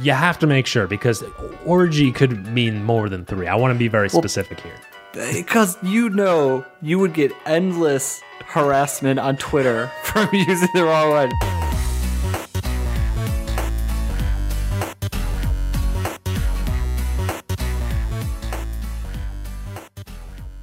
You 0.00 0.12
have 0.12 0.38
to 0.38 0.46
make 0.46 0.66
sure 0.66 0.86
because 0.86 1.22
orgy 1.66 2.12
could 2.12 2.46
mean 2.46 2.82
more 2.82 3.10
than 3.10 3.26
three. 3.26 3.46
I 3.46 3.54
want 3.56 3.74
to 3.74 3.78
be 3.78 3.88
very 3.88 4.08
specific 4.08 4.58
here. 4.60 4.72
Because 5.12 5.76
you 5.82 6.08
know 6.08 6.64
you 6.80 6.98
would 6.98 7.12
get 7.12 7.30
endless 7.44 8.22
harassment 8.46 9.20
on 9.20 9.36
Twitter 9.36 9.88
from 10.04 10.30
using 10.32 10.70
the 10.74 10.84
wrong 10.84 11.10
one. 11.10 11.30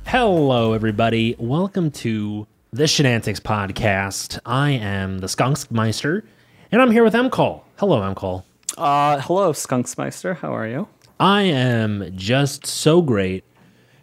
Hello, 0.06 0.74
everybody. 0.74 1.36
Welcome 1.38 1.92
to 1.92 2.48
the 2.74 2.86
Shenantics 2.86 3.40
Podcast. 3.40 4.40
I 4.44 4.72
am 4.72 5.20
the 5.20 5.28
Skunkmeister, 5.28 6.24
and 6.72 6.82
I'm 6.82 6.90
here 6.90 7.04
with 7.04 7.14
M. 7.14 7.30
Cole. 7.30 7.64
Hello, 7.78 8.02
M. 8.02 8.16
Cole. 8.16 8.44
Uh, 8.78 9.20
hello, 9.22 9.52
Skunksmeister. 9.52 10.38
How 10.38 10.56
are 10.56 10.68
you? 10.68 10.88
I 11.20 11.44
am 11.44 12.12
just 12.16 12.66
so 12.66 13.02
great. 13.02 13.44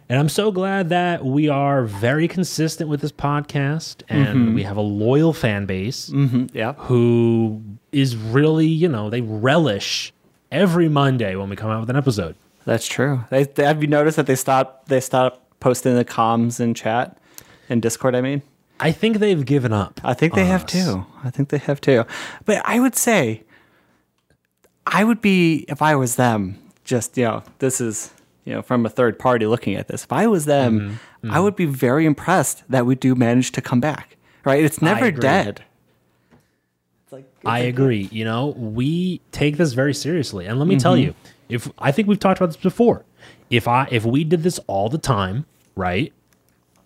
And 0.09 0.17
I'm 0.19 0.29
so 0.29 0.51
glad 0.51 0.89
that 0.89 1.25
we 1.25 1.49
are 1.49 1.83
very 1.83 2.27
consistent 2.29 2.89
with 2.89 3.01
this 3.01 3.11
podcast 3.11 4.03
and 4.07 4.55
we 4.55 4.63
have 4.63 4.77
a 4.77 4.81
loyal 4.81 5.33
fan 5.33 5.65
base 5.65 6.09
Yeah. 6.53 6.73
who 6.73 7.61
is 7.91 8.15
really, 8.15 8.67
you 8.67 8.87
know, 8.87 9.09
they 9.09 9.19
relish 9.21 10.13
every 10.49 10.87
Monday 10.87 11.35
when 11.35 11.49
we 11.49 11.57
come 11.57 11.69
out 11.71 11.81
with 11.81 11.89
an 11.89 11.97
episode. 11.97 12.35
That's 12.63 12.87
true. 12.87 13.25
They, 13.29 13.43
they, 13.43 13.65
have 13.65 13.81
you 13.81 13.87
noticed 13.89 14.15
that 14.15 14.27
they 14.27 14.35
stopped 14.35 14.87
they 14.87 15.01
stopped 15.01 15.41
posting 15.59 15.95
the 15.95 16.05
comms 16.05 16.59
in 16.61 16.73
chat 16.73 17.17
in 17.67 17.81
Discord? 17.81 18.15
I 18.15 18.21
mean, 18.21 18.43
I 18.79 18.93
think 18.93 19.17
they've 19.17 19.43
given 19.45 19.73
up. 19.73 19.99
I 20.05 20.13
think 20.13 20.35
they 20.35 20.45
have 20.45 20.63
us. 20.65 20.71
too. 20.71 21.05
I 21.23 21.31
think 21.31 21.49
they 21.49 21.57
have 21.57 21.81
too. 21.81 22.05
But 22.45 22.61
I 22.63 22.79
would 22.79 22.95
say, 22.95 23.43
I 24.93 25.03
would 25.03 25.21
be 25.21 25.65
if 25.67 25.81
I 25.81 25.95
was 25.95 26.15
them. 26.15 26.59
Just 26.83 27.17
you 27.17 27.25
know, 27.25 27.43
this 27.59 27.81
is 27.81 28.11
you 28.45 28.53
know 28.53 28.61
from 28.61 28.85
a 28.85 28.89
third 28.89 29.19
party 29.19 29.45
looking 29.45 29.75
at 29.75 29.87
this. 29.87 30.03
If 30.03 30.13
I 30.13 30.27
was 30.27 30.45
them, 30.45 30.79
Mm-hmm. 30.79 30.89
mm-hmm. 30.89 31.31
I 31.31 31.39
would 31.39 31.55
be 31.55 31.65
very 31.65 32.05
impressed 32.05 32.63
that 32.69 32.85
we 32.85 32.95
do 32.95 33.15
manage 33.15 33.51
to 33.53 33.61
come 33.61 33.79
back. 33.79 34.17
Right? 34.45 34.63
It's 34.63 34.81
never 34.81 35.11
dead. 35.11 35.63
It's 37.03 37.11
like 37.11 37.25
I 37.45 37.59
agree. 37.59 38.07
You 38.11 38.23
know, 38.25 38.47
we 38.47 39.21
take 39.31 39.57
this 39.57 39.73
very 39.73 39.93
seriously. 39.93 40.45
And 40.45 40.59
let 40.59 40.67
me 40.67 40.77
tell 40.77 40.93
mm-hmm. 40.93 41.03
you, 41.03 41.15
if 41.49 41.69
I 41.77 41.91
think 41.91 42.07
we've 42.07 42.19
talked 42.19 42.39
about 42.39 42.47
this 42.47 42.57
before. 42.57 43.03
If 43.49 43.67
I 43.67 43.87
if 43.91 44.05
we 44.05 44.23
did 44.23 44.43
this 44.43 44.59
all 44.67 44.89
the 44.89 44.97
time, 44.97 45.45
right? 45.75 46.13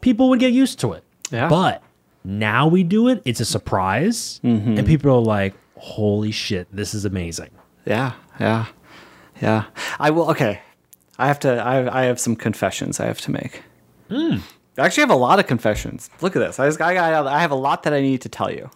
People 0.02 0.30
would 0.30 0.40
get 0.40 0.54
used 0.54 0.80
to 0.80 0.94
it. 0.94 1.04
Yeah. 1.32 1.48
But 1.48 1.84
now 2.24 2.68
we 2.68 2.84
do 2.84 3.08
it, 3.08 3.22
it's 3.26 3.40
a 3.40 3.46
surprise. 3.46 4.40
Mm-hmm. 4.44 4.78
And 4.78 4.88
people 4.88 5.12
are 5.12 5.22
like, 5.22 5.54
"Holy 5.78 6.32
shit, 6.32 6.68
this 6.72 6.94
is 6.94 7.06
amazing." 7.06 7.50
Yeah, 7.86 8.14
yeah, 8.40 8.68
yeah. 9.42 9.66
I 10.00 10.10
will. 10.12 10.30
Okay, 10.32 10.62
I 11.18 11.28
have 11.28 11.40
to. 11.40 11.62
I 11.62 12.02
I 12.02 12.04
have 12.04 12.20
some 12.20 12.36
confessions 12.36 13.00
I 13.00 13.06
have 13.06 13.22
to 13.22 13.32
make. 13.32 13.64
Hmm. 14.10 14.38
I 14.78 14.86
actually 14.86 15.02
have 15.02 15.12
a 15.12 15.16
lot 15.16 15.40
of 15.40 15.48
confessions. 15.48 16.10
Look 16.22 16.36
at 16.36 16.40
this. 16.40 16.60
I, 16.60 16.68
just, 16.68 16.82
I, 16.82 16.94
got, 16.94 17.28
I 17.28 17.42
have 17.42 17.52
a 17.52 17.56
lot 17.56 17.84
that 17.84 17.94
I 17.94 18.02
need 18.02 18.22
to 18.22 18.30
tell 18.30 18.50
you. 18.50 18.70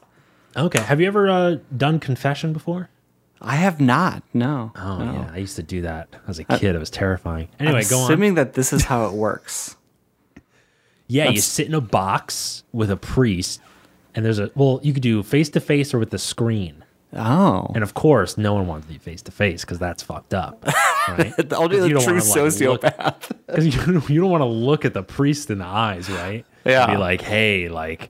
Okay. 0.55 0.79
Have 0.79 0.99
you 0.99 1.07
ever 1.07 1.29
uh, 1.29 1.57
done 1.75 1.99
confession 1.99 2.53
before? 2.53 2.89
I 3.41 3.55
have 3.55 3.79
not. 3.79 4.23
No. 4.33 4.71
Oh 4.75 4.97
no. 4.97 5.11
yeah, 5.13 5.31
I 5.33 5.37
used 5.37 5.55
to 5.57 5.63
do 5.63 5.81
that 5.81 6.09
as 6.27 6.39
a 6.39 6.43
kid. 6.43 6.75
it 6.75 6.79
was 6.79 6.89
terrifying. 6.89 7.49
Anyway, 7.59 7.79
I'm 7.79 7.89
go 7.89 7.99
on. 7.99 8.03
assuming 8.05 8.35
that 8.35 8.53
this 8.53 8.73
is 8.73 8.85
how 8.85 9.05
it 9.07 9.13
works. 9.13 9.75
Yeah, 11.07 11.29
you 11.29 11.39
sit 11.39 11.67
in 11.67 11.75
a 11.75 11.81
box 11.81 12.63
with 12.73 12.89
a 12.89 12.97
priest, 12.97 13.61
and 14.15 14.25
there's 14.25 14.39
a 14.39 14.49
well, 14.55 14.79
you 14.81 14.91
could 14.91 15.03
do 15.03 15.21
face 15.21 15.49
to 15.49 15.59
face 15.59 15.93
or 15.93 15.99
with 15.99 16.09
the 16.09 16.17
screen. 16.17 16.83
Oh, 17.15 17.71
And 17.73 17.83
of 17.83 17.93
course, 17.93 18.37
no 18.37 18.53
one 18.53 18.67
wants 18.67 18.87
to 18.87 18.93
be 18.93 18.99
face 18.99 19.21
to 19.23 19.31
face 19.31 19.61
because 19.61 19.79
that's 19.79 20.03
fucked 20.03 20.33
up, 20.33 20.65
right? 21.07 21.33
only 21.53 21.79
the 21.79 21.89
true 21.89 21.97
wanna, 21.97 22.21
sociopath. 22.21 23.31
Because 23.47 23.65
you, 23.65 24.01
you 24.13 24.19
don't 24.21 24.31
want 24.31 24.41
to 24.41 24.45
look 24.45 24.83
at 24.85 24.93
the 24.93 25.03
priest 25.03 25.49
in 25.49 25.59
the 25.59 25.65
eyes, 25.65 26.09
right? 26.09 26.45
Yeah. 26.65 26.87
Be 26.87 26.97
like, 26.97 27.21
hey, 27.21 27.69
like, 27.69 28.09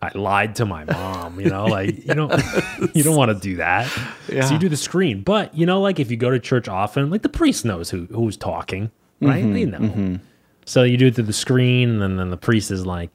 I 0.00 0.10
lied 0.16 0.54
to 0.56 0.64
my 0.64 0.84
mom, 0.84 1.38
you 1.40 1.50
know, 1.50 1.66
like 1.66 2.06
you 2.06 2.14
don't 2.14 2.32
you 2.94 3.02
don't 3.02 3.16
want 3.16 3.30
to 3.30 3.38
do 3.38 3.56
that. 3.56 3.92
Yeah. 4.32 4.46
So 4.46 4.54
you 4.54 4.58
do 4.58 4.70
the 4.70 4.76
screen, 4.78 5.22
but 5.22 5.54
you 5.54 5.66
know, 5.66 5.80
like 5.82 6.00
if 6.00 6.10
you 6.10 6.16
go 6.16 6.30
to 6.30 6.38
church 6.38 6.68
often, 6.68 7.10
like 7.10 7.20
the 7.20 7.28
priest 7.28 7.66
knows 7.66 7.90
who 7.90 8.06
who's 8.06 8.38
talking, 8.38 8.90
right? 9.20 9.44
Mm-hmm, 9.44 9.52
They 9.52 9.64
know. 9.66 10.18
So 10.64 10.84
you 10.84 10.96
do 10.96 11.08
it 11.08 11.16
through 11.16 11.24
the 11.24 11.34
screen, 11.34 11.90
and 11.90 12.00
then, 12.00 12.16
then 12.16 12.30
the 12.30 12.38
priest 12.38 12.70
is 12.70 12.86
like, 12.86 13.10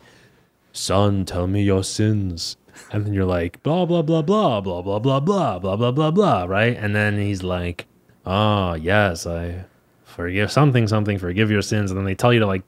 "Son, 0.73 1.25
tell 1.25 1.47
me 1.47 1.63
your 1.63 1.83
sins." 1.83 2.57
And 2.91 3.05
then 3.05 3.13
you're 3.13 3.25
like, 3.25 3.61
blah, 3.63 3.85
blah, 3.85 4.01
blah, 4.01 4.21
blah, 4.21 4.61
blah, 4.61 4.81
blah, 4.81 4.99
blah, 4.99 5.19
blah, 5.19 5.59
blah, 5.59 5.75
blah, 5.75 5.91
blah, 5.91 6.11
blah, 6.11 6.43
right? 6.45 6.75
And 6.77 6.95
then 6.95 7.17
he's 7.17 7.43
like, 7.43 7.85
oh, 8.25 8.73
yes, 8.73 9.25
I 9.25 9.65
forgive 10.03 10.51
something, 10.51 10.87
something, 10.87 11.17
forgive 11.17 11.51
your 11.51 11.61
sins. 11.61 11.91
And 11.91 11.97
then 11.97 12.05
they 12.05 12.15
tell 12.15 12.33
you 12.33 12.39
to 12.39 12.47
like 12.47 12.63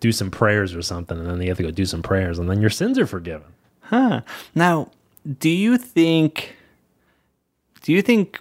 do 0.00 0.12
some 0.12 0.30
prayers 0.30 0.74
or 0.74 0.82
something. 0.82 1.18
And 1.18 1.28
then 1.28 1.40
you 1.40 1.48
have 1.48 1.56
to 1.58 1.62
go 1.62 1.70
do 1.70 1.86
some 1.86 2.02
prayers. 2.02 2.38
And 2.38 2.50
then 2.50 2.60
your 2.60 2.70
sins 2.70 2.98
are 2.98 3.06
forgiven. 3.06 3.46
Huh 3.80 4.22
now, 4.54 4.90
do 5.38 5.48
you 5.48 5.78
think? 5.78 6.56
Do 7.82 7.92
you 7.92 8.02
think? 8.02 8.40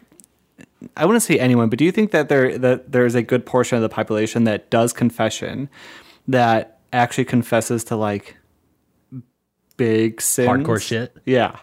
I 0.97 1.05
wouldn't 1.05 1.23
say 1.23 1.39
anyone, 1.39 1.69
but 1.69 1.79
do 1.79 1.85
you 1.85 1.91
think 1.91 2.11
that 2.11 2.27
there 2.29 2.57
that 2.57 2.91
there 2.91 3.05
is 3.05 3.15
a 3.15 3.21
good 3.21 3.45
portion 3.45 3.77
of 3.77 3.81
the 3.81 3.89
population 3.89 4.43
that 4.43 4.69
does 4.69 4.91
confession, 4.91 5.69
that 6.27 6.79
actually 6.91 7.25
confesses 7.25 7.83
to 7.85 7.95
like 7.95 8.37
big 9.77 10.21
sins, 10.21 10.49
Hardcore 10.49 10.81
shit. 10.81 11.15
Yeah, 11.25 11.57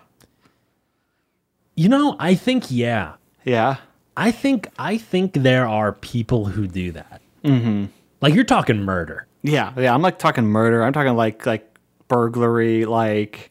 You 1.75 1.89
know, 1.89 2.17
I 2.19 2.35
think, 2.35 2.71
yeah. 2.71 3.15
yeah, 3.45 3.77
I 4.17 4.31
think, 4.31 4.69
I 4.79 4.99
think 4.99 5.35
there 5.35 5.67
are 5.67 5.93
people 5.93 6.47
who 6.47 6.67
do 6.67 6.93
that. 6.93 7.21
Mm-hmm. 7.45 7.87
Like 8.21 8.35
you're 8.35 8.45
talking 8.45 8.83
murder. 8.83 9.27
yeah, 9.43 9.73
yeah. 9.79 9.95
I'm 9.95 10.03
like 10.03 10.19
talking 10.19 10.45
murder. 10.45 10.83
I'm 10.83 10.93
talking 10.93 11.15
like 11.17 11.47
like 11.47 11.67
burglary, 12.09 12.85
like 12.85 13.51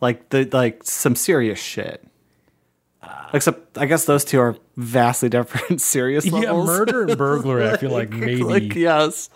like 0.00 0.28
the 0.28 0.46
like 0.52 0.84
some 0.84 1.14
serious 1.14 1.58
shit. 1.58 2.04
Except, 3.32 3.78
I 3.78 3.86
guess 3.86 4.04
those 4.04 4.24
two 4.24 4.40
are 4.40 4.56
vastly 4.80 5.28
different 5.28 5.80
serious 5.80 6.24
Yeah, 6.26 6.52
murder 6.52 7.02
and 7.04 7.16
burglary, 7.18 7.68
I 7.68 7.76
feel 7.78 7.90
like 7.90 8.10
maybe, 8.10 8.42
like 8.42 8.74
yes, 8.74 9.30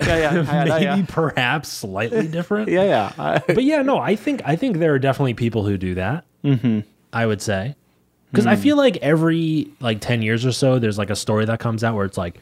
yeah, 0.00 0.32
yeah, 0.32 0.64
maybe 0.64 0.84
yeah. 0.84 1.04
perhaps 1.08 1.68
slightly 1.68 2.28
different. 2.28 2.68
Yeah, 2.68 2.84
yeah. 2.84 3.12
I, 3.18 3.38
but 3.38 3.64
yeah, 3.64 3.82
no, 3.82 3.98
I 3.98 4.16
think 4.16 4.42
I 4.44 4.56
think 4.56 4.78
there 4.78 4.94
are 4.94 4.98
definitely 4.98 5.34
people 5.34 5.64
who 5.64 5.76
do 5.76 5.94
that. 5.94 6.24
Mm-hmm. 6.44 6.80
I 7.12 7.26
would 7.26 7.42
say 7.42 7.74
because 8.30 8.46
I 8.46 8.54
feel 8.56 8.76
like 8.76 8.96
every 8.98 9.70
like 9.80 10.00
ten 10.00 10.22
years 10.22 10.46
or 10.46 10.52
so, 10.52 10.78
there's 10.78 10.98
like 10.98 11.10
a 11.10 11.16
story 11.16 11.44
that 11.46 11.58
comes 11.58 11.82
out 11.82 11.94
where 11.96 12.04
it's 12.04 12.18
like 12.18 12.38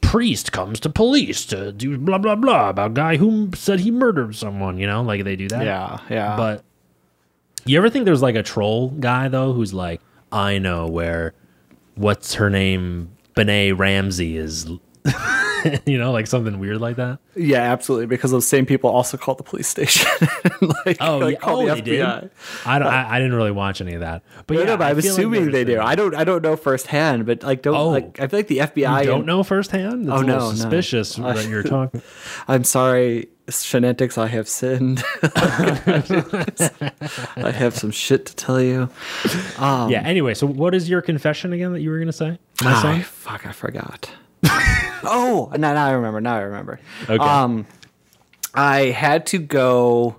priest 0.00 0.52
comes 0.52 0.80
to 0.80 0.88
police 0.88 1.44
to 1.46 1.72
do 1.72 1.98
blah 1.98 2.18
blah 2.18 2.36
blah 2.36 2.70
about 2.70 2.94
guy 2.94 3.16
who 3.16 3.50
said 3.54 3.80
he 3.80 3.90
murdered 3.90 4.36
someone. 4.36 4.78
You 4.78 4.86
know, 4.86 5.02
like 5.02 5.24
they 5.24 5.36
do 5.36 5.48
that. 5.48 5.64
yeah, 5.64 5.98
yeah. 6.08 6.36
But 6.36 6.62
you 7.66 7.76
ever 7.78 7.90
think 7.90 8.04
there's 8.04 8.22
like 8.22 8.36
a 8.36 8.42
troll 8.42 8.90
guy 8.90 9.28
though 9.28 9.52
who's 9.52 9.74
like, 9.74 10.00
I 10.30 10.58
know 10.58 10.86
where 10.86 11.34
what's 11.98 12.34
her 12.34 12.48
name, 12.50 13.10
Benet 13.34 13.72
Ramsey 13.72 14.36
is. 14.36 14.66
you 15.86 15.96
know, 15.98 16.12
like 16.12 16.26
something 16.26 16.58
weird 16.58 16.80
like 16.80 16.96
that. 16.96 17.18
yeah, 17.34 17.62
absolutely. 17.72 18.06
Because 18.06 18.30
those 18.30 18.46
same 18.46 18.66
people 18.66 18.90
also 18.90 19.16
called 19.16 19.38
the 19.38 19.42
police 19.42 19.66
station. 19.68 20.06
like, 20.84 20.98
Oh, 21.00 21.18
like 21.18 21.34
yeah. 21.40 21.50
oh 21.50 21.66
the 21.66 21.74
they 21.76 21.80
did. 21.80 22.04
FBI. 22.04 22.30
I, 22.66 22.78
don't, 22.78 22.88
uh, 22.88 22.90
I 22.90 23.16
I 23.16 23.18
didn't 23.18 23.34
really 23.34 23.50
watch 23.52 23.80
any 23.80 23.94
of 23.94 24.00
that, 24.00 24.22
but 24.46 24.54
No, 24.54 24.60
yeah, 24.60 24.66
no, 24.66 24.76
but 24.76 24.84
I'm 24.88 25.00
feel 25.00 25.12
like 25.12 25.18
assuming 25.18 25.50
they 25.50 25.64
do. 25.64 25.80
I 25.80 25.94
don't. 25.94 26.14
I 26.14 26.24
don't 26.24 26.42
know 26.42 26.56
firsthand, 26.56 27.24
but 27.26 27.42
like, 27.42 27.62
don't 27.62 27.74
Oh. 27.74 27.88
like. 27.88 28.20
I 28.20 28.26
feel 28.28 28.38
like 28.40 28.48
the 28.48 28.58
FBI. 28.58 29.04
Don't 29.06 29.18
and- 29.18 29.26
know 29.26 29.42
firsthand. 29.42 30.02
It's 30.02 30.10
Oh, 30.12 30.20
no, 30.22 30.38
no. 30.38 30.50
suspicious 30.52 31.14
that 31.16 31.48
you're 31.48 31.62
talking. 31.62 32.02
I'm 32.46 32.64
sorry, 32.64 33.28
Shenantics. 33.48 34.18
I 34.18 34.26
have 34.28 34.48
sinned. 34.48 35.02
I 37.36 37.50
have 37.54 37.76
some 37.76 37.90
shit 37.90 38.26
to 38.26 38.36
tell 38.36 38.60
you. 38.60 38.88
Um, 39.58 39.90
yeah. 39.90 40.02
Anyway, 40.02 40.34
so 40.34 40.46
what 40.46 40.74
is 40.74 40.88
your 40.88 41.00
confession 41.02 41.52
again 41.52 41.72
that 41.72 41.80
you 41.80 41.90
were 41.90 41.98
gonna 41.98 42.12
say? 42.12 42.38
My 42.62 42.72
Ah, 42.72 42.82
son? 42.82 43.00
fuck, 43.02 43.46
I 43.46 43.52
forgot. 43.52 44.10
oh, 45.04 45.50
now, 45.56 45.74
now 45.74 45.86
I 45.86 45.90
remember. 45.92 46.20
Now 46.20 46.36
I 46.36 46.40
remember. 46.40 46.80
Okay. 47.08 47.16
Um, 47.16 47.66
I 48.54 48.86
had 48.86 49.26
to 49.26 49.38
go 49.38 50.16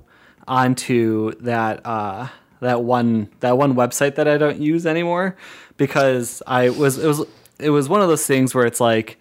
onto 0.48 1.32
that 1.42 1.86
uh, 1.86 2.28
that 2.62 2.84
one 2.84 3.30
that 3.42 3.58
one 3.58 3.76
website 3.76 4.16
that 4.16 4.28
I 4.28 4.38
don't 4.38 4.60
use 4.60 4.86
anymore 4.86 5.36
because 5.78 6.42
I 6.48 6.70
was 6.70 6.98
it 6.98 7.08
was 7.08 7.26
it 7.60 7.70
was 7.70 7.88
one 7.90 8.02
of 8.02 8.08
those 8.08 8.26
things 8.26 8.56
where 8.56 8.66
it's 8.66 8.80
like 8.80 9.20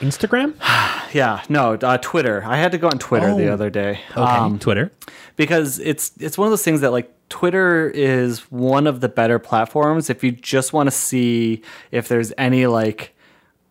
Instagram. 0.00 0.54
yeah 1.14 1.42
no 1.48 1.74
uh, 1.74 1.98
Twitter. 1.98 2.42
I 2.44 2.56
had 2.56 2.72
to 2.72 2.78
go 2.78 2.88
on 2.88 2.98
Twitter 2.98 3.34
the 3.34 3.48
Oh. 3.48 3.54
other 3.54 3.70
day. 3.70 4.00
Okay. 4.12 4.20
Um, 4.20 4.58
Twitter. 4.58 4.90
because 5.36 5.78
it's 5.78 6.12
it's 6.18 6.36
one 6.38 6.46
of 6.46 6.50
those 6.52 6.62
things 6.64 6.80
that 6.80 6.90
like 6.92 7.10
Twitter 7.28 7.90
is 7.90 8.40
one 8.50 8.86
of 8.86 9.00
the 9.00 9.08
better 9.08 9.38
platforms 9.38 10.10
if 10.10 10.22
you 10.22 10.30
just 10.30 10.72
want 10.72 10.86
to 10.88 10.90
see 10.90 11.62
if 11.90 12.08
there's 12.08 12.32
any 12.38 12.66
like 12.66 13.12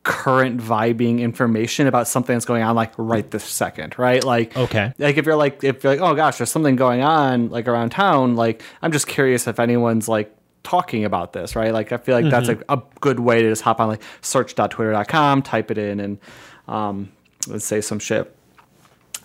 current 0.03 0.59
vibing 0.59 1.21
information 1.21 1.87
about 1.87 2.07
something 2.09 2.35
that's 2.35 2.43
going 2.45 2.61
on 2.61 2.75
like 2.75 2.91
right 2.97 3.29
this 3.31 3.43
second, 3.45 3.97
right? 3.97 4.21
Like 4.23 4.55
Okay. 4.57 4.91
like 4.97 5.15
if 5.17 5.25
you're 5.25 5.37
like 5.37 5.63
if 5.63 5.83
you're 5.83 5.93
like 5.93 6.01
oh 6.01 6.13
gosh, 6.15 6.37
there's 6.39 6.51
something 6.51 6.75
going 6.75 7.01
on 7.01 7.49
like 7.49 7.67
around 7.67 7.91
town, 7.91 8.35
like 8.35 8.61
I'm 8.81 8.91
just 8.91 9.07
curious 9.07 9.47
if 9.47 9.59
anyone's 9.59 10.09
like 10.09 10.35
talking 10.63 11.05
about 11.05 11.33
this, 11.33 11.55
right? 11.55 11.73
Like 11.73 11.91
I 11.91 11.97
feel 11.97 12.15
like 12.15 12.29
that's 12.29 12.49
a, 12.49 12.57
a 12.69 12.81
good 13.01 13.19
way 13.19 13.41
to 13.41 13.49
just 13.49 13.61
hop 13.61 13.79
on 13.79 13.89
like 13.89 14.01
search.twitter.com, 14.21 15.41
type 15.41 15.71
it 15.71 15.77
in, 15.77 15.99
and 15.99 16.17
um, 16.67 17.11
let's 17.47 17.65
say 17.65 17.81
some 17.81 17.99
shit. 17.99 18.35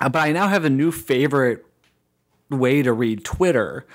Uh, 0.01 0.09
but 0.09 0.21
I 0.21 0.33
now 0.33 0.49
have 0.49 0.65
a 0.65 0.71
new 0.71 0.93
favorite 0.93 1.65
way 2.51 2.83
to 2.83 2.93
read 2.93 3.25
Twitter, 3.25 3.87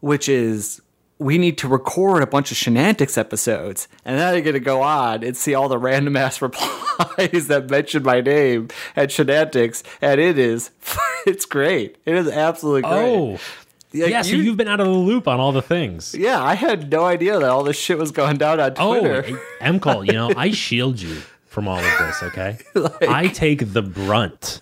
which 0.00 0.28
is 0.28 0.80
we 1.18 1.36
need 1.36 1.58
to 1.58 1.68
record 1.68 2.22
a 2.22 2.26
bunch 2.26 2.50
of 2.50 2.56
shenanigans 2.56 3.18
episodes, 3.18 3.88
and 4.04 4.18
then 4.18 4.34
I 4.34 4.40
get 4.40 4.52
to 4.52 4.60
go 4.60 4.82
on 4.82 5.24
and 5.24 5.36
see 5.36 5.54
all 5.54 5.68
the 5.68 5.78
random 5.78 6.16
ass 6.16 6.40
replies 6.42 7.48
that 7.48 7.68
mention 7.70 8.02
my 8.02 8.20
name 8.20 8.68
at 8.94 9.10
shenanigans, 9.10 9.82
and 10.00 10.20
it 10.20 10.38
is 10.38 10.70
it's 11.26 11.44
great. 11.44 11.96
It 12.04 12.14
is 12.14 12.28
absolutely 12.28 12.82
great. 12.82 13.16
Oh, 13.16 13.38
Like, 13.94 14.10
yeah. 14.10 14.22
So 14.22 14.32
you- 14.36 14.42
you've 14.42 14.56
been 14.56 14.68
out 14.68 14.80
of 14.80 14.86
the 14.86 14.92
loop 14.92 15.26
on 15.28 15.40
all 15.40 15.52
the 15.52 15.62
things. 15.62 16.14
yeah, 16.18 16.42
I 16.42 16.54
had 16.54 16.90
no 16.90 17.04
idea 17.06 17.38
that 17.38 17.48
all 17.48 17.62
this 17.64 17.78
shit 17.78 17.96
was 17.98 18.10
going 18.10 18.36
down 18.36 18.60
on 18.60 18.74
Twitter. 18.74 19.24
Oh, 19.30 19.40
M. 19.60 19.80
Cole. 19.80 20.04
You 20.04 20.12
know, 20.12 20.32
I 20.36 20.50
shield 20.50 21.00
you 21.00 21.22
from 21.46 21.66
all 21.68 21.78
of 21.78 21.98
this. 21.98 22.22
Okay, 22.22 22.58
I 23.08 23.28
take 23.28 23.72
the 23.72 23.82
brunt 23.82 24.60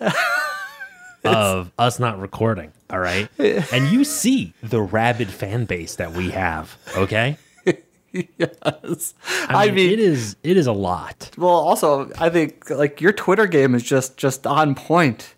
of 1.24 1.72
us 1.78 1.98
not 1.98 2.20
recording. 2.20 2.72
All 2.90 3.00
right, 3.00 3.28
and 3.38 3.90
you 3.90 4.04
see 4.04 4.52
the 4.62 4.80
rabid 4.80 5.28
fan 5.28 5.64
base 5.64 5.96
that 5.96 6.12
we 6.12 6.30
have. 6.30 6.76
Okay, 6.96 7.36
yes. 8.12 9.14
I 9.48 9.70
mean, 9.72 9.90
it 9.92 9.98
is 9.98 10.36
it 10.44 10.56
is 10.56 10.68
a 10.68 10.72
lot. 10.72 11.30
Well, 11.36 11.50
also, 11.50 12.10
I 12.18 12.30
think 12.30 12.70
like 12.70 13.00
your 13.00 13.12
Twitter 13.12 13.46
game 13.46 13.74
is 13.74 13.82
just 13.82 14.16
just 14.16 14.46
on 14.46 14.74
point. 14.76 15.34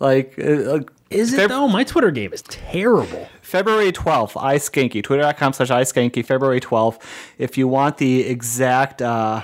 Like, 0.00 0.34
uh, 0.38 0.72
like 0.72 0.90
Is 1.10 1.32
it 1.32 1.40
Feb- 1.40 1.48
though? 1.48 1.68
My 1.68 1.84
Twitter 1.84 2.10
game 2.10 2.32
is 2.32 2.42
terrible. 2.42 3.28
February 3.40 3.92
12th, 3.92 4.32
iSkanky, 4.34 5.02
twitter.com 5.02 5.54
slash 5.54 5.70
iSkanky, 5.70 6.24
February 6.24 6.60
12th. 6.60 7.00
If 7.38 7.56
you 7.56 7.66
want 7.66 7.96
the 7.96 8.26
exact, 8.26 9.00
uh, 9.00 9.40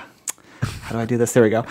how 0.61 0.91
do 0.91 0.99
I 0.99 1.05
do 1.05 1.17
this? 1.17 1.33
There 1.33 1.41
we 1.41 1.49
go. 1.49 1.65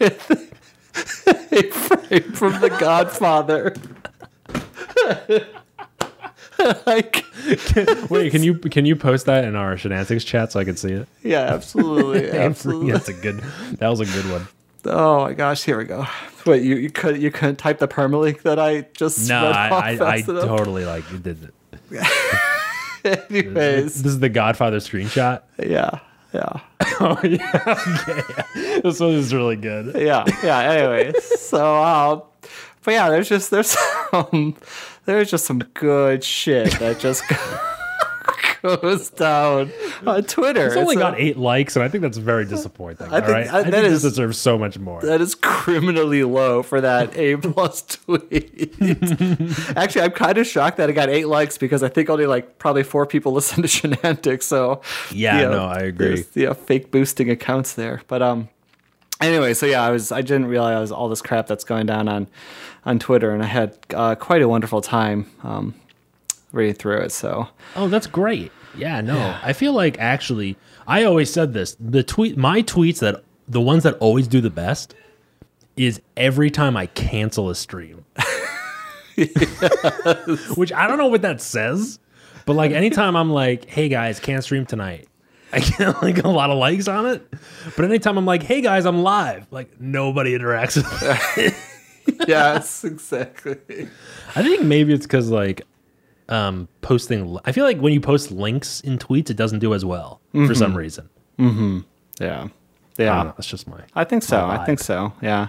with 0.00 1.52
a 1.52 1.62
frame 1.70 2.32
from 2.32 2.60
The 2.60 2.70
Godfather. 2.70 3.74
like, 6.86 7.24
Wait, 8.10 8.30
can 8.30 8.42
you 8.42 8.54
can 8.54 8.84
you 8.86 8.96
post 8.96 9.26
that 9.26 9.44
in 9.44 9.54
our 9.54 9.76
shenanigans 9.76 10.24
chat 10.24 10.52
so 10.52 10.60
I 10.60 10.64
can 10.64 10.76
see 10.76 10.92
it? 10.92 11.08
yeah, 11.22 11.42
absolutely, 11.42 12.30
absolutely. 12.32 12.92
That's 12.92 13.08
a 13.08 13.12
good. 13.12 13.40
That 13.78 13.88
was 13.88 14.00
a 14.00 14.06
good 14.06 14.30
one. 14.30 14.48
Oh 14.84 15.24
my 15.24 15.34
gosh, 15.34 15.64
here 15.64 15.76
we 15.78 15.84
go. 15.84 16.06
Wait, 16.48 16.62
you 16.62 16.76
you 16.76 16.90
could 16.90 17.20
you 17.20 17.30
couldn't 17.30 17.56
type 17.56 17.78
the 17.78 17.86
permalink 17.88 18.42
that 18.42 18.58
I 18.58 18.82
just 18.94 19.28
No, 19.28 19.46
I 19.50 19.96
I, 20.00 20.08
I 20.14 20.22
totally 20.22 20.84
like 20.84 21.10
you 21.12 21.18
did 21.18 21.38
it. 21.44 21.54
Anyways, 23.30 24.02
This 24.02 24.12
is 24.12 24.20
the 24.20 24.28
Godfather 24.28 24.78
screenshot. 24.78 25.42
yeah, 25.58 26.00
yeah. 26.32 26.60
Oh 27.00 27.18
yeah, 27.22 27.62
okay. 27.66 28.80
This 28.82 28.98
one 28.98 29.10
is 29.10 29.32
really 29.32 29.56
good. 29.56 29.94
yeah, 29.94 30.24
yeah. 30.42 30.58
Anyway, 30.60 31.12
so 31.20 31.76
um, 31.76 32.22
but 32.84 32.92
yeah, 32.92 33.08
there's 33.10 33.28
just 33.28 33.50
there's 33.52 33.76
some 34.10 34.56
there's 35.04 35.30
just 35.30 35.44
some 35.44 35.60
good 35.74 36.24
shit 36.24 36.72
that 36.80 36.98
just 36.98 37.22
goes 38.62 39.10
down 39.10 39.70
on 40.06 40.22
Twitter. 40.24 40.66
It's 40.66 40.76
only 40.76 40.94
So 40.96 41.00
got 41.00 41.18
eight 41.20 41.36
likes, 41.36 41.76
and 41.76 41.82
I 41.84 41.88
think 41.88 42.02
that's 42.02 42.18
very 42.18 42.44
disappointing. 42.44 43.06
I 43.12 43.20
think- 43.20 43.28
right, 43.32 43.46
I- 43.52 43.58
I 43.58 43.62
think 43.62 43.74
that 43.74 43.82
this 43.82 44.02
deserves 44.02 44.38
so 44.38 44.58
much 44.58 44.78
more. 44.78 45.00
That 45.02 45.20
is 45.20 45.34
criminally 45.34 46.24
low 46.24 46.62
for 46.62 46.80
that 46.80 47.16
A 47.16 47.36
plus 47.38 47.82
tweet. 47.82 48.74
Actually, 49.76 50.02
I'm 50.02 50.10
kind 50.12 50.38
of 50.38 50.46
shocked 50.46 50.76
that 50.78 50.90
it 50.90 50.94
got 50.94 51.08
eight 51.08 51.26
likes 51.28 51.58
because 51.58 51.82
I 51.82 51.88
think 51.88 52.10
only 52.10 52.26
like 52.26 52.58
probably 52.58 52.82
four 52.82 53.06
people 53.06 53.32
listen 53.32 53.62
to 53.62 53.68
Shenantics. 53.68 54.42
So 54.44 54.82
Yeah, 55.12 55.36
you 55.38 55.44
know, 55.46 55.50
no, 55.52 55.64
I 55.66 55.78
agree. 55.80 56.24
Yeah, 56.34 56.52
fake 56.52 56.90
boosting 56.90 57.30
accounts 57.30 57.74
there. 57.74 58.02
But 58.08 58.22
um, 58.22 58.48
anyway, 59.20 59.54
so 59.54 59.66
yeah, 59.66 59.82
I 59.82 59.90
was 59.90 60.12
I 60.12 60.20
didn't 60.22 60.46
realize 60.46 60.90
all 60.90 61.08
this 61.08 61.22
crap 61.22 61.46
that's 61.46 61.64
going 61.64 61.86
down 61.86 62.08
on 62.08 62.28
on 62.86 62.98
Twitter, 62.98 63.32
and 63.32 63.42
I 63.42 63.46
had 63.46 63.76
uh, 63.94 64.14
quite 64.14 64.40
a 64.42 64.48
wonderful 64.48 64.80
time 64.80 65.26
um 65.42 65.74
reading 66.52 66.74
through 66.74 66.98
it. 67.02 67.12
So 67.12 67.48
Oh, 67.76 67.88
that's 67.88 68.06
great. 68.06 68.52
Yeah, 68.76 69.00
no. 69.00 69.36
I 69.42 69.52
feel 69.52 69.72
like 69.72 69.98
actually 69.98 70.56
I 70.86 71.04
always 71.04 71.32
said 71.32 71.52
this. 71.52 71.76
The 71.80 72.02
tweet 72.02 72.36
my 72.36 72.62
tweets 72.62 73.00
that 73.00 73.24
the 73.46 73.60
ones 73.60 73.82
that 73.84 73.94
always 73.94 74.28
do 74.28 74.40
the 74.40 74.50
best 74.50 74.94
is 75.76 76.00
every 76.16 76.50
time 76.50 76.76
I 76.76 76.86
cancel 76.86 77.50
a 77.50 77.54
stream. 77.54 78.04
Which 80.56 80.72
I 80.72 80.86
don't 80.86 80.98
know 80.98 81.06
what 81.08 81.22
that 81.22 81.40
says, 81.40 81.98
but 82.46 82.54
like 82.54 82.70
anytime 82.72 83.16
I'm 83.16 83.30
like, 83.30 83.64
"Hey 83.68 83.88
guys, 83.88 84.20
can't 84.20 84.44
stream 84.44 84.64
tonight." 84.64 85.08
I 85.52 85.60
get 85.60 86.02
like 86.02 86.22
a 86.24 86.28
lot 86.28 86.50
of 86.50 86.58
likes 86.58 86.88
on 86.88 87.06
it. 87.06 87.26
But 87.74 87.84
anytime 87.86 88.18
I'm 88.18 88.26
like, 88.26 88.42
"Hey 88.42 88.60
guys, 88.60 88.86
I'm 88.86 89.02
live." 89.02 89.46
Like 89.50 89.80
nobody 89.80 90.38
interacts 90.38 90.76
yes, 92.28 92.84
exactly. 92.84 93.88
I 94.36 94.42
think 94.42 94.62
maybe 94.62 94.92
it's 94.92 95.06
cuz 95.06 95.30
like 95.30 95.62
um 96.28 96.68
posting 96.82 97.38
I 97.44 97.52
feel 97.52 97.64
like 97.64 97.78
when 97.78 97.92
you 97.92 98.00
post 98.00 98.30
links 98.30 98.80
in 98.80 98.98
tweets 98.98 99.30
it 99.30 99.36
doesn't 99.36 99.60
do 99.60 99.72
as 99.74 99.84
well 99.84 100.20
for 100.46 100.54
some 100.54 100.76
reason. 100.76 101.08
Yeah, 101.38 101.44
I 101.44 101.72
yeah. 102.20 102.48
don't 102.98 103.26
know. 103.26 103.34
That's 103.36 103.46
just 103.46 103.68
my. 103.68 103.80
I 103.94 104.04
think 104.04 104.22
so. 104.22 104.44
I 104.46 104.64
think 104.64 104.80
so. 104.80 105.12
Yeah. 105.22 105.48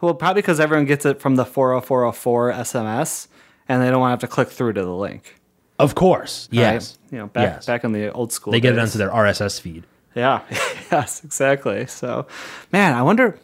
Well, 0.00 0.14
probably 0.14 0.42
because 0.42 0.60
everyone 0.60 0.86
gets 0.86 1.04
it 1.06 1.20
from 1.20 1.36
the 1.36 1.44
40404 1.44 2.52
SMS 2.52 3.28
and 3.68 3.82
they 3.82 3.90
don't 3.90 4.00
want 4.00 4.10
to 4.10 4.12
have 4.24 4.30
to 4.30 4.34
click 4.34 4.48
through 4.48 4.74
to 4.74 4.82
the 4.82 4.94
link. 4.94 5.36
Of 5.78 5.94
course. 5.94 6.48
right? 6.52 6.58
Yes. 6.58 6.98
You 7.10 7.18
know, 7.18 7.26
back 7.28 7.54
Yes. 7.56 7.66
back 7.66 7.84
in 7.84 7.92
the 7.92 8.12
old 8.12 8.32
school. 8.32 8.52
They 8.52 8.60
get 8.60 8.72
it 8.74 8.76
days. 8.76 8.90
onto 8.90 8.98
their 8.98 9.10
RSS 9.10 9.60
feed. 9.60 9.84
Yeah. 10.14 10.42
yes, 10.92 11.24
exactly. 11.24 11.86
So, 11.86 12.26
man, 12.72 12.94
I 12.94 13.02
wonder. 13.02 13.38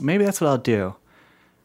Maybe 0.00 0.24
that's 0.24 0.40
what 0.40 0.48
I'll 0.48 0.58
do. 0.58 0.96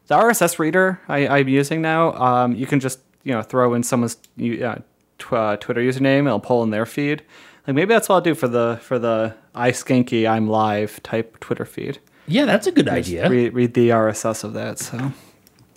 The 0.06 0.14
RSS 0.16 0.58
reader 0.58 1.00
I, 1.08 1.26
I'm 1.26 1.48
using 1.48 1.82
now, 1.82 2.12
um, 2.14 2.54
you 2.54 2.66
can 2.66 2.78
just 2.80 3.00
you 3.24 3.32
know 3.32 3.42
throw 3.42 3.74
in 3.74 3.82
someone's 3.82 4.16
uh, 4.40 4.76
tw- 5.18 5.32
uh, 5.32 5.56
Twitter 5.56 5.80
username. 5.80 6.26
It'll 6.26 6.40
pull 6.40 6.62
in 6.62 6.70
their 6.70 6.86
feed. 6.86 7.22
Like 7.66 7.74
maybe 7.74 7.92
that's 7.92 8.08
what 8.08 8.16
I'll 8.16 8.20
do 8.20 8.34
for 8.34 8.48
the 8.48 8.78
for 8.82 8.98
the 8.98 9.34
I 9.54 9.70
skanky 9.72 10.28
I'm 10.28 10.48
live 10.48 11.02
type 11.02 11.38
Twitter 11.40 11.64
feed. 11.64 11.98
Yeah, 12.26 12.44
that's 12.44 12.66
a 12.66 12.72
good 12.72 12.88
idea. 12.88 13.28
Read, 13.28 13.52
read 13.54 13.74
the 13.74 13.88
RSS 13.90 14.44
of 14.44 14.52
that. 14.54 14.78
So 14.78 15.12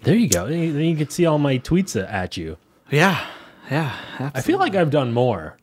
There 0.04 0.16
you 0.16 0.30
go. 0.30 0.48
Then 0.48 0.60
you 0.60 0.74
then 0.74 0.84
you 0.84 0.96
can 0.96 1.10
see 1.10 1.26
all 1.26 1.40
my 1.40 1.58
tweets 1.58 1.96
at 2.02 2.38
you. 2.38 2.58
yeah, 2.92 3.26
yeah. 3.72 3.96
I 4.34 4.42
feel 4.42 4.60
like 4.60 4.76
I've 4.76 4.92
done 4.92 5.14
more 5.14 5.58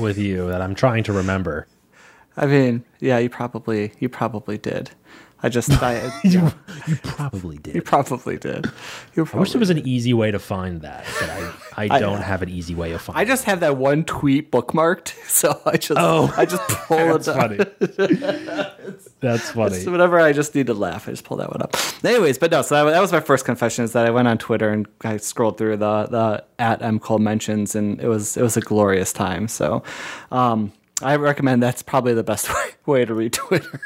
with 0.00 0.18
you 0.18 0.48
that 0.48 0.60
I'm 0.62 0.74
trying 0.74 1.04
to 1.04 1.12
remember. 1.12 1.66
I 2.36 2.46
mean, 2.46 2.84
yeah, 3.00 3.18
you 3.18 3.30
probably 3.30 3.92
you 3.98 4.08
probably 4.08 4.58
did. 4.58 4.90
I 5.42 5.48
just 5.50 5.70
I, 5.82 6.10
You, 6.24 6.50
you 6.86 6.96
probably 7.02 7.58
did. 7.58 7.74
you 7.74 7.82
probably 7.82 8.38
did. 8.38 8.66
You 9.14 9.28
I 9.32 9.36
wish 9.38 9.52
there 9.52 9.60
was 9.60 9.70
an 9.70 9.86
easy 9.86 10.14
way 10.14 10.30
to 10.30 10.38
find 10.38 10.80
that, 10.80 11.04
but 11.20 11.30
I, 11.76 11.94
I 11.94 11.98
don't 12.00 12.22
have 12.22 12.42
an 12.42 12.48
easy 12.48 12.74
way 12.74 12.92
of 12.92 13.02
finding 13.02 13.20
I 13.20 13.24
just 13.26 13.44
have 13.44 13.60
that 13.60 13.76
one 13.76 14.04
tweet 14.04 14.50
bookmarked, 14.50 15.08
so 15.28 15.60
I 15.66 15.76
just 15.76 16.00
Oh. 16.00 16.32
I 16.36 16.46
just 16.46 16.62
pull 16.68 16.98
it 16.98 17.08
up. 17.10 17.22
That's 17.22 17.28
up. 17.28 17.36
funny. 17.36 18.66
That's 19.20 19.50
funny. 19.50 19.78
So 19.80 19.92
whenever 19.92 20.18
I 20.20 20.32
just 20.32 20.54
need 20.54 20.66
to 20.68 20.74
laugh, 20.74 21.08
I 21.08 21.12
just 21.12 21.24
pull 21.24 21.36
that 21.38 21.50
one 21.50 21.62
up. 21.62 21.76
Anyways, 22.04 22.38
but 22.38 22.50
no, 22.50 22.62
so 22.62 22.84
that, 22.84 22.90
that 22.92 23.00
was 23.00 23.12
my 23.12 23.20
first 23.20 23.44
confession 23.44 23.84
is 23.84 23.92
that 23.92 24.06
I 24.06 24.10
went 24.10 24.28
on 24.28 24.38
Twitter 24.38 24.70
and 24.70 24.86
I 25.02 25.16
scrolled 25.18 25.58
through 25.58 25.76
the 25.78 26.04
the 26.06 26.44
at 26.58 26.82
M 26.82 26.98
Cole 26.98 27.18
mentions 27.18 27.74
and 27.74 28.00
it 28.00 28.08
was 28.08 28.36
it 28.36 28.42
was 28.42 28.56
a 28.56 28.60
glorious 28.60 29.12
time. 29.12 29.48
So 29.48 29.82
um 30.30 30.72
I 31.02 31.16
recommend 31.16 31.62
that's 31.62 31.82
probably 31.82 32.14
the 32.14 32.22
best 32.24 32.48
way, 32.48 32.70
way 32.86 33.04
to 33.04 33.12
read 33.14 33.32
Twitter. 33.34 33.80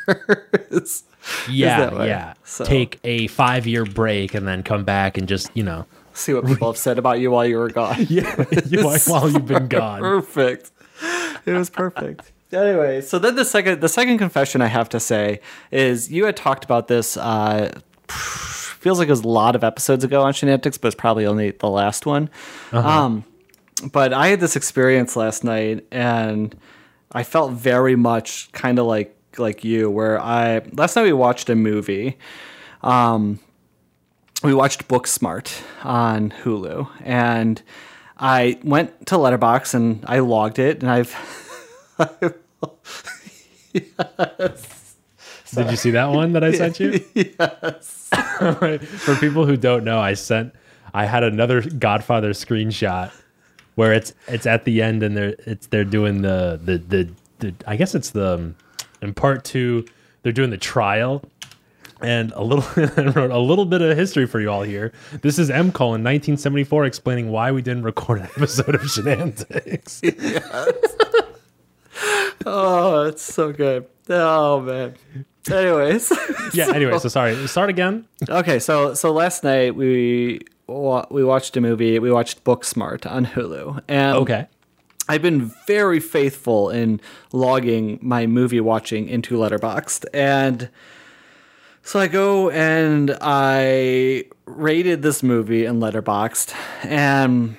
is- 0.71 1.03
is 1.03 1.05
Yeah, 1.49 2.05
yeah. 2.05 2.35
So 2.45 2.65
Take 2.65 2.99
a 3.05 3.27
five 3.29 3.67
year 3.67 3.85
break 3.85 4.35
and 4.35 4.47
then 4.49 4.63
come 4.63 4.85
back 4.85 5.19
and 5.19 5.29
just, 5.29 5.51
you 5.55 5.63
know, 5.63 5.87
see 6.15 6.33
what 6.35 6.47
people 6.47 6.69
have 6.71 6.77
said 6.79 6.99
about 6.99 7.21
you 7.21 7.31
while 7.31 7.47
you 7.47 7.59
were 7.59 7.69
gone. 7.71 7.97
yeah, 8.09 8.45
you- 8.67 8.83
while 9.07 9.29
you've 9.31 9.47
been 9.47 9.69
gone. 9.69 10.01
perfect. 10.01 10.71
It 11.47 11.53
was 11.53 11.71
perfect. 11.71 12.33
anyway, 12.53 13.01
so 13.01 13.19
then 13.19 13.37
the 13.37 13.45
second 13.45 13.81
the 13.81 13.89
second 13.89 14.19
confession 14.19 14.61
I 14.61 14.67
have 14.67 14.89
to 14.91 15.01
say 15.01 15.41
is 15.71 16.11
you 16.11 16.25
had 16.25 16.37
talked 16.37 16.65
about 16.65 16.89
this 16.89 17.17
uh 17.17 17.71
feels 18.09 18.99
like 18.99 19.09
it 19.09 19.13
was 19.13 19.23
a 19.25 19.29
lot 19.29 19.55
of 19.55 19.63
episodes 19.63 20.05
ago 20.05 20.23
on 20.23 20.33
Shenantics, 20.33 20.81
but 20.81 20.89
it's 20.89 20.95
probably 20.97 21.27
only 21.27 21.51
the 21.53 21.69
last 21.69 22.07
one. 22.07 22.29
Um 22.73 23.25
but 23.93 24.13
I 24.13 24.29
had 24.29 24.41
this 24.41 24.57
experience 24.57 25.17
last 25.17 25.43
night 25.45 25.87
and 25.91 26.55
I 27.13 27.23
felt 27.23 27.53
very 27.53 27.97
much 27.97 28.51
kind 28.53 28.79
of 28.79 28.87
like 28.87 29.17
like 29.39 29.65
you, 29.65 29.91
where 29.91 30.21
I 30.21 30.63
last 30.73 30.97
night 30.97 31.05
we 31.05 31.13
watched 31.13 31.49
a 31.51 31.55
movie. 31.55 32.19
Um, 32.83 33.41
we 34.43 34.55
watched 34.55 34.89
Booksmart 34.89 35.63
on 35.85 36.31
Hulu, 36.31 36.89
and 37.05 37.63
I 38.19 38.59
went 38.65 39.07
to 39.07 39.17
Letterboxd 39.17 39.75
and 39.75 40.05
I 40.07 40.21
logged 40.21 40.59
it, 40.59 40.83
and 40.83 40.91
I've. 40.91 41.15
yes, 43.73 44.97
Did 45.55 45.71
you 45.71 45.77
see 45.77 45.91
that 45.91 46.11
one 46.11 46.33
that 46.33 46.45
I 46.45 46.53
sent 46.53 46.81
you? 46.81 47.05
yes. 47.15 48.09
For 48.39 49.17
people 49.17 49.47
who 49.47 49.57
don't 49.57 49.85
know, 49.85 49.99
I 49.99 50.15
sent 50.15 50.55
I 50.95 51.07
had 51.07 51.23
another 51.23 51.63
Godfather 51.63 52.31
screenshot 52.31 53.13
where 53.75 53.93
it's 53.93 54.13
it's 54.29 54.47
at 54.47 54.65
the 54.65 54.83
end 54.83 55.03
and 55.03 55.17
they're 55.17 55.37
it's 55.47 55.67
they're 55.69 55.85
doing 55.85 56.23
the 56.23 56.61
the 56.63 56.79
the, 56.79 57.11
the 57.39 57.55
I 57.67 57.77
guess 57.77 57.95
it's 57.95 58.11
the 58.11 58.55
in 59.03 59.15
part 59.15 59.45
two 59.45 59.85
they're 60.23 60.33
doing 60.33 60.51
the 60.51 60.59
trial 60.59 61.23
and 62.03 62.33
a 62.33 62.43
little 62.43 62.65
wrote 63.13 63.31
a 63.31 63.39
little 63.39 63.67
bit 63.67 63.83
of 63.83 63.97
history 63.97 64.27
for 64.27 64.41
you 64.41 64.51
all 64.51 64.63
here. 64.63 64.93
This 65.23 65.39
is 65.39 65.51
M. 65.51 65.71
Colin 65.73 66.03
1974 66.03 66.87
explaining 66.87 67.31
why 67.31 67.53
we 67.53 67.61
didn't 67.63 67.83
record 67.83 68.21
an 68.21 68.25
episode 68.37 68.75
of 68.75 68.89
Shenanigans. 68.91 70.03
Oh, 72.47 73.05
it's 73.05 73.23
so 73.23 73.53
good. 73.53 73.87
Oh 74.09 74.61
man. 74.61 74.95
Anyways, 75.51 76.11
yeah. 76.55 76.69
Anyway, 76.75 76.99
so 76.99 77.09
sorry. 77.09 77.47
Start 77.47 77.69
again. 77.69 78.07
okay. 78.29 78.59
So 78.59 78.95
so 78.95 79.13
last 79.13 79.45
night 79.45 79.75
we 79.75 80.41
we 80.67 81.25
watched 81.25 81.57
a 81.57 81.61
movie. 81.61 81.99
We 81.99 82.11
watched 82.11 82.43
Booksmart 82.45 83.11
on 83.11 83.27
Hulu, 83.27 83.83
and 83.89 84.17
Okay. 84.17 84.47
I've 85.09 85.23
been 85.23 85.53
very 85.67 85.99
faithful 86.01 86.71
in 86.71 87.01
logging 87.33 87.99
my 88.01 88.27
movie 88.27 88.61
watching 88.61 89.09
into 89.09 89.35
Letterboxd, 89.37 90.05
and 90.15 90.69
so 91.83 91.99
I 91.99 92.07
go 92.07 92.51
and 92.51 93.17
I 93.21 94.25
rated 94.47 95.03
this 95.03 95.23
movie 95.23 95.65
in 95.65 95.81
Letterboxd, 95.81 96.55
and 96.85 97.57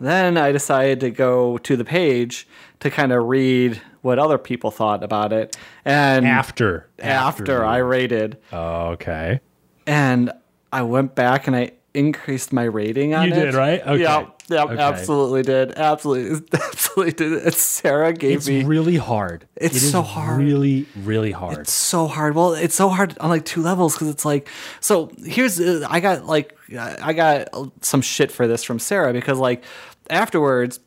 then 0.00 0.36
I 0.36 0.52
decided 0.52 1.00
to 1.00 1.10
go 1.10 1.56
to 1.58 1.76
the 1.76 1.84
page 1.84 2.46
to 2.80 2.90
kind 2.90 3.12
of 3.12 3.24
read 3.26 3.80
what 4.02 4.18
other 4.18 4.36
people 4.36 4.70
thought 4.70 5.02
about 5.04 5.32
it, 5.32 5.56
and 5.84 6.26
After. 6.26 6.88
after 6.98 7.64
I 7.64 7.78
rated, 7.78 8.36
Okay. 8.52 9.40
and 9.86 10.30
I 10.72 10.82
went 10.82 11.14
back 11.14 11.46
and 11.46 11.54
I 11.56 11.72
increased 11.94 12.52
my 12.52 12.64
rating 12.64 13.14
on 13.14 13.28
You 13.28 13.34
it. 13.34 13.44
did, 13.44 13.54
right? 13.54 13.80
Okay. 13.80 14.00
Yep, 14.02 14.41
yep, 14.52 14.70
Okay. 14.70 14.80
absolutely 14.80 15.42
did. 15.42 15.72
Absolutely, 15.72 16.46
absolutely 16.52 17.12
did. 17.12 17.54
Sarah 17.54 18.12
gave 18.12 18.38
It's 18.38 18.48
me. 18.48 18.64
really 18.64 18.96
hard. 18.96 19.46
It's 19.56 19.76
It 19.76 19.90
so 19.90 20.02
hard. 20.02 20.38
Really, 20.40 20.86
really 21.02 21.32
hard. 21.32 21.58
It's 21.58 21.72
so 21.72 22.06
hard. 22.06 22.34
Well, 22.34 22.52
it's 22.54 22.74
so 22.74 22.88
hard 22.88 23.16
on 23.18 23.28
like 23.30 23.44
two 23.44 23.62
levels 23.62 23.94
because 23.94 24.08
it's 24.08 24.24
like 24.24 24.48
so. 24.80 25.10
Here's 25.24 25.58
uh, 25.60 25.86
I 25.88 26.00
got 26.00 26.26
like 26.26 26.56
I 26.78 27.12
got 27.12 27.48
some 27.80 28.02
shit 28.02 28.30
for 28.30 28.46
this 28.46 28.62
from 28.64 28.78
Sarah 28.78 29.12
because 29.12 29.38
like 29.38 29.64
afterwards, 30.10 30.80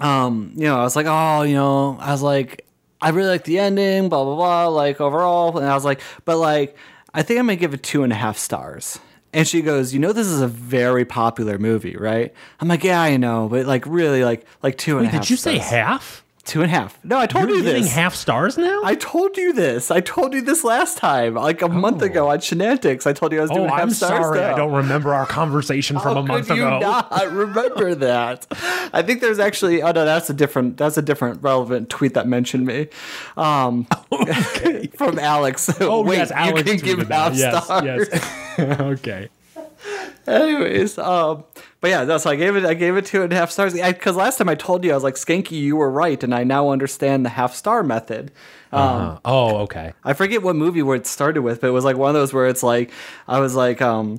um, 0.00 0.52
you 0.56 0.64
know, 0.64 0.78
I 0.78 0.82
was 0.82 0.96
like, 0.96 1.06
oh, 1.08 1.42
you 1.42 1.54
know, 1.54 1.96
I 2.00 2.12
was 2.12 2.22
like, 2.22 2.66
I 3.00 3.10
really 3.10 3.28
like 3.28 3.44
the 3.44 3.58
ending, 3.58 4.08
blah 4.08 4.24
blah 4.24 4.36
blah, 4.36 4.68
like 4.68 5.00
overall, 5.00 5.56
and 5.58 5.66
I 5.66 5.74
was 5.74 5.84
like, 5.84 6.00
but 6.24 6.38
like, 6.38 6.76
I 7.14 7.22
think 7.22 7.38
I'm 7.40 7.46
gonna 7.46 7.56
give 7.56 7.74
it 7.74 7.82
two 7.82 8.02
and 8.02 8.12
a 8.12 8.16
half 8.16 8.36
stars. 8.38 8.98
And 9.36 9.46
she 9.46 9.60
goes, 9.60 9.92
you 9.92 10.00
know, 10.00 10.12
this 10.12 10.26
is 10.26 10.40
a 10.40 10.48
very 10.48 11.04
popular 11.04 11.58
movie, 11.58 11.94
right? 11.94 12.32
I'm 12.58 12.68
like, 12.68 12.82
yeah, 12.82 13.00
I 13.02 13.18
know, 13.18 13.48
but 13.50 13.66
like, 13.66 13.84
really, 13.86 14.24
like, 14.24 14.46
like 14.62 14.78
two 14.78 14.96
and 14.96 15.06
a 15.06 15.10
half. 15.10 15.20
did 15.22 15.30
you 15.30 15.36
say 15.36 15.56
stars. 15.56 15.70
half? 15.70 16.24
two 16.46 16.62
and 16.62 16.70
a 16.70 16.74
half? 16.74 16.98
No, 17.04 17.18
I 17.18 17.26
told 17.26 17.48
You're 17.48 17.58
you 17.58 17.62
this. 17.62 17.92
half 17.92 18.14
stars 18.14 18.56
now? 18.56 18.80
I 18.84 18.94
told 18.94 19.36
you 19.36 19.52
this. 19.52 19.90
I 19.90 20.00
told 20.00 20.32
you 20.32 20.40
this 20.40 20.64
last 20.64 20.96
time, 20.96 21.34
like 21.34 21.60
a 21.60 21.68
month 21.68 22.00
ago 22.02 22.30
on 22.30 22.38
Shenantics. 22.38 23.06
I 23.06 23.12
told 23.12 23.32
you 23.32 23.38
I 23.38 23.42
was 23.42 23.50
oh, 23.50 23.56
doing 23.56 23.68
half 23.68 23.90
stars. 23.90 24.12
I'm 24.12 24.22
stars. 24.22 24.36
sorry. 24.36 24.40
I 24.40 24.56
don't 24.56 24.72
remember 24.72 25.12
our 25.12 25.26
conversation 25.26 25.98
from 25.98 26.16
a 26.16 26.22
month 26.22 26.46
could 26.46 26.58
ago. 26.58 26.74
You 26.74 26.80
not 26.80 27.32
remember 27.32 27.94
that. 27.96 28.46
I 28.92 29.02
think 29.02 29.20
there's 29.20 29.38
actually. 29.38 29.82
Oh 29.82 29.92
no, 29.92 30.04
that's 30.04 30.30
a 30.30 30.34
different. 30.34 30.78
That's 30.78 30.96
a 30.96 31.02
different 31.02 31.42
relevant 31.42 31.90
tweet 31.90 32.14
that 32.14 32.26
mentioned 32.26 32.64
me, 32.64 32.88
um, 33.36 33.86
from 34.94 35.18
Alex. 35.18 35.68
Oh 35.80 36.02
Wait, 36.02 36.16
yes, 36.16 36.30
Alex 36.30 36.70
you 36.70 36.78
can 36.78 36.84
give 36.84 37.08
half 37.08 37.34
yes, 37.34 37.64
stars. 37.64 37.84
Yes. 37.84 38.42
okay. 38.58 39.28
Anyways, 40.26 40.98
um, 40.98 41.44
but 41.80 41.90
yeah, 41.90 42.04
that's 42.04 42.24
so 42.24 42.30
I 42.30 42.36
gave 42.36 42.56
it. 42.56 42.64
I 42.64 42.74
gave 42.74 42.96
it 42.96 43.06
two 43.06 43.22
and 43.22 43.32
a 43.32 43.36
half 43.36 43.50
stars 43.52 43.74
because 43.74 44.16
last 44.16 44.38
time 44.38 44.48
I 44.48 44.56
told 44.56 44.82
you 44.84 44.90
I 44.90 44.94
was 44.94 45.04
like 45.04 45.14
Skanky, 45.14 45.52
you 45.52 45.76
were 45.76 45.90
right, 45.90 46.20
and 46.22 46.34
I 46.34 46.42
now 46.42 46.70
understand 46.70 47.24
the 47.24 47.28
half 47.30 47.54
star 47.54 47.84
method. 47.84 48.32
Um, 48.72 48.80
Uh, 48.82 49.18
oh, 49.24 49.56
okay. 49.58 49.92
I 50.02 50.12
forget 50.14 50.42
what 50.42 50.56
movie 50.56 50.82
where 50.82 50.96
it 50.96 51.06
started 51.06 51.42
with, 51.42 51.60
but 51.60 51.68
it 51.68 51.70
was 51.70 51.84
like 51.84 51.96
one 51.96 52.08
of 52.08 52.14
those 52.14 52.32
where 52.32 52.48
it's 52.48 52.64
like 52.64 52.90
I 53.28 53.38
was 53.38 53.54
like 53.54 53.80
um 53.80 54.18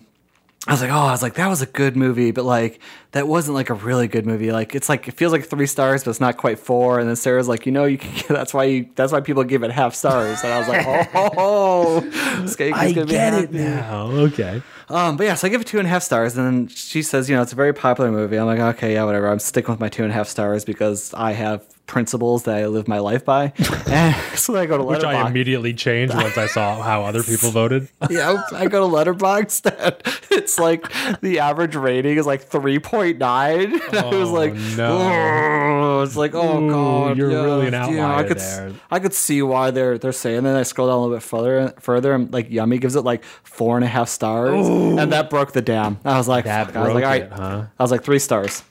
I 0.68 0.74
was 0.74 0.82
like, 0.82 0.92
oh, 0.92 0.96
I 0.96 1.12
was 1.12 1.24
like, 1.24 1.36
that 1.36 1.48
was 1.48 1.62
a 1.62 1.66
good 1.66 1.96
movie, 1.96 2.32
but 2.32 2.44
like 2.44 2.82
that 3.12 3.26
wasn't 3.26 3.56
like 3.56 3.70
a 3.70 3.74
really 3.74 4.10
good 4.10 4.26
movie. 4.26 4.52
Like 4.52 4.76
it's 4.76 4.90
like 4.90 5.08
it 5.08 5.14
feels 5.14 5.32
like 5.32 5.46
three 5.46 5.66
stars, 5.66 6.04
but 6.04 6.10
it's 6.10 6.20
not 6.20 6.36
quite 6.36 6.60
four. 6.60 7.00
And 7.00 7.08
then 7.08 7.16
Sarah's 7.16 7.48
like, 7.48 7.66
you 7.66 7.72
know, 7.72 7.86
you 7.86 7.98
can 7.98 8.12
that's 8.36 8.54
why 8.54 8.66
you 8.66 8.90
that's 8.96 9.14
why 9.14 9.22
people 9.22 9.46
give 9.46 9.64
it 9.64 9.72
half 9.72 9.96
stars. 9.96 10.44
And 10.44 10.52
I 10.52 10.60
was 10.60 10.68
like, 10.68 10.86
oh, 11.16 11.30
oh, 11.38 12.02
Skanky's 12.44 12.74
I 12.74 12.92
gonna 12.92 13.08
get 13.08 13.34
it 13.34 13.54
now. 13.54 14.08
Okay. 14.08 14.62
Um, 14.90 15.16
but 15.16 15.24
yeah, 15.26 15.36
so 15.36 15.48
I 15.48 15.50
give 15.50 15.62
it 15.62 15.68
two 15.68 15.80
and 15.80 15.88
a 15.88 15.90
half 15.90 16.04
stars, 16.04 16.38
and 16.38 16.46
then 16.46 16.68
she 16.68 17.02
says, 17.02 17.30
you 17.30 17.36
know, 17.36 17.42
it's 17.42 17.52
a 17.54 17.58
very 17.58 17.74
popular 17.74 18.12
movie. 18.12 18.38
I'm 18.38 18.46
like, 18.46 18.60
okay, 18.60 18.94
yeah, 18.94 19.04
whatever. 19.04 19.28
I'm 19.28 19.40
sticking 19.40 19.72
with 19.72 19.80
my 19.80 19.90
two 19.90 20.04
and 20.04 20.12
a 20.12 20.16
half 20.16 20.28
stars 20.28 20.64
because 20.66 21.14
I 21.14 21.32
have 21.32 21.64
principles 21.88 22.44
that 22.44 22.56
I 22.58 22.68
live 22.68 22.88
my 22.88 23.00
life 23.00 23.26
by. 23.26 23.54
and 23.88 24.16
so 24.38 24.56
I 24.56 24.66
go 24.66 24.78
to 24.78 24.84
Which 24.84 25.04
I 25.04 25.16
Letterboxd. 25.16 25.30
immediated 25.32 25.78
changed 25.78 26.14
once 26.14 26.38
I 26.38 26.48
saw 26.48 26.82
how 26.82 27.04
other 27.04 27.24
people 27.24 27.50
voted. 27.52 27.88
yeah, 28.10 28.44
I 28.54 28.68
go 28.68 28.88
to 28.90 28.96
Letterboxd 28.96 29.74
and 29.80 29.96
it's 30.30 30.60
like 30.60 30.86
the 31.22 31.40
average 31.40 31.76
rating 31.76 32.18
is 32.18 32.26
like 32.26 32.50
3.9. 32.50 33.18
And 33.18 33.82
I 33.98 34.06
was 34.16 34.30
Oh, 34.30 34.34
like, 34.34 34.54
no. 34.54 34.98
"Oh," 35.00 36.02
it's 36.04 36.16
like, 36.16 36.36
oh 36.36 36.62
Ooh, 36.64 36.70
god, 36.70 37.18
you're 37.18 37.32
yeah, 37.32 37.42
really 37.44 37.68
an 37.68 37.74
yeah, 37.74 37.80
I 37.80 37.90
outlier 38.12 38.28
could, 38.28 38.38
there. 38.40 38.74
I 38.92 39.00
could 39.00 39.14
see 39.14 39.42
why 39.42 39.72
they're 39.72 39.98
they're 39.98 40.12
saying. 40.12 40.44
Then 40.44 40.56
I 40.56 40.64
scroll 40.64 40.88
down 40.88 40.98
a 40.98 41.02
little 41.02 41.16
bit 41.16 41.24
further, 41.24 41.74
further, 41.80 42.14
and 42.14 42.32
like 42.32 42.50
Yummy 42.52 42.78
gives 42.78 42.96
it 42.96 43.02
like 43.02 43.24
four 43.44 43.76
and 43.78 43.84
a 43.86 43.88
half 43.88 44.10
stars, 44.10 44.68
and 44.68 45.12
that 45.12 45.30
broke 45.30 45.54
the 45.54 45.62
dam. 45.62 46.00
I 46.06 46.18
was 46.18 46.28
like, 46.28 46.46
That 46.46 46.68
fuck. 46.68 46.76
I 46.76 46.82
was 46.86 46.94
like, 46.94 47.04
all 47.04 47.10
right, 47.10 47.24
it, 47.24 47.32
huh? 47.32 47.66
I 47.80 47.84
was 47.84 47.92
like 47.92 48.04
three 48.04 48.20
stars. 48.20 48.64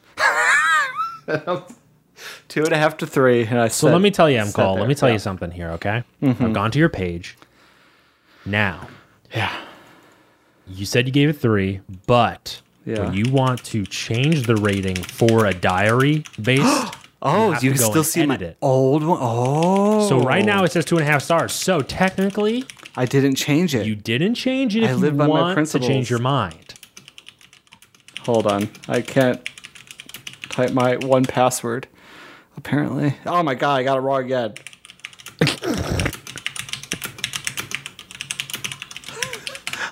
Two 2.48 2.62
and 2.64 2.72
a 2.72 2.76
half 2.76 2.96
to 2.98 3.06
three, 3.06 3.44
and 3.46 3.58
I 3.58 3.68
So 3.68 3.90
let 3.90 4.00
me 4.00 4.10
tell 4.10 4.30
you, 4.30 4.38
M. 4.38 4.52
Cole. 4.52 4.76
Let 4.76 4.88
me 4.88 4.94
tell 4.94 5.08
yeah. 5.08 5.14
you 5.14 5.18
something 5.18 5.50
here, 5.50 5.70
okay? 5.70 6.04
Mm-hmm. 6.22 6.44
I've 6.44 6.52
gone 6.52 6.70
to 6.70 6.78
your 6.78 6.88
page. 6.88 7.36
Now, 8.44 8.88
Yeah, 9.34 9.52
you 10.68 10.86
said 10.86 11.06
you 11.06 11.12
gave 11.12 11.28
it 11.28 11.34
three, 11.34 11.80
but 12.06 12.60
Yeah. 12.84 13.00
when 13.04 13.14
you 13.14 13.30
want 13.32 13.64
to 13.64 13.84
change 13.84 14.46
the 14.46 14.56
rating 14.56 14.96
for 14.96 15.46
a 15.46 15.52
diary 15.54 16.24
based, 16.40 16.94
Oh, 17.22 17.52
have 17.52 17.64
you, 17.64 17.70
can 17.70 17.78
still 17.80 18.04
see 18.04 18.24
my 18.26 18.36
it. 18.36 18.56
old 18.62 19.02
one. 19.02 19.18
Oh, 19.20 20.06
so 20.08 20.20
right 20.20 20.44
now 20.44 20.60
oh. 20.60 20.64
it 20.64 20.72
says 20.72 20.84
two 20.84 20.96
and 20.96 21.08
a 21.08 21.10
half 21.10 21.22
stars. 21.22 21.52
So 21.52 21.80
technically, 21.80 22.64
I 22.94 23.04
didn't 23.06 23.34
change 23.34 23.74
it. 23.74 23.86
you 23.86 23.96
didn't 23.96 24.34
change 24.34 24.76
it 24.76 24.84
I 24.84 24.92
if 24.92 24.98
live 24.98 25.14
you 25.14 25.18
by 25.18 25.26
my 25.26 25.54
want 25.54 25.66
to 25.68 25.80
change 25.80 26.08
your 26.08 26.20
mind. 26.20 26.74
Hold 28.20 28.46
on, 28.46 28.68
I 28.86 29.00
can't 29.00 29.48
type 30.50 30.72
my 30.72 30.96
1Password. 30.96 31.84
Apparently, 32.56 33.14
oh 33.26 33.42
my 33.42 33.54
god, 33.54 33.76
I 33.80 33.82
got 33.84 33.98
it 33.98 34.00
wrong 34.00 34.24
again. 34.24 34.54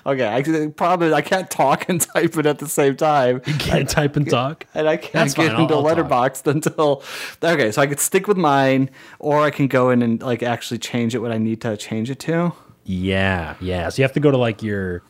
okay, 0.05 0.25
I 0.27 0.41
the 0.41 0.73
problem 0.75 1.07
is 1.09 1.13
I 1.13 1.21
can't 1.21 1.49
talk 1.49 1.89
and 1.89 1.99
type 2.01 2.37
it 2.37 2.45
at 2.45 2.59
the 2.59 2.67
same 2.67 2.95
time. 2.95 3.41
You 3.45 3.53
can't 3.55 3.89
type 3.89 4.15
and 4.15 4.29
talk. 4.29 4.65
and 4.73 4.87
I 4.87 4.97
can't 4.97 5.13
That's 5.13 5.33
get 5.33 5.47
fine, 5.47 5.55
I'll- 5.55 5.61
into 5.63 5.75
I'll 5.75 5.83
talk. 5.83 5.97
Letterboxd 6.33 6.47
until 6.47 7.03
okay. 7.43 7.71
So 7.71 7.81
I 7.81 7.87
could 7.87 7.99
stick 7.99 8.27
with 8.27 8.37
mine, 8.37 8.89
or 9.19 9.41
I 9.41 9.51
can 9.51 9.67
go 9.67 9.89
in 9.89 10.01
and 10.01 10.21
like 10.21 10.43
actually 10.43 10.79
change 10.79 11.15
it 11.15 11.19
what 11.19 11.31
I 11.31 11.37
need 11.37 11.61
to 11.61 11.77
change 11.77 12.09
it 12.09 12.19
to. 12.21 12.53
Yeah, 12.83 13.55
yeah. 13.59 13.89
So 13.89 14.01
you 14.01 14.03
have 14.03 14.13
to 14.13 14.19
go 14.19 14.29
to 14.31 14.37
like 14.37 14.61
your, 14.61 15.01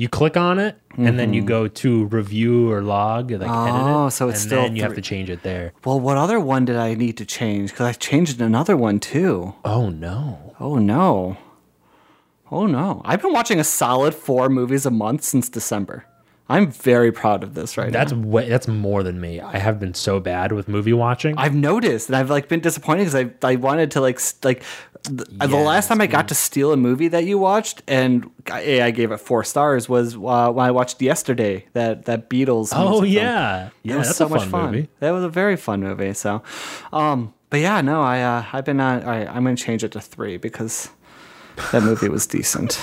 you 0.00 0.08
click 0.08 0.34
on 0.34 0.58
it, 0.58 0.78
and 0.96 1.18
then 1.18 1.34
you 1.34 1.42
go 1.42 1.68
to 1.68 2.06
review 2.06 2.72
or 2.72 2.80
log, 2.80 3.30
like 3.32 3.42
edit 3.42 3.50
Mm-hmm. 3.50 3.86
Oh, 3.86 4.06
it, 4.06 4.12
so 4.12 4.30
it's 4.30 4.40
and 4.40 4.48
still 4.48 4.62
then 4.62 4.74
you 4.74 4.82
have 4.82 4.94
to 4.94 5.02
change 5.02 5.28
it 5.28 5.42
there. 5.42 5.74
Well, 5.84 6.00
what 6.00 6.16
other 6.16 6.40
one 6.40 6.64
did 6.64 6.76
I 6.76 6.94
need 6.94 7.18
to 7.18 7.26
change? 7.26 7.70
Because 7.70 7.86
I 7.86 7.92
changed 7.92 8.40
another 8.40 8.78
one 8.78 8.98
too. 8.98 9.52
Oh 9.62 9.90
no. 9.90 10.56
Oh 10.58 10.76
no. 10.76 11.36
Oh 12.50 12.64
no. 12.64 13.02
I've 13.04 13.20
been 13.20 13.34
watching 13.34 13.60
a 13.60 13.64
solid 13.64 14.14
four 14.14 14.48
movies 14.48 14.86
a 14.86 14.90
month 14.90 15.22
since 15.22 15.50
December. 15.50 16.06
I'm 16.50 16.70
very 16.70 17.12
proud 17.12 17.42
of 17.44 17.54
this 17.54 17.78
right 17.78 17.92
That's 17.92 18.12
now. 18.12 18.26
way, 18.26 18.48
that's 18.48 18.66
more 18.68 19.02
than 19.02 19.20
me. 19.20 19.40
I 19.40 19.58
have 19.58 19.78
been 19.78 19.94
so 19.94 20.18
bad 20.20 20.50
with 20.52 20.66
movie 20.68 20.92
watching. 20.92 21.36
I've 21.38 21.54
noticed 21.54 22.08
and 22.08 22.16
I've 22.16 22.28
like 22.28 22.48
been 22.48 22.60
disappointed 22.60 23.04
because 23.04 23.14
I 23.14 23.30
I 23.52 23.56
wanted 23.56 23.92
to 23.92 24.00
like 24.00 24.20
like 24.42 24.62
th- 25.06 25.28
the 25.30 25.46
last 25.56 25.86
time 25.88 26.00
I 26.00 26.06
got 26.08 26.26
to 26.28 26.34
steal 26.34 26.72
a 26.72 26.76
movie 26.76 27.08
that 27.08 27.24
you 27.24 27.38
watched 27.38 27.82
and 27.86 28.28
I, 28.50 28.82
I 28.82 28.90
gave 28.90 29.12
it 29.12 29.18
four 29.18 29.44
stars 29.44 29.88
was 29.88 30.16
uh, 30.16 30.50
when 30.50 30.66
I 30.66 30.72
watched 30.72 31.00
yesterday 31.00 31.66
that 31.74 32.04
that 32.06 32.28
Beatles. 32.28 32.72
oh 32.74 33.00
music 33.00 33.18
film. 33.18 33.26
yeah, 33.26 33.70
yeah. 33.84 33.94
It 33.94 33.98
was 33.98 34.08
that's 34.08 34.18
so 34.18 34.26
a 34.26 34.28
much 34.28 34.44
fun, 34.48 34.72
movie. 34.72 34.88
That 34.98 35.12
was 35.12 35.22
a 35.24 35.28
very 35.28 35.56
fun 35.56 35.80
movie. 35.80 36.12
So, 36.14 36.42
um, 36.92 37.32
but 37.48 37.60
yeah, 37.60 37.80
no, 37.80 38.02
I 38.02 38.20
uh, 38.22 38.44
I've 38.52 38.64
been 38.64 38.80
on. 38.80 39.02
All 39.04 39.10
right, 39.10 39.28
I'm 39.28 39.44
gonna 39.44 39.56
change 39.56 39.84
it 39.84 39.92
to 39.92 40.00
three 40.00 40.36
because 40.36 40.90
that 41.70 41.82
movie 41.84 42.08
was 42.08 42.26
decent. 42.26 42.78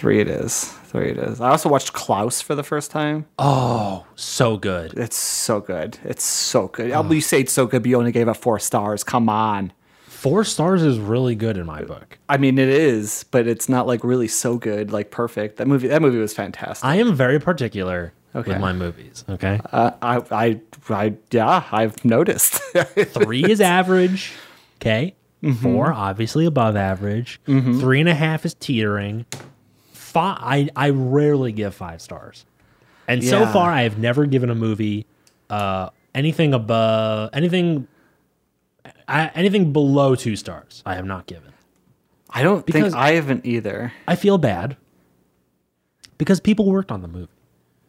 Three 0.00 0.18
it 0.20 0.28
is. 0.28 0.64
Three 0.64 1.10
it 1.10 1.18
is. 1.18 1.42
I 1.42 1.50
also 1.50 1.68
watched 1.68 1.92
Klaus 1.92 2.40
for 2.40 2.54
the 2.54 2.62
first 2.62 2.90
time. 2.90 3.26
Oh, 3.38 4.06
so 4.16 4.56
good. 4.56 4.94
It's 4.94 5.14
so 5.16 5.60
good. 5.60 5.98
It's 6.04 6.24
so 6.24 6.68
good. 6.68 6.90
Oh. 6.92 7.06
You 7.12 7.20
say 7.20 7.40
it's 7.40 7.52
so 7.52 7.66
good, 7.66 7.82
but 7.82 7.90
you 7.90 7.98
only 7.98 8.10
gave 8.10 8.26
it 8.26 8.32
four 8.34 8.58
stars. 8.58 9.04
Come 9.04 9.28
on. 9.28 9.74
Four 10.06 10.42
stars 10.44 10.82
is 10.82 10.98
really 10.98 11.34
good 11.34 11.58
in 11.58 11.66
my 11.66 11.82
book. 11.82 12.18
I 12.30 12.38
mean, 12.38 12.58
it 12.58 12.70
is, 12.70 13.26
but 13.30 13.46
it's 13.46 13.68
not 13.68 13.86
like 13.86 14.02
really 14.02 14.26
so 14.26 14.56
good, 14.56 14.90
like 14.90 15.10
perfect. 15.10 15.58
That 15.58 15.66
movie, 15.68 15.88
that 15.88 16.00
movie 16.00 16.16
was 16.18 16.32
fantastic. 16.32 16.82
I 16.82 16.96
am 16.96 17.14
very 17.14 17.38
particular 17.38 18.14
Okay. 18.34 18.52
with 18.52 18.60
my 18.60 18.72
movies. 18.72 19.24
Okay, 19.28 19.60
Uh, 19.72 19.90
I, 20.00 20.22
I, 20.30 20.60
I, 20.88 21.14
yeah, 21.30 21.64
I've 21.72 22.02
noticed. 22.06 22.54
three 22.94 23.44
is 23.44 23.60
average. 23.60 24.32
Okay, 24.76 25.14
four 25.62 25.92
obviously 25.92 26.46
above 26.46 26.74
average. 26.74 27.38
Three 27.44 28.00
and 28.00 28.08
a 28.08 28.14
half 28.14 28.46
is 28.46 28.54
teetering. 28.54 29.26
Five, 30.10 30.38
I 30.40 30.68
I 30.76 30.90
rarely 30.90 31.52
give 31.52 31.74
five 31.74 32.00
stars, 32.02 32.44
and 33.06 33.22
so 33.24 33.46
far 33.46 33.70
I 33.70 33.82
have 33.82 33.98
never 33.98 34.26
given 34.26 34.50
a 34.50 34.54
movie 34.54 35.06
uh, 35.48 35.90
anything 36.14 36.52
above 36.54 37.30
anything. 37.32 37.86
I, 39.06 39.30
anything 39.34 39.72
below 39.72 40.14
two 40.14 40.36
stars, 40.36 40.82
I 40.86 40.94
have 40.94 41.04
not 41.04 41.26
given. 41.26 41.52
I 42.30 42.42
don't 42.42 42.64
Because- 42.64 42.92
think 42.92 42.94
I 42.94 43.12
haven't 43.12 43.44
either. 43.44 43.92
I 44.06 44.14
feel 44.16 44.38
bad 44.38 44.76
because 46.18 46.40
people 46.40 46.66
worked 46.66 46.92
on 46.92 47.02
the 47.02 47.08
movie. 47.08 47.28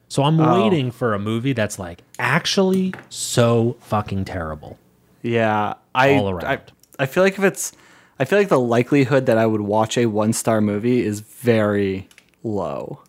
So 0.10 0.24
I'm 0.24 0.40
Oh. 0.40 0.64
waiting 0.64 0.92
for 0.92 1.14
a 1.14 1.20
movie 1.20 1.54
that's 1.54 1.78
like 1.80 2.02
actually 2.20 2.94
so 3.10 3.78
fucking 3.82 4.26
terrible. 4.26 4.78
Yeah, 5.22 5.76
I, 5.94 6.16
All 6.16 6.28
I, 6.28 6.32
around. 6.32 6.72
I 7.00 7.06
feel 7.06 7.24
like 7.24 7.38
if 7.38 7.44
it's, 7.44 7.72
I 8.22 8.26
feel 8.26 8.38
like 8.38 8.50
the 8.50 8.60
likelihood 8.60 9.26
that 9.26 9.40
I 9.40 9.48
would 9.48 9.62
watch 9.62 9.98
a 9.98 10.06
one 10.06 10.32
star 10.32 10.62
movie 10.62 11.04
is 11.04 11.22
very 11.22 12.08
low. 12.44 13.02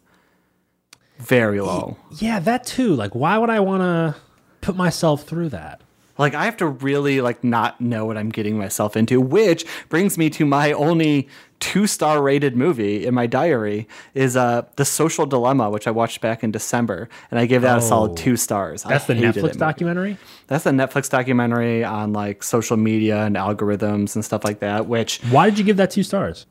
Very 1.18 1.60
low. 1.60 1.98
Yeah, 2.12 2.40
that 2.40 2.64
too. 2.64 2.94
Like, 2.94 3.14
why 3.14 3.36
would 3.36 3.50
I 3.50 3.60
want 3.60 3.82
to 3.82 4.16
put 4.62 4.74
myself 4.74 5.24
through 5.24 5.50
that? 5.50 5.82
Like 6.16 6.34
I 6.34 6.46
have 6.46 6.56
to 6.58 6.66
really 6.66 7.20
like 7.20 7.44
not 7.44 7.78
know 7.78 8.06
what 8.06 8.16
I'm 8.16 8.30
getting 8.30 8.56
myself 8.56 8.96
into, 8.96 9.20
which 9.20 9.66
brings 9.90 10.16
me 10.16 10.30
to 10.30 10.46
my 10.46 10.72
only 10.72 11.28
two 11.62 11.86
star 11.86 12.20
rated 12.20 12.56
movie 12.56 13.06
in 13.06 13.14
my 13.14 13.26
diary 13.26 13.86
is 14.14 14.36
uh 14.36 14.62
The 14.76 14.84
Social 14.84 15.26
Dilemma, 15.26 15.70
which 15.70 15.86
I 15.86 15.92
watched 15.92 16.20
back 16.20 16.42
in 16.42 16.50
December, 16.50 17.08
and 17.30 17.38
I 17.38 17.46
gave 17.46 17.62
that 17.62 17.78
a 17.78 17.80
solid 17.80 18.10
Oh. 18.10 18.14
two 18.16 18.36
stars. 18.36 18.84
I 18.84 18.88
That's 18.90 19.06
the 19.06 19.14
Netflix 19.14 19.56
documentary. 19.56 20.18
That's 20.48 20.66
a 20.66 20.70
Netflix 20.70 21.08
documentary 21.08 21.84
on 21.84 22.12
like 22.12 22.42
social 22.42 22.76
media 22.76 23.24
and 23.24 23.36
algorithms 23.36 24.16
and 24.16 24.24
stuff 24.24 24.42
like 24.44 24.58
that, 24.58 24.86
which 24.86 25.20
Why 25.30 25.48
did 25.48 25.58
you 25.58 25.64
give 25.64 25.76
that 25.78 25.90
two 25.92 26.02
stars? 26.02 26.46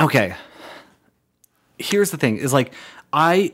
okay 0.00 0.34
here's 1.78 2.10
the 2.10 2.16
thing 2.16 2.36
is 2.38 2.52
like 2.52 2.72
I 3.12 3.52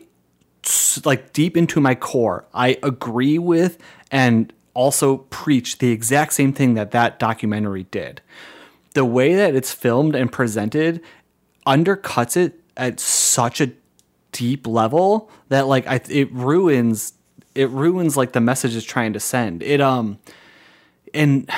like 1.04 1.32
deep 1.32 1.56
into 1.56 1.80
my 1.80 1.94
core 1.94 2.44
i 2.52 2.76
agree 2.82 3.38
with 3.38 3.78
and 4.10 4.52
also 4.74 5.18
preach 5.30 5.78
the 5.78 5.90
exact 5.90 6.32
same 6.34 6.52
thing 6.52 6.74
that 6.74 6.90
that 6.90 7.18
documentary 7.18 7.84
did 7.84 8.20
the 8.96 9.04
way 9.04 9.34
that 9.34 9.54
it's 9.54 9.72
filmed 9.74 10.16
and 10.16 10.32
presented 10.32 11.02
undercuts 11.66 12.34
it 12.34 12.58
at 12.78 12.98
such 12.98 13.60
a 13.60 13.70
deep 14.32 14.66
level 14.66 15.30
that 15.50 15.66
like 15.66 15.86
I, 15.86 16.00
it 16.08 16.32
ruins 16.32 17.12
it 17.54 17.68
ruins 17.68 18.16
like 18.16 18.32
the 18.32 18.40
message 18.40 18.74
it's 18.74 18.86
trying 18.86 19.12
to 19.12 19.20
send. 19.20 19.62
It 19.62 19.82
um 19.82 20.18
and 21.12 21.50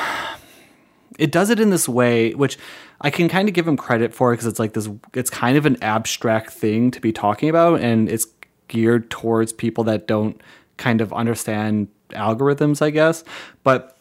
it 1.18 1.30
does 1.30 1.48
it 1.48 1.60
in 1.60 1.70
this 1.70 1.88
way 1.88 2.34
which 2.34 2.58
i 3.00 3.10
can 3.10 3.28
kind 3.28 3.48
of 3.48 3.54
give 3.54 3.66
him 3.66 3.76
credit 3.76 4.12
for 4.12 4.32
because 4.32 4.46
it's 4.46 4.58
like 4.58 4.72
this 4.72 4.88
it's 5.14 5.30
kind 5.30 5.56
of 5.56 5.64
an 5.64 5.76
abstract 5.80 6.50
thing 6.50 6.90
to 6.90 7.00
be 7.00 7.12
talking 7.12 7.48
about 7.48 7.80
and 7.80 8.08
it's 8.08 8.26
geared 8.66 9.10
towards 9.10 9.52
people 9.52 9.84
that 9.84 10.08
don't 10.08 10.40
kind 10.76 11.00
of 11.00 11.12
understand 11.12 11.86
algorithms 12.10 12.82
i 12.82 12.90
guess. 12.90 13.22
But 13.62 13.97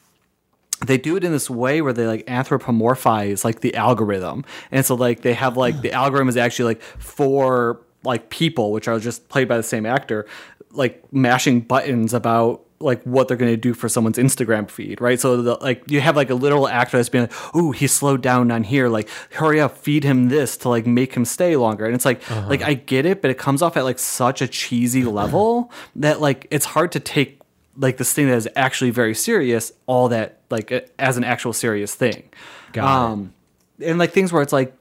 they 0.85 0.97
do 0.97 1.15
it 1.15 1.23
in 1.23 1.31
this 1.31 1.49
way 1.49 1.81
where 1.81 1.93
they 1.93 2.05
like 2.05 2.25
anthropomorphize 2.27 3.43
like 3.43 3.61
the 3.61 3.75
algorithm. 3.75 4.45
And 4.71 4.85
so 4.85 4.95
like 4.95 5.21
they 5.21 5.33
have 5.33 5.57
like 5.57 5.81
the 5.81 5.91
algorithm 5.91 6.29
is 6.29 6.37
actually 6.37 6.65
like 6.75 6.81
four 6.81 7.81
like 8.03 8.29
people 8.29 8.71
which 8.71 8.87
are 8.87 8.99
just 8.99 9.27
played 9.29 9.47
by 9.47 9.57
the 9.57 9.63
same 9.63 9.85
actor 9.85 10.25
like 10.71 11.11
mashing 11.11 11.61
buttons 11.61 12.13
about 12.13 12.63
like 12.79 13.01
what 13.03 13.27
they're 13.27 13.37
going 13.37 13.51
to 13.51 13.57
do 13.57 13.73
for 13.73 13.89
someone's 13.89 14.19
instagram 14.19 14.69
feed 14.69 15.01
right? 15.01 15.19
So 15.19 15.41
the, 15.41 15.55
like 15.55 15.89
you 15.89 15.99
have 15.99 16.15
like 16.15 16.29
a 16.29 16.35
literal 16.35 16.67
actor 16.67 16.97
that's 16.97 17.09
being 17.09 17.23
like 17.23 17.55
oh 17.55 17.71
he 17.71 17.87
slowed 17.87 18.21
down 18.21 18.51
on 18.51 18.63
here 18.63 18.87
like 18.87 19.09
hurry 19.31 19.59
up 19.59 19.77
feed 19.77 20.03
him 20.03 20.29
this 20.29 20.57
to 20.57 20.69
like 20.69 20.85
make 20.85 21.15
him 21.15 21.25
stay 21.25 21.55
longer. 21.55 21.85
And 21.85 21.95
it's 21.95 22.05
like 22.05 22.19
like 22.29 22.61
uh-huh. 22.61 22.69
i 22.69 22.73
get 22.75 23.07
it 23.07 23.21
but 23.21 23.31
it 23.31 23.39
comes 23.39 23.63
off 23.63 23.77
at 23.77 23.83
like 23.83 23.97
such 23.97 24.43
a 24.43 24.47
cheesy 24.47 25.03
level 25.03 25.71
that 25.95 26.21
like 26.21 26.45
it's 26.51 26.65
hard 26.65 26.91
to 26.91 26.99
take 26.99 27.36
like 27.77 27.97
this 27.97 28.11
thing 28.13 28.27
that 28.27 28.35
is 28.35 28.49
actually 28.55 28.89
very 28.89 29.13
serious 29.13 29.71
all 29.85 30.09
that 30.09 30.39
like 30.49 30.91
as 30.97 31.17
an 31.17 31.23
actual 31.23 31.53
serious 31.53 31.93
thing 31.93 32.29
Got 32.73 32.83
it. 32.83 33.11
um 33.11 33.33
and 33.79 33.99
like 33.99 34.11
things 34.11 34.33
where 34.33 34.41
it's 34.41 34.53
like 34.53 34.75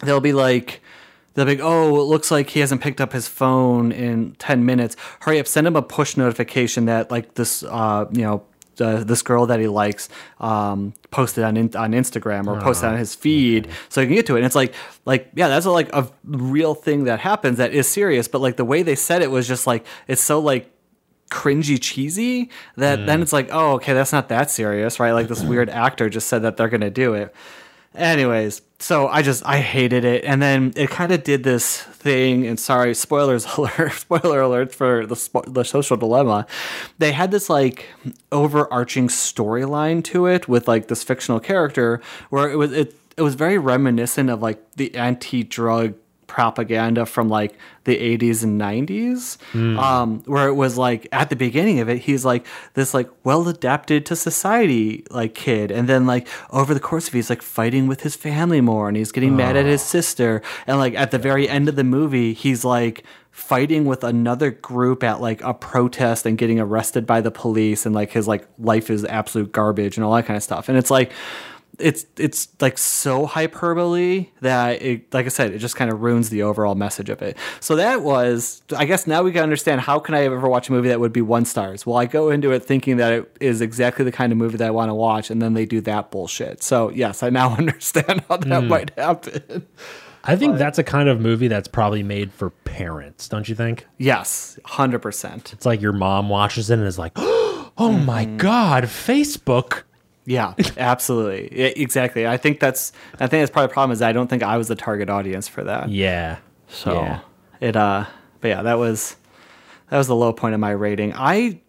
they'll 0.00 0.20
be 0.20 0.32
like 0.32 0.80
they'll 1.34 1.46
be 1.46 1.52
like 1.56 1.64
oh 1.64 2.00
it 2.00 2.04
looks 2.04 2.30
like 2.30 2.50
he 2.50 2.60
hasn't 2.60 2.80
picked 2.80 3.00
up 3.00 3.12
his 3.12 3.28
phone 3.28 3.92
in 3.92 4.32
10 4.38 4.64
minutes 4.66 4.96
hurry 5.20 5.38
up 5.38 5.46
send 5.46 5.66
him 5.66 5.76
a 5.76 5.82
push 5.82 6.16
notification 6.16 6.86
that 6.86 7.10
like 7.10 7.34
this 7.34 7.62
uh 7.62 8.06
you 8.12 8.22
know 8.22 8.44
uh, 8.80 9.04
this 9.04 9.20
girl 9.22 9.46
that 9.46 9.60
he 9.60 9.68
likes 9.68 10.08
um, 10.40 10.94
posted 11.10 11.44
on 11.44 11.58
in, 11.58 11.76
on 11.76 11.92
Instagram 11.92 12.46
or 12.46 12.58
posted 12.58 12.88
on 12.88 12.96
his 12.96 13.14
feed, 13.14 13.68
so 13.90 14.00
he 14.00 14.06
can 14.06 14.16
get 14.16 14.26
to 14.26 14.34
it. 14.34 14.38
And 14.38 14.46
it's 14.46 14.54
like, 14.56 14.74
like 15.04 15.30
yeah, 15.34 15.48
that's 15.48 15.66
a, 15.66 15.70
like 15.70 15.92
a 15.94 16.08
real 16.24 16.74
thing 16.74 17.04
that 17.04 17.20
happens 17.20 17.58
that 17.58 17.74
is 17.74 17.86
serious. 17.86 18.28
But 18.28 18.40
like 18.40 18.56
the 18.56 18.64
way 18.64 18.82
they 18.82 18.94
said 18.94 19.20
it 19.20 19.30
was 19.30 19.46
just 19.46 19.66
like 19.66 19.84
it's 20.08 20.22
so 20.22 20.40
like 20.40 20.70
cringy 21.32 21.78
cheesy 21.80 22.50
that 22.76 23.06
then 23.06 23.20
mm. 23.20 23.22
it's 23.22 23.32
like 23.32 23.48
oh 23.50 23.72
okay 23.72 23.94
that's 23.94 24.12
not 24.12 24.28
that 24.28 24.50
serious 24.50 25.00
right? 25.00 25.12
Like 25.12 25.28
this 25.28 25.42
weird 25.42 25.70
actor 25.70 26.08
just 26.08 26.28
said 26.28 26.42
that 26.42 26.56
they're 26.56 26.68
gonna 26.68 26.90
do 26.90 27.14
it. 27.14 27.34
Anyways 27.94 28.62
so 28.82 29.06
i 29.06 29.22
just 29.22 29.46
i 29.46 29.58
hated 29.58 30.04
it. 30.04 30.24
And 30.24 30.42
then 30.42 30.72
it 30.76 30.90
kind 30.90 31.12
of 31.12 31.22
did 31.22 31.44
this 31.44 31.82
thing 31.82 32.46
and 32.46 32.58
sorry 32.58 32.94
spoilers 32.94 33.46
alert 33.56 33.92
spoiler 33.92 34.40
alert 34.40 34.74
for 34.74 35.06
the, 35.06 35.14
spo- 35.14 35.52
the 35.52 35.64
social 35.64 35.96
dilemma. 35.96 36.46
They 36.98 37.12
had 37.12 37.30
this 37.30 37.48
like 37.48 37.86
overarching 38.30 39.08
storyline 39.08 40.04
to 40.04 40.26
it 40.26 40.48
with 40.48 40.68
like 40.68 40.88
this 40.88 41.02
fictional 41.02 41.40
character 41.40 42.00
where 42.30 42.50
it 42.50 42.56
was 42.56 42.72
it 42.72 42.96
it 43.16 43.22
was 43.22 43.34
very 43.34 43.58
reminiscent 43.58 44.30
of 44.30 44.42
like 44.42 44.72
the 44.72 44.94
anti-drug 44.94 45.94
propaganda 46.32 47.04
from 47.04 47.28
like 47.28 47.58
the 47.84 47.94
80s 48.16 48.42
and 48.42 48.58
90s 48.58 49.36
um, 49.76 50.22
where 50.24 50.48
it 50.48 50.54
was 50.54 50.78
like 50.78 51.06
at 51.12 51.28
the 51.28 51.36
beginning 51.36 51.78
of 51.80 51.90
it 51.90 51.98
he's 51.98 52.24
like 52.24 52.46
this 52.72 52.94
like 52.94 53.10
well 53.22 53.46
adapted 53.48 54.06
to 54.06 54.16
society 54.16 55.04
like 55.10 55.34
kid. 55.34 55.70
And 55.70 55.86
then 55.86 56.06
like 56.06 56.26
over 56.48 56.72
the 56.72 56.80
course 56.80 57.06
of 57.08 57.14
it, 57.14 57.18
he's 57.18 57.28
like 57.28 57.42
fighting 57.42 57.86
with 57.86 58.00
his 58.00 58.16
family 58.16 58.62
more 58.62 58.88
and 58.88 58.96
he's 58.96 59.12
getting 59.12 59.36
mad 59.36 59.56
at 59.56 59.66
his 59.66 59.82
sister. 59.82 60.40
And 60.66 60.78
like 60.78 60.94
at 60.94 61.10
the 61.10 61.18
very 61.18 61.46
end 61.46 61.68
of 61.68 61.76
the 61.76 61.84
movie 61.84 62.32
he's 62.32 62.64
like 62.64 63.04
fighting 63.30 63.84
with 63.84 64.04
another 64.04 64.50
group 64.50 65.02
at 65.02 65.20
like 65.20 65.42
a 65.42 65.52
protest 65.52 66.24
and 66.24 66.38
getting 66.38 66.58
arrested 66.58 67.06
by 67.06 67.20
the 67.20 67.30
police 67.30 67.84
and 67.84 67.94
like 67.94 68.10
his 68.12 68.26
like 68.26 68.46
life 68.58 68.88
is 68.88 69.04
absolute 69.04 69.52
garbage 69.52 69.98
and 69.98 70.04
all 70.04 70.14
that 70.14 70.24
kind 70.24 70.36
of 70.36 70.42
stuff. 70.42 70.70
And 70.70 70.78
it's 70.78 70.90
like 70.90 71.12
it's 71.78 72.04
it's 72.18 72.48
like 72.60 72.76
so 72.78 73.24
hyperbole 73.26 74.28
that 74.40 74.82
it 74.82 75.12
like 75.14 75.26
I 75.26 75.30
said, 75.30 75.52
it 75.52 75.58
just 75.58 75.74
kind 75.74 75.90
of 75.90 76.02
ruins 76.02 76.28
the 76.30 76.42
overall 76.42 76.74
message 76.74 77.08
of 77.08 77.22
it. 77.22 77.36
So 77.60 77.76
that 77.76 78.02
was 78.02 78.62
I 78.76 78.84
guess 78.84 79.06
now 79.06 79.22
we 79.22 79.32
can 79.32 79.42
understand 79.42 79.80
how 79.80 79.98
can 79.98 80.14
I 80.14 80.24
ever 80.24 80.48
watch 80.48 80.68
a 80.68 80.72
movie 80.72 80.88
that 80.88 81.00
would 81.00 81.12
be 81.12 81.22
one 81.22 81.44
stars? 81.44 81.86
Well, 81.86 81.96
I 81.96 82.04
go 82.06 82.30
into 82.30 82.52
it 82.52 82.62
thinking 82.64 82.98
that 82.98 83.12
it 83.12 83.36
is 83.40 83.60
exactly 83.60 84.04
the 84.04 84.12
kind 84.12 84.32
of 84.32 84.38
movie 84.38 84.58
that 84.58 84.68
I 84.68 84.70
want 84.70 84.90
to 84.90 84.94
watch, 84.94 85.30
and 85.30 85.40
then 85.40 85.54
they 85.54 85.64
do 85.64 85.80
that 85.82 86.10
bullshit. 86.10 86.62
So 86.62 86.90
yes, 86.90 87.22
I 87.22 87.30
now 87.30 87.54
understand 87.56 88.22
how 88.28 88.36
that 88.36 88.64
might 88.64 88.90
happen. 88.98 89.66
I 90.24 90.36
think 90.36 90.56
that's 90.58 90.78
a 90.78 90.84
kind 90.84 91.08
of 91.08 91.20
movie 91.20 91.48
that's 91.48 91.66
probably 91.66 92.04
made 92.04 92.32
for 92.32 92.50
parents, 92.50 93.28
don't 93.28 93.48
you 93.48 93.54
think? 93.56 93.86
yes, 93.98 94.58
hundred 94.64 95.00
percent. 95.00 95.52
It's 95.52 95.66
like 95.66 95.80
your 95.80 95.92
mom 95.92 96.28
watches 96.28 96.70
it 96.70 96.78
and 96.78 96.86
is 96.86 96.98
like, 96.98 97.12
"Oh 97.16 97.70
my 98.06 98.26
Mm-hmm. 98.26 98.36
god, 98.36 98.84
Facebook!" 98.84 99.82
Yeah, 100.24 100.54
absolutely, 100.76 101.48
Yeah, 101.58 101.72
exactly. 101.76 102.26
I 102.26 102.36
think 102.36 102.60
that's 102.60 102.92
I 103.14 103.26
think 103.26 103.42
that's 103.42 103.50
probably 103.50 103.68
the 103.68 103.72
problem 103.74 103.92
is 103.92 104.02
I 104.02 104.12
don't 104.12 104.28
think 104.28 104.42
I 104.42 104.56
was 104.56 104.68
the 104.68 104.76
target 104.76 105.10
audience 105.10 105.48
for 105.48 105.64
that. 105.64 105.88
Yeah. 105.88 106.38
So 106.68 107.02
yeah. 107.02 107.20
it 107.60 107.76
uh 107.76 108.06
but 108.40 108.48
yeah, 108.48 108.62
that 108.62 108.78
was 108.78 109.16
that 109.90 109.98
was 109.98 110.06
the 110.06 110.16
low 110.16 110.32
point 110.32 110.54
of 110.54 110.60
my 110.60 110.70
rating. 110.70 111.12
I 111.14 111.60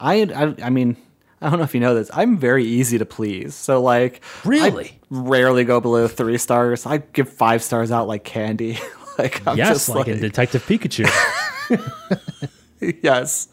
I 0.00 0.22
I, 0.22 0.66
I 0.66 0.70
mean, 0.70 0.96
I 1.42 1.50
don't 1.50 1.58
know 1.58 1.64
if 1.64 1.74
you 1.74 1.80
know 1.80 1.94
this. 1.94 2.10
I'm 2.14 2.38
very 2.38 2.64
easy 2.64 2.96
to 2.98 3.04
please. 3.04 3.54
So 3.54 3.82
like 3.82 4.22
Really? 4.44 4.86
I 4.86 4.98
rarely 5.10 5.64
go 5.64 5.80
below 5.80 6.08
3 6.08 6.38
stars. 6.38 6.86
I 6.86 6.98
give 6.98 7.28
5 7.28 7.62
stars 7.62 7.90
out 7.92 8.08
like 8.08 8.24
candy. 8.24 8.78
like 9.18 9.46
I'm 9.46 9.58
yes, 9.58 9.68
just 9.68 9.88
like, 9.90 10.08
in 10.08 10.20
Detective 10.20 10.64
Pikachu. 10.64 11.06
yes. 13.02 13.48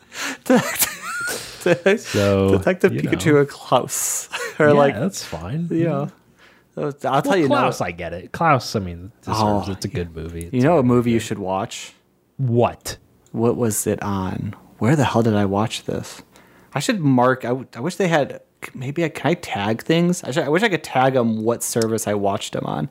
So, 1.98 2.58
Detective 2.58 2.94
you 2.94 3.02
Pikachu 3.02 3.34
know. 3.34 3.40
and 3.40 3.50
Klaus 3.50 4.30
or 4.60 4.68
yeah, 4.68 4.74
like 4.74 4.96
that's 4.96 5.24
fine. 5.24 5.68
you 5.72 5.86
know. 5.86 6.12
I'll 6.78 6.92
tell 6.94 7.22
Well, 7.24 7.38
you 7.38 7.50
now. 7.50 7.56
Klaus, 7.62 7.82
I 7.82 7.92
get 7.92 8.14
it. 8.14 8.32
Klaus, 8.32 8.76
I 8.76 8.80
mean, 8.80 9.12
deserves, 9.22 9.40
Oh, 9.68 9.72
it's 9.72 9.84
a 9.86 9.90
good 9.90 10.16
movie. 10.16 10.50
You 10.54 10.62
know 10.62 10.78
a 10.80 10.84
movie 10.84 11.12
you 11.12 11.20
should 11.20 11.40
watch? 11.40 11.94
what? 12.38 12.98
What 13.34 13.56
was 13.56 13.86
it 13.88 14.02
on? 14.02 14.56
Where 14.80 14.96
the 14.96 15.04
hell 15.06 15.22
did 15.22 15.36
I 15.36 15.46
watch 15.46 15.84
this? 15.84 16.22
I 16.74 16.80
should 16.80 17.00
mark. 17.00 17.46
I, 17.46 17.50
w- 17.50 17.68
I 17.76 17.80
wish 17.82 17.96
they 17.98 18.08
had. 18.08 18.42
Maybe 18.74 19.04
I 19.04 19.10
can 19.10 19.32
I 19.32 19.34
tag 19.36 19.84
things. 19.84 20.24
I, 20.24 20.32
should, 20.32 20.44
I 20.44 20.50
wish 20.50 20.64
I 20.64 20.70
could 20.70 20.84
tag 20.84 21.14
them 21.14 21.44
what 21.44 21.62
service 21.64 22.08
I 22.08 22.14
watched 22.14 22.54
them 22.54 22.66
on. 22.66 22.90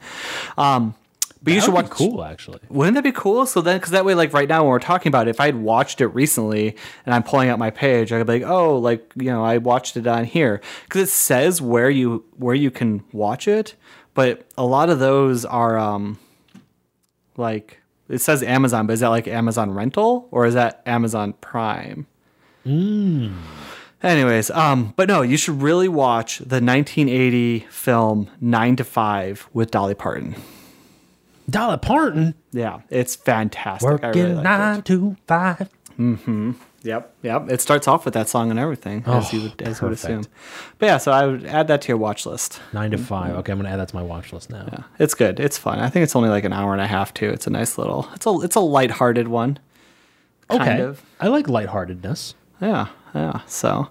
Um, 0.59 0.95
but 1.43 1.55
you 1.55 1.61
should 1.61 1.73
would 1.73 1.89
watch. 1.89 1.99
be 1.99 2.09
cool, 2.09 2.23
actually. 2.23 2.61
Wouldn't 2.69 2.97
that 2.97 3.05
be 3.05 3.13
cool? 3.13 3.47
So 3.47 3.61
then, 3.61 3.79
because 3.79 3.91
that 3.93 4.05
way, 4.05 4.15
like 4.15 4.33
right 4.33 4.49
now, 4.49 4.63
when 4.63 4.71
we're 4.71 4.79
talking 4.79 5.09
about 5.09 5.27
it, 5.27 5.31
if 5.31 5.41
I 5.41 5.47
had 5.47 5.57
watched 5.57 6.01
it 6.01 6.09
recently 6.09 6.77
and 7.07 7.15
I'm 7.15 7.23
pulling 7.23 7.49
out 7.49 7.59
my 7.59 7.71
page, 7.71 8.13
I 8.13 8.19
could 8.19 8.27
be 8.27 8.41
like, 8.41 8.51
oh, 8.51 8.77
like 8.79 9.11
you 9.17 9.31
know, 9.31 9.45
I 9.45 9.59
watched 9.59 9.97
it 9.97 10.07
on 10.07 10.25
here 10.25 10.61
because 10.85 11.03
it 11.03 11.11
says 11.11 11.63
where 11.63 11.89
you 11.89 12.25
where 12.37 12.55
you 12.55 12.71
can 12.71 13.03
watch 13.13 13.49
it, 13.49 13.75
but 14.15 14.47
a 14.59 14.65
lot 14.65 14.91
of 14.91 14.99
those 14.99 15.45
are 15.45 15.79
um 15.79 16.19
like 17.37 17.81
it 18.09 18.19
says 18.19 18.43
Amazon, 18.43 18.87
but 18.87 18.95
is 18.95 19.01
that 19.01 19.09
like 19.09 19.27
Amazon 19.27 19.71
Rental 19.71 20.29
or 20.31 20.45
is 20.45 20.55
that 20.55 20.83
Amazon 20.85 21.33
Prime? 21.41 22.07
Mm. 22.67 23.35
Anyways, 24.03 24.51
um, 24.51 24.95
but 24.97 25.09
no, 25.09 25.23
you 25.23 25.37
should 25.37 25.61
really 25.61 25.89
watch 25.89 26.39
the 26.39 26.61
1980 26.61 27.61
film 27.71 28.31
Nine 28.41 28.77
to 28.77 28.85
Five 28.85 29.49
with 29.53 29.71
Dolly 29.71 29.95
Parton. 29.95 30.35
Dolly 31.51 31.79
Parton 31.79 32.35
Yeah, 32.53 32.81
it's 32.89 33.17
fantastic. 33.17 33.89
I 33.89 33.93
working 33.93 34.11
really 34.23 34.35
liked 34.35 34.47
it. 34.47 34.49
nine 34.49 34.83
to 34.83 35.17
five. 35.27 35.69
Mm-hmm. 35.99 36.53
Yep, 36.83 37.15
yep. 37.23 37.51
It 37.51 37.61
starts 37.61 37.87
off 37.87 38.07
with 38.07 38.15
that 38.15 38.27
song 38.27 38.51
and 38.51 38.59
everything, 38.59 39.03
as 39.07 39.31
you 39.35 39.43
would, 39.43 39.61
as 39.61 39.83
would 39.83 39.93
assume. 39.93 40.25
But 40.79 40.87
yeah, 40.87 40.97
so 40.97 41.13
I 41.13 41.27
would 41.27 41.45
add 41.45 41.69
that 41.69 41.83
to 41.83 41.89
your 41.89 41.99
watch 41.99 42.25
list. 42.25 42.59
Nine 42.73 42.91
to 42.93 42.99
five. 42.99 43.35
Okay, 43.37 43.53
I'm 43.53 43.59
gonna 43.59 43.69
add 43.69 43.81
that 43.81 43.89
to 43.89 43.97
my 43.97 44.03
watch 44.03 44.33
list 44.33 44.49
now. 44.49 44.67
Yeah, 44.73 44.85
it's 44.99 45.13
good. 45.13 45.39
It's 45.39 45.59
fun. 45.59 45.79
I 45.79 45.91
think 45.91 46.05
it's 46.05 46.17
only 46.17 46.31
like 46.31 46.45
an 46.45 46.55
hour 46.55 46.73
and 46.73 46.81
a 46.81 46.87
half 46.87 47.13
too. 47.13 47.29
It's 47.29 47.47
a 47.47 47.51
nice 47.51 47.77
little. 47.77 48.09
It's 48.15 48.25
a 48.25 48.31
it's 48.41 48.57
a 48.57 48.61
lighthearted 48.61 49.29
one. 49.29 49.59
Okay, 50.51 50.65
Kind 50.65 50.81
of. 50.81 51.03
I 51.21 51.29
like 51.29 51.49
lightheartedness. 51.49 52.35
Yeah, 52.63 52.87
yeah. 53.15 53.41
So, 53.47 53.89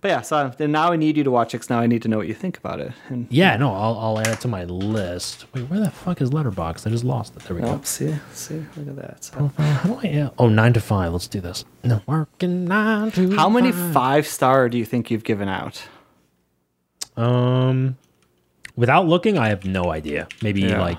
but 0.00 0.08
yeah. 0.08 0.20
So 0.22 0.52
now 0.60 0.92
I 0.92 0.96
need 0.96 1.16
you 1.16 1.24
to 1.24 1.30
watch 1.30 1.54
it. 1.54 1.68
now 1.70 1.80
I 1.80 1.86
need 1.86 2.02
to 2.02 2.08
know 2.08 2.16
what 2.18 2.28
you 2.28 2.34
think 2.34 2.56
about 2.58 2.80
it. 2.80 2.92
And 3.08 3.26
Yeah, 3.30 3.56
no, 3.56 3.72
I'll, 3.74 3.98
I'll 3.98 4.18
add 4.20 4.28
it 4.28 4.40
to 4.40 4.48
my 4.48 4.64
list. 4.64 5.46
Wait, 5.54 5.68
where 5.68 5.80
the 5.80 5.90
fuck 5.90 6.20
is 6.20 6.30
Letterboxd? 6.30 6.86
I 6.86 6.90
just 6.90 7.04
lost 7.04 7.36
it. 7.36 7.42
There 7.44 7.56
we 7.56 7.62
go. 7.62 7.68
oh, 7.68 7.80
see, 7.82 8.14
see, 8.32 8.64
look 8.76 8.88
at 8.88 8.96
that. 8.96 9.24
So, 9.24 9.50
Uh, 9.58 9.62
how 9.62 9.94
do 9.94 10.08
I? 10.08 10.30
Oh, 10.38 10.48
nine 10.48 10.72
to 10.74 10.80
five. 10.80 11.12
Let's 11.12 11.28
do 11.28 11.40
this. 11.40 11.64
No, 11.84 12.00
working 12.06 12.64
nine 12.66 13.10
to. 13.12 13.34
how 13.36 13.48
many 13.48 13.72
five. 13.72 13.92
five 13.92 14.26
star 14.26 14.68
do 14.68 14.78
you 14.78 14.84
think 14.84 15.10
you've 15.10 15.24
given 15.24 15.48
out? 15.48 15.82
Um, 17.16 17.96
without 18.76 19.06
looking, 19.06 19.36
I 19.36 19.48
have 19.48 19.64
no 19.64 19.90
idea. 19.90 20.28
Maybe 20.42 20.62
Yeah. 20.62 20.80
like 20.80 20.98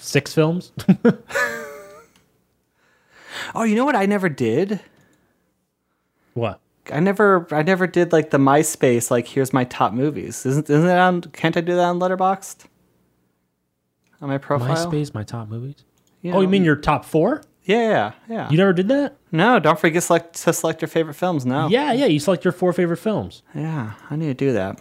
six 0.00 0.32
films. 0.34 0.72
Oh, 3.54 3.62
you 3.62 3.76
know 3.76 3.84
what 3.84 3.96
I 3.96 4.04
never 4.06 4.28
did? 4.28 4.80
What? 6.38 6.60
I 6.90 7.00
never 7.00 7.46
I 7.50 7.62
never 7.62 7.86
did 7.86 8.12
like 8.12 8.30
the 8.30 8.38
MySpace 8.38 9.10
like 9.10 9.26
here's 9.26 9.52
my 9.52 9.64
top 9.64 9.92
movies. 9.92 10.46
Isn't 10.46 10.70
isn't 10.70 10.86
that 10.86 10.98
on 10.98 11.20
can't 11.20 11.56
I 11.56 11.60
do 11.60 11.74
that 11.76 11.84
on 11.84 11.98
Letterboxd? 11.98 12.64
On 14.20 14.28
my 14.28 14.38
profile? 14.38 14.74
MySpace, 14.74 15.14
my 15.14 15.22
top 15.22 15.48
movies. 15.48 15.84
Oh, 16.24 16.40
you 16.40 16.48
mean 16.48 16.64
your 16.64 16.76
top 16.76 17.04
four? 17.04 17.42
Yeah, 17.64 17.88
yeah, 17.88 18.12
yeah. 18.28 18.50
You 18.50 18.56
never 18.56 18.72
did 18.72 18.88
that? 18.88 19.16
no, 19.30 19.60
don't 19.60 19.78
forget 19.78 20.02
select, 20.02 20.34
to 20.42 20.52
select 20.54 20.80
your 20.80 20.88
favorite 20.88 21.14
films 21.14 21.44
now. 21.44 21.68
Yeah, 21.68 21.92
yeah. 21.92 22.06
You 22.06 22.18
select 22.18 22.42
your 22.44 22.52
four 22.52 22.72
favorite 22.72 22.96
films. 22.96 23.42
Yeah, 23.54 23.92
I 24.08 24.16
need 24.16 24.26
to 24.26 24.34
do 24.34 24.52
that. 24.54 24.80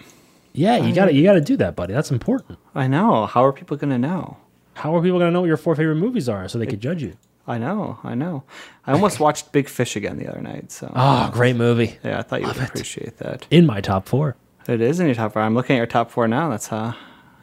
Yeah, 0.53 0.77
you 0.77 0.95
got 0.95 1.05
to 1.05 1.13
You 1.13 1.23
got 1.23 1.33
to 1.33 1.41
do 1.41 1.57
that, 1.57 1.75
buddy. 1.75 1.93
That's 1.93 2.09
important. 2.09 2.57
I 2.73 2.87
know. 2.87 3.25
How 3.25 3.43
are 3.43 3.51
people 3.51 3.77
going 3.77 3.91
to 3.91 3.97
know? 3.97 4.37
How 4.77 4.95
are 4.95 5.01
people 5.01 5.17
gonna 5.17 5.31
know 5.31 5.41
what 5.41 5.47
your 5.47 5.57
four 5.57 5.75
favorite 5.75 5.95
movies 5.95 6.29
are 6.29 6.47
so 6.47 6.59
they 6.59 6.67
could 6.67 6.79
judge 6.79 7.01
you? 7.01 7.17
I 7.49 7.57
know, 7.57 7.97
I 8.03 8.13
know. 8.13 8.43
I 8.85 8.91
almost 8.91 9.19
watched 9.21 9.51
Big 9.53 9.69
Fish 9.69 9.95
again 9.95 10.17
the 10.17 10.27
other 10.27 10.41
night, 10.41 10.71
so 10.71 10.91
Oh, 10.95 11.29
great 11.33 11.55
movie. 11.55 11.97
yeah, 12.03 12.19
I 12.19 12.21
thought 12.21 12.41
you 12.41 12.47
would 12.47 12.57
it. 12.57 12.63
appreciate 12.69 13.17
that. 13.19 13.47
In 13.49 13.65
my 13.65 13.79
top 13.79 14.07
four. 14.07 14.35
It 14.67 14.81
is 14.81 14.99
in 14.99 15.05
your 15.05 15.15
top 15.15 15.31
four. 15.33 15.41
I'm 15.41 15.55
looking 15.55 15.75
at 15.75 15.79
your 15.79 15.85
top 15.87 16.11
four 16.11 16.27
now. 16.27 16.49
That's 16.49 16.71
uh, 16.73 16.93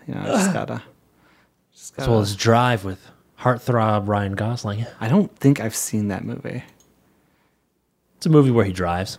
you 0.07 0.15
know, 0.15 0.21
I 0.21 0.25
just 0.27 0.53
gotta. 0.53 0.83
Just 1.73 1.93
As 1.95 1.97
gotta 1.97 2.11
well 2.11 2.21
as 2.21 2.37
Drive 2.37 2.85
with 2.85 3.11
heartthrob 3.41 4.07
Ryan 4.07 4.35
Gosling. 4.35 4.85
I 5.01 5.09
don't 5.09 5.35
think 5.39 5.59
I've 5.59 5.75
seen 5.75 6.09
that 6.09 6.23
movie. 6.25 6.63
It's 8.19 8.27
a 8.27 8.31
movie 8.31 8.51
where 8.51 8.65
he 8.67 8.73
drives. 8.73 9.19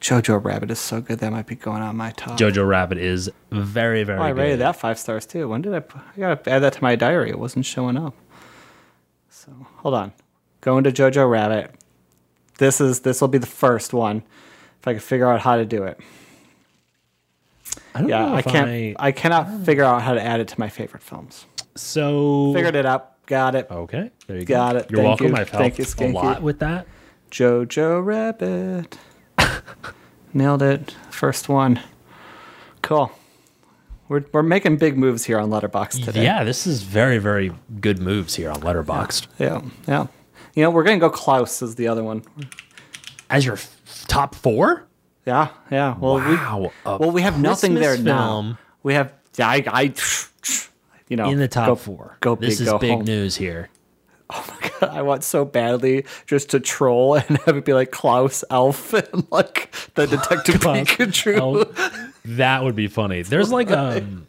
Jojo 0.00 0.42
Rabbit 0.42 0.70
is 0.70 0.78
so 0.78 1.00
good 1.00 1.18
that 1.18 1.32
might 1.32 1.46
be 1.46 1.56
going 1.56 1.82
on 1.82 1.96
my 1.96 2.12
top. 2.12 2.38
Jojo 2.38 2.66
Rabbit 2.66 2.98
is 2.98 3.30
very, 3.50 4.04
very 4.04 4.18
Oh, 4.18 4.22
I 4.22 4.32
good. 4.32 4.38
rated 4.38 4.60
that 4.60 4.76
five 4.76 4.98
stars 4.98 5.26
too. 5.26 5.48
When 5.48 5.60
did 5.62 5.74
I? 5.74 5.78
I 5.78 6.18
gotta 6.18 6.50
add 6.50 6.60
that 6.60 6.74
to 6.74 6.82
my 6.82 6.94
diary. 6.94 7.30
It 7.30 7.38
wasn't 7.38 7.66
showing 7.66 7.96
up. 7.96 8.14
So 9.28 9.50
hold 9.78 9.94
on. 9.94 10.12
Going 10.60 10.84
to 10.84 10.92
Jojo 10.92 11.28
Rabbit. 11.28 11.74
This 12.58 12.80
is 12.80 13.00
this 13.00 13.20
will 13.20 13.28
be 13.28 13.38
the 13.38 13.46
first 13.46 13.92
one. 13.92 14.22
If 14.80 14.86
I 14.86 14.92
can 14.92 15.00
figure 15.00 15.28
out 15.30 15.40
how 15.40 15.56
to 15.56 15.64
do 15.64 15.82
it. 15.84 15.98
I 17.94 18.00
don't 18.00 18.08
Yeah, 18.08 18.26
know 18.26 18.34
I 18.36 18.42
can't. 18.42 18.68
I, 18.68 18.94
I, 18.98 19.12
cannot 19.12 19.64
figure 19.64 19.84
out 19.84 20.02
how 20.02 20.14
to 20.14 20.22
add 20.22 20.38
it 20.40 20.48
to 20.48 20.60
my 20.60 20.68
favorite 20.68 21.02
films. 21.02 21.46
so 21.74 22.52
Figured 22.54 22.76
it 22.76 22.86
out. 22.86 23.24
Got 23.26 23.54
it. 23.56 23.66
Okay, 23.70 24.10
there 24.26 24.38
you 24.38 24.44
Got 24.44 24.72
go. 24.72 24.78
it. 24.78 24.90
You're 24.90 24.96
Thank 24.98 25.08
welcome. 25.08 25.26
you. 25.26 25.34
I've 25.36 25.48
Thank 25.50 25.76
helped 25.76 26.00
you, 26.00 26.06
a 26.06 26.12
lot 26.12 26.42
with 26.42 26.60
that. 26.60 26.86
Jojo 27.30 28.04
Rabbit. 28.04 28.98
Nailed 30.34 30.62
it. 30.62 30.94
First 31.10 31.48
one. 31.48 31.80
Cool. 32.82 33.10
We're, 34.08 34.24
we're 34.32 34.42
making 34.42 34.78
big 34.78 34.96
moves 34.96 35.24
here 35.24 35.38
on 35.38 35.50
Letterboxd 35.50 36.04
today. 36.04 36.22
Yeah, 36.24 36.44
this 36.44 36.66
is 36.66 36.82
very, 36.82 37.18
very 37.18 37.52
good 37.80 37.98
moves 37.98 38.34
here 38.34 38.50
on 38.50 38.60
Letterboxd. 38.62 39.26
Yeah. 39.38 39.60
Yeah. 39.86 40.06
You 40.54 40.62
know, 40.62 40.70
we're 40.70 40.84
going 40.84 40.98
to 40.98 41.00
go 41.00 41.10
Klaus 41.10 41.60
as 41.62 41.74
the 41.74 41.88
other 41.88 42.02
one. 42.02 42.22
As 43.28 43.44
your 43.44 43.56
f- 43.56 44.04
top 44.08 44.34
four? 44.34 44.86
Yeah. 45.26 45.48
Yeah. 45.70 45.96
Well, 45.98 46.14
wow. 46.14 46.58
we, 46.58 46.70
well, 46.84 47.10
we 47.10 47.20
have 47.22 47.38
nothing 47.38 47.76
Christmas 47.76 47.96
there 47.96 48.04
now. 48.04 48.58
We 48.82 48.94
have, 48.94 49.12
I, 49.38 49.62
I, 49.66 49.94
you 51.08 51.16
know, 51.16 51.28
in 51.28 51.38
the 51.38 51.48
top 51.48 51.66
go, 51.66 51.74
four. 51.74 52.16
Go 52.20 52.34
this 52.34 52.60
is 52.60 52.68
go 52.68 52.78
big 52.78 52.90
home. 52.90 53.04
news 53.04 53.36
here. 53.36 53.68
I 54.82 55.02
want 55.02 55.24
so 55.24 55.44
badly 55.44 56.04
just 56.26 56.50
to 56.50 56.60
troll 56.60 57.14
and 57.14 57.38
have 57.38 57.56
it 57.56 57.64
be 57.64 57.72
like 57.72 57.90
Klaus, 57.90 58.44
Elf, 58.50 58.92
and 59.12 59.26
like 59.30 59.74
the 59.94 60.06
Detective 60.06 60.60
Klaus, 60.60 60.86
Pikachu. 60.86 61.38
Oh, 61.40 62.10
that 62.24 62.62
would 62.62 62.76
be 62.76 62.88
funny. 62.88 63.22
There's 63.22 63.50
like 63.50 63.70
um 63.72 64.26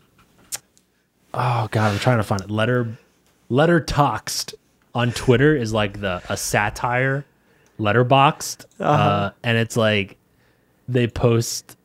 Oh 1.34 1.68
god, 1.72 1.92
I'm 1.94 2.00
trying 2.00 2.18
to 2.18 2.24
find 2.24 2.42
it. 2.42 2.50
Letter 2.50 2.98
Letter 3.50 3.80
Toxed 3.80 4.56
on 4.96 5.12
Twitter 5.12 5.56
is 5.56 5.74
like 5.74 6.00
the 6.02 6.22
a 6.30 6.38
satire 6.38 7.26
Letterboxd. 7.80 8.66
Uh-huh. 8.80 8.92
Uh 8.92 9.32
and 9.44 9.58
it's 9.58 9.78
like 9.78 10.18
they 10.88 11.08
post 11.08 11.78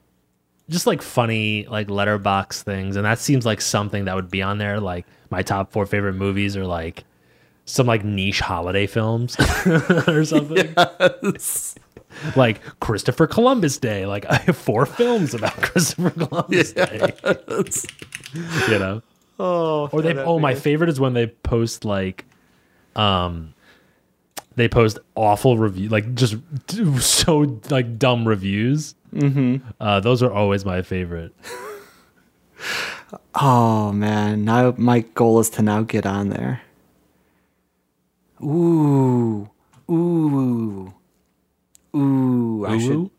just 0.71 0.87
like 0.87 1.03
funny 1.03 1.67
like 1.69 1.89
Letterboxd 1.89 2.63
things 2.63 2.97
and 2.97 3.05
that 3.05 3.19
seems 3.19 3.45
like 3.45 3.61
something 3.61 4.07
that 4.07 4.15
would 4.15 4.31
be 4.31 4.41
on 4.41 4.57
there 4.57 4.81
like 4.81 5.05
my 5.29 5.43
top 5.43 5.73
4 5.73 5.85
favorite 5.85 6.15
movies 6.15 6.57
are 6.57 6.65
like 6.65 7.05
some 7.67 7.87
like 7.87 8.05
niche 8.05 8.41
holiday 8.41 8.87
films 8.87 9.37
or 10.07 10.25
something. 10.25 10.75
Like 12.37 12.61
Christopher 12.81 13.27
Columbus 13.27 13.79
Day. 13.79 14.07
Like 14.07 14.25
I 14.27 14.37
have 14.37 14.57
four 14.57 14.87
films 14.87 15.35
about 15.35 15.53
Christopher 15.63 16.11
Columbus 16.11 16.73
Day. 16.73 17.13
you 18.69 18.79
know? 18.79 19.03
Oh, 19.39 19.89
Or 19.93 20.01
they 20.03 20.15
oh 20.17 20.39
my 20.39 20.53
good. 20.55 20.63
favorite 20.63 20.89
is 20.91 21.01
when 21.01 21.13
they 21.15 21.27
post 21.27 21.85
like 21.85 22.25
um 22.95 23.53
they 24.55 24.69
post 24.69 25.01
awful 25.17 25.59
review 25.59 25.89
like 25.89 26.15
just 26.15 26.37
so 27.01 27.61
like 27.71 27.99
dumb 27.99 28.29
reviews. 28.29 28.95
Mm-hmm. 29.13 29.67
Uh, 29.81 29.99
those 30.01 30.23
are 30.23 30.33
always 30.33 30.65
my 30.65 30.83
favorite. 30.83 31.33
Oh 33.35 33.93
man, 33.93 34.45
now 34.45 34.75
my 34.77 35.01
goal 35.01 35.41
is 35.41 35.51
to 35.51 35.63
now 35.63 35.83
get 35.83 36.07
on 36.07 36.29
there. 36.29 36.61
Ooh, 38.43 39.49
ooh, 39.91 40.93
ooh. 41.95 42.67
I 42.67 42.79
should. 42.79 43.11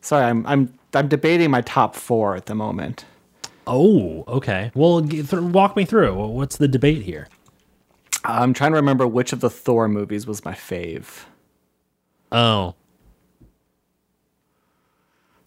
Sorry, 0.00 0.24
I'm 0.24 0.46
I'm 0.46 0.78
I'm 0.94 1.08
debating 1.08 1.50
my 1.50 1.60
top 1.62 1.94
four 1.94 2.36
at 2.36 2.46
the 2.46 2.54
moment. 2.54 3.04
Oh, 3.66 4.24
okay. 4.28 4.70
Well, 4.74 5.00
th- 5.02 5.32
walk 5.32 5.74
me 5.76 5.84
through. 5.86 6.14
What's 6.28 6.58
the 6.58 6.68
debate 6.68 7.02
here? 7.02 7.28
I'm 8.24 8.52
trying 8.54 8.72
to 8.72 8.76
remember 8.76 9.06
which 9.06 9.32
of 9.32 9.40
the 9.40 9.48
Thor 9.50 9.88
movies 9.88 10.26
was 10.26 10.44
my 10.44 10.52
fave. 10.52 11.24
Oh, 12.30 12.74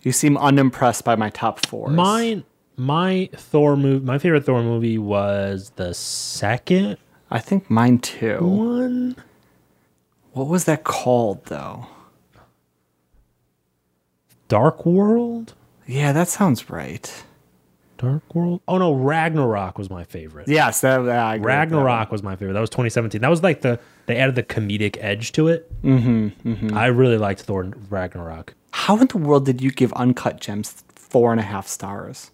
You 0.03 0.11
seem 0.11 0.37
unimpressed 0.37 1.03
by 1.03 1.15
my 1.15 1.29
top 1.29 1.65
four. 1.65 1.89
mine. 1.89 2.43
My 2.79 3.29
Thor 3.35 3.75
movie. 3.75 4.05
My 4.05 4.17
favorite 4.19 4.45
Thor 4.45 4.61
movie 4.63 4.97
was 4.99 5.71
the 5.75 5.93
second 5.93 6.97
I 7.29 7.39
think 7.39 7.69
mine 7.69 7.99
too. 7.99 8.39
one. 8.39 9.15
What 10.31 10.47
was 10.47 10.65
that 10.65 10.83
called 10.83 11.45
though? 11.45 11.87
Dark 14.47 14.85
World. 14.85 15.53
Yeah, 15.85 16.11
that 16.13 16.27
sounds 16.29 16.69
right. 16.69 17.23
Dark 17.97 18.35
World. 18.35 18.61
Oh 18.67 18.77
no, 18.77 18.93
Ragnarok 18.93 19.77
was 19.77 19.89
my 19.89 20.03
favorite. 20.03 20.47
Yes, 20.47 20.81
that, 20.81 20.99
that 20.99 21.17
I 21.19 21.35
agree 21.35 21.39
with 21.39 21.47
that 21.47 21.57
Ragnarok 21.57 22.11
was 22.11 22.23
my 22.23 22.35
favorite. 22.35 22.53
That 22.53 22.61
was 22.61 22.69
2017. 22.69 23.21
That 23.21 23.29
was 23.29 23.43
like 23.43 23.61
the 23.61 23.79
they 24.05 24.17
added 24.17 24.35
the 24.35 24.43
comedic 24.43 24.97
edge 25.01 25.31
to 25.33 25.47
it. 25.47 25.69
Mm-hmm, 25.81 26.77
I 26.77 26.85
really 26.87 27.17
liked 27.17 27.41
Thor 27.41 27.73
Ragnarok 27.89 28.53
How 28.71 28.97
in 28.99 29.07
the 29.07 29.17
world 29.17 29.45
did 29.45 29.61
you 29.61 29.71
give 29.71 29.91
Uncut 29.93 30.39
Gems 30.39 30.83
four 30.95 31.31
and 31.31 31.39
a 31.39 31.43
half 31.43 31.67
stars? 31.67 32.31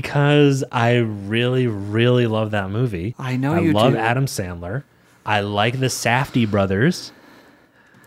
Because 0.00 0.64
I 0.72 0.96
really, 0.96 1.68
really 1.68 2.26
love 2.26 2.50
that 2.50 2.68
movie. 2.68 3.14
I 3.16 3.36
know 3.36 3.54
I 3.54 3.60
you 3.60 3.72
love 3.72 3.92
do. 3.92 3.98
Adam 3.98 4.26
Sandler. 4.26 4.82
I 5.24 5.38
like 5.40 5.78
the 5.78 5.86
Safdie 5.86 6.50
brothers 6.50 7.12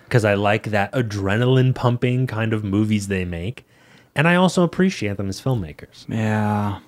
because 0.04 0.26
I 0.26 0.34
like 0.34 0.64
that 0.72 0.92
adrenaline 0.92 1.74
pumping 1.74 2.28
kind 2.28 2.52
of 2.52 2.62
movies 2.66 3.08
they 3.08 3.24
make, 3.24 3.66
and 4.16 4.28
I 4.28 4.36
also 4.36 4.64
appreciate 4.64 5.16
them 5.16 5.30
as 5.30 5.40
filmmakers. 5.40 6.06
Yeah. 6.10 6.80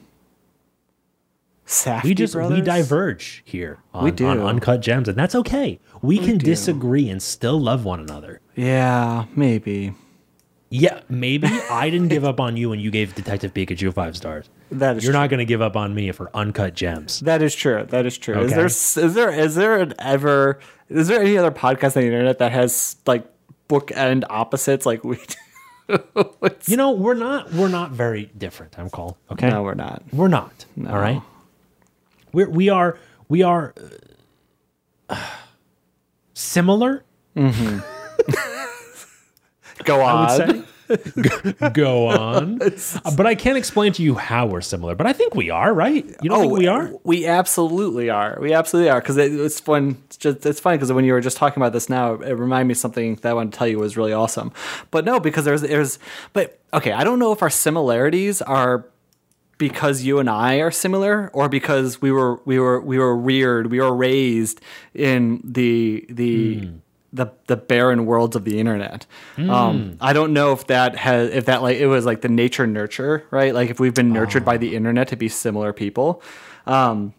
Safdie 1.65 2.03
we 2.03 2.13
just 2.13 2.35
we 2.35 2.59
diverge 2.61 3.41
here 3.45 3.79
on, 3.93 4.03
We 4.03 4.11
do. 4.11 4.27
on 4.27 4.39
uncut 4.41 4.81
gems 4.81 5.07
and 5.07 5.15
that's 5.15 5.35
okay 5.35 5.79
we, 6.01 6.17
can 6.17 6.39
do. 6.39 6.45
disagree 6.45 7.07
and 7.09 7.21
still 7.21 7.61
love 7.61 7.85
one 7.85 7.99
another 7.99 8.41
Yeah, 8.55 9.25
maybe. 9.35 9.93
yeah 10.71 11.01
maybe 11.09 11.47
i 11.69 11.91
didn't 11.91 12.07
give 12.07 12.25
up 12.25 12.39
on 12.39 12.57
you 12.57 12.69
when 12.71 12.79
you 12.79 12.89
gave 12.89 13.13
detective 13.13 13.53
pikachu 13.53 13.93
five 13.93 14.17
stars 14.17 14.49
That 14.71 14.97
is 14.97 15.03
you're 15.03 15.13
true. 15.13 15.19
not 15.19 15.29
going 15.29 15.39
to 15.39 15.45
give 15.45 15.61
up 15.61 15.75
on 15.75 15.95
me 15.95 16.11
for 16.11 16.29
uncut 16.33 16.75
gems 16.75 17.21
That 17.21 17.41
is 17.41 17.55
true. 17.55 17.85
That 17.89 18.05
is 18.05 18.17
true. 18.17 18.39
Is 18.41 18.51
there 18.51 18.65
is 18.65 19.13
there 19.13 19.31
is 19.31 19.55
there 19.55 19.79
an 19.79 19.93
ever 19.99 20.59
is 20.89 21.07
there 21.07 21.21
any 21.21 21.37
other 21.37 21.51
podcast 21.51 21.97
on 21.97 22.03
the 22.03 22.07
internet 22.07 22.39
that 22.39 22.51
has 22.51 22.97
like 23.05 23.25
bookend 23.67 24.23
opposites 24.29 24.85
like 24.85 25.03
we 25.03 25.17
do? 25.87 25.89
you 26.65 26.77
know 26.77 26.91
we're 26.91 27.15
not 27.15 27.51
we're 27.51 27.67
not 27.67 27.89
very 27.89 28.29
different 28.37 28.77
i'm 28.77 28.91
called 28.91 29.15
okay 29.31 29.49
no, 29.49 29.63
we're 29.63 29.73
not. 29.73 30.03
we're 30.13 30.27
not 30.27 30.65
all 30.87 30.99
right 30.99 31.19
we're 32.31 32.47
we 32.47 32.69
are 32.69 32.99
we 33.27 33.41
are 33.41 33.73
uh, 35.09 35.29
similar 36.35 37.03
Go 39.83 40.01
on. 40.01 40.65
I 40.89 40.93
would 40.93 41.59
say. 41.59 41.69
Go- 41.73 42.07
on. 42.07 42.59
Uh, 43.05 43.15
but 43.15 43.25
I 43.25 43.35
can't 43.35 43.57
explain 43.57 43.93
to 43.93 44.03
you 44.03 44.15
how 44.15 44.45
we're 44.45 44.61
similar. 44.61 44.95
But 44.95 45.07
I 45.07 45.13
think 45.13 45.35
we 45.35 45.49
are, 45.49 45.73
right? 45.73 46.05
You 46.21 46.29
don't 46.29 46.41
think 46.41 46.57
we 46.57 46.67
are? 46.67 46.91
We 47.03 47.25
absolutely 47.25 48.09
are. 48.09 48.37
We 48.41 48.53
absolutely 48.53 48.89
are 48.89 48.99
because 48.99 49.17
it, 49.17 49.33
it's 49.33 49.59
fun. 49.59 50.01
It's 50.05 50.17
just 50.17 50.45
it's 50.45 50.59
funny 50.59 50.77
because 50.77 50.91
when 50.91 51.05
you 51.05 51.13
were 51.13 51.21
just 51.21 51.37
talking 51.37 51.61
about 51.61 51.73
this 51.73 51.89
now, 51.89 52.15
it 52.15 52.33
reminded 52.33 52.67
me 52.67 52.71
of 52.73 52.77
something 52.77 53.15
that 53.15 53.29
I 53.29 53.33
wanted 53.33 53.53
to 53.53 53.57
tell 53.57 53.67
you 53.67 53.77
was 53.79 53.95
really 53.97 54.13
awesome. 54.13 54.51
But 54.91 55.05
no, 55.05 55.19
because 55.19 55.45
there's 55.45 55.61
there's 55.61 55.99
but 56.33 56.59
okay, 56.73 56.91
I 56.91 57.03
don't 57.03 57.19
know 57.19 57.31
if 57.31 57.41
our 57.41 57.49
similarities 57.49 58.41
are 58.41 58.85
because 59.57 60.01
you 60.03 60.19
and 60.19 60.29
I 60.29 60.55
are 60.55 60.71
similar 60.71 61.29
or 61.33 61.49
because 61.49 62.01
we 62.01 62.11
were 62.11 62.41
we 62.45 62.59
were 62.59 62.79
we 62.79 62.97
were 62.97 63.15
reared, 63.15 63.71
we 63.71 63.79
were 63.79 63.95
raised 63.95 64.61
in 64.93 65.41
the 65.43 66.05
the 66.09 66.69
the 67.11 67.27
the 67.47 67.57
barren 67.57 68.05
worlds 68.05 68.35
of 68.35 68.45
the 68.45 68.59
internet. 68.59 69.05
Um, 69.37 69.97
I 69.99 70.13
don't 70.13 70.33
know 70.33 70.51
if 70.51 70.67
that 70.67 70.95
has 70.95 71.29
if 71.31 71.45
that 71.45 71.61
like 71.61 71.77
it 71.77 71.87
was 71.87 72.05
like 72.05 72.21
the 72.21 72.29
nature 72.29 72.67
nurture, 72.67 73.25
right? 73.31 73.53
Like 73.53 73.69
if 73.69 73.79
we've 73.79 73.93
been 73.93 74.13
nurtured 74.13 74.45
by 74.45 74.57
the 74.57 74.75
internet 74.75 75.07
to 75.09 75.15
be 75.15 75.29
similar 75.29 75.73
people. 75.73 76.21
Um, 76.65 77.13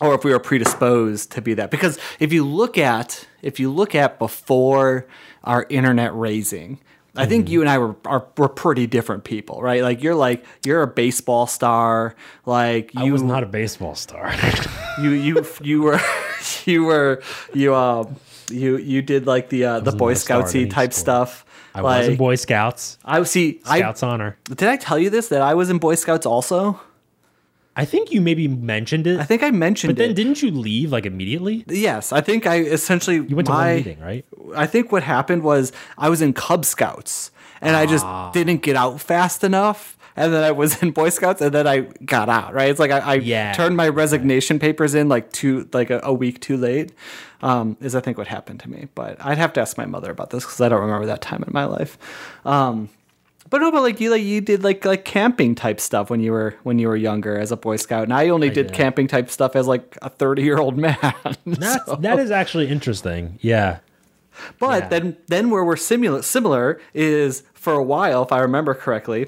or 0.00 0.14
if 0.14 0.24
we 0.24 0.32
were 0.32 0.38
predisposed 0.38 1.32
to 1.32 1.40
be 1.40 1.54
that 1.54 1.70
because 1.70 1.98
if 2.20 2.32
you 2.32 2.44
look 2.44 2.76
at 2.76 3.26
if 3.40 3.58
you 3.58 3.72
look 3.72 3.94
at 3.94 4.18
before 4.18 5.06
our 5.42 5.66
internet 5.70 6.14
raising 6.14 6.78
I 7.18 7.26
think 7.26 7.48
you 7.48 7.60
and 7.60 7.70
I 7.70 7.78
were 7.78 7.96
are 8.04 8.26
were 8.36 8.48
pretty 8.48 8.86
different 8.86 9.24
people, 9.24 9.62
right? 9.62 9.82
Like 9.82 10.02
you're 10.02 10.14
like 10.14 10.44
you're 10.64 10.82
a 10.82 10.86
baseball 10.86 11.46
star, 11.46 12.14
like 12.44 12.92
you 12.94 13.00
I 13.00 13.10
was 13.10 13.22
not 13.22 13.42
a 13.42 13.46
baseball 13.46 13.94
star. 13.94 14.34
you 15.00 15.10
you 15.10 15.46
you 15.62 15.82
were 15.82 16.00
you 16.64 16.84
were 16.84 17.22
you 17.54 17.74
um 17.74 18.16
you 18.50 18.76
you 18.76 19.02
did 19.02 19.26
like 19.26 19.48
the 19.48 19.64
uh, 19.64 19.80
the 19.80 19.92
Boy 19.92 20.14
Scoutsy 20.14 20.68
type 20.70 20.92
stuff. 20.92 21.44
I 21.74 21.80
like, 21.80 21.98
was 22.00 22.08
in 22.08 22.16
Boy 22.16 22.34
Scouts. 22.36 22.98
I 23.04 23.22
see. 23.24 23.60
I 23.66 23.78
Scouts 23.80 24.02
honor. 24.02 24.38
did 24.44 24.62
I 24.68 24.76
tell 24.76 24.98
you 24.98 25.10
this 25.10 25.28
that 25.28 25.42
I 25.42 25.54
was 25.54 25.68
in 25.70 25.78
Boy 25.78 25.94
Scouts 25.94 26.24
also. 26.26 26.80
I 27.78 27.84
think 27.84 28.10
you 28.10 28.22
maybe 28.22 28.48
mentioned 28.48 29.06
it. 29.06 29.20
I 29.20 29.24
think 29.24 29.42
I 29.42 29.50
mentioned 29.50 29.90
it 29.90 29.96
but 29.96 29.98
then 30.06 30.14
didn't 30.14 30.42
you 30.42 30.50
leave 30.50 30.90
like 30.92 31.04
immediately? 31.04 31.62
yes, 31.68 32.10
I 32.10 32.22
think 32.22 32.46
I 32.46 32.60
essentially 32.60 33.16
You 33.16 33.36
went 33.36 33.46
to 33.48 33.52
my, 33.52 33.66
one 33.66 33.76
meeting, 33.76 34.00
right? 34.00 34.24
I 34.54 34.66
think 34.66 34.92
what 34.92 35.02
happened 35.02 35.42
was 35.42 35.72
I 35.98 36.08
was 36.08 36.22
in 36.22 36.32
Cub 36.32 36.64
Scouts 36.64 37.30
and 37.60 37.76
I 37.76 37.84
just 37.84 38.04
Ah. 38.06 38.30
didn't 38.32 38.62
get 38.62 38.76
out 38.76 38.98
fast 39.00 39.44
enough. 39.44 39.95
And 40.16 40.32
then 40.32 40.42
I 40.42 40.50
was 40.52 40.82
in 40.82 40.92
Boy 40.92 41.10
Scouts, 41.10 41.40
and 41.42 41.52
then 41.52 41.66
I 41.66 41.80
got 42.04 42.28
out. 42.28 42.54
Right? 42.54 42.70
It's 42.70 42.80
like 42.80 42.90
I, 42.90 42.98
I 43.00 43.14
Yeah. 43.16 43.52
turned 43.52 43.76
my 43.76 43.88
resignation 43.88 44.58
papers 44.58 44.94
in 44.94 45.08
like 45.08 45.30
two, 45.32 45.68
like 45.72 45.90
a, 45.90 46.00
a 46.02 46.12
week 46.12 46.40
too 46.40 46.56
late. 46.56 46.92
Um, 47.42 47.76
is 47.80 47.94
I 47.94 48.00
think 48.00 48.16
what 48.16 48.26
happened 48.26 48.60
to 48.60 48.70
me. 48.70 48.88
But 48.94 49.18
I'd 49.24 49.36
have 49.38 49.52
to 49.54 49.60
ask 49.60 49.76
my 49.76 49.84
mother 49.86 50.10
about 50.10 50.30
this 50.30 50.42
because 50.44 50.60
I 50.60 50.68
don't 50.70 50.80
remember 50.80 51.06
that 51.06 51.20
time 51.20 51.42
in 51.46 51.52
my 51.52 51.64
life. 51.66 51.98
Um, 52.46 52.88
but 53.50 53.60
no, 53.60 53.70
but 53.70 53.82
like 53.82 54.00
you, 54.00 54.10
like 54.10 54.22
you 54.22 54.40
did 54.40 54.64
like 54.64 54.84
like 54.84 55.04
camping 55.04 55.54
type 55.54 55.78
stuff 55.80 56.10
when 56.10 56.20
you 56.20 56.32
were 56.32 56.56
when 56.64 56.78
you 56.80 56.88
were 56.88 56.96
younger 56.96 57.38
as 57.38 57.52
a 57.52 57.56
Boy 57.56 57.76
Scout, 57.76 58.02
and 58.04 58.12
I 58.12 58.30
only 58.30 58.48
did, 58.50 58.68
did. 58.68 58.72
camping 58.74 59.06
type 59.06 59.30
stuff 59.30 59.54
as 59.54 59.68
like 59.68 59.96
a 60.02 60.08
thirty 60.10 60.42
year 60.42 60.58
old 60.58 60.76
man. 60.86 60.96
That's, 61.46 61.84
So- 61.86 61.96
That 61.96 62.18
is 62.18 62.30
actually 62.32 62.68
interesting. 62.68 63.38
Yeah. 63.42 63.78
But 64.58 64.84
Yeah. 64.84 64.88
then 64.88 65.16
then 65.28 65.50
where 65.50 65.64
we're 65.64 65.76
similar 65.76 66.22
similar 66.22 66.80
is 66.94 67.42
for 67.54 67.74
a 67.74 67.82
while, 67.84 68.22
if 68.24 68.32
I 68.32 68.40
remember 68.40 68.74
correctly, 68.74 69.26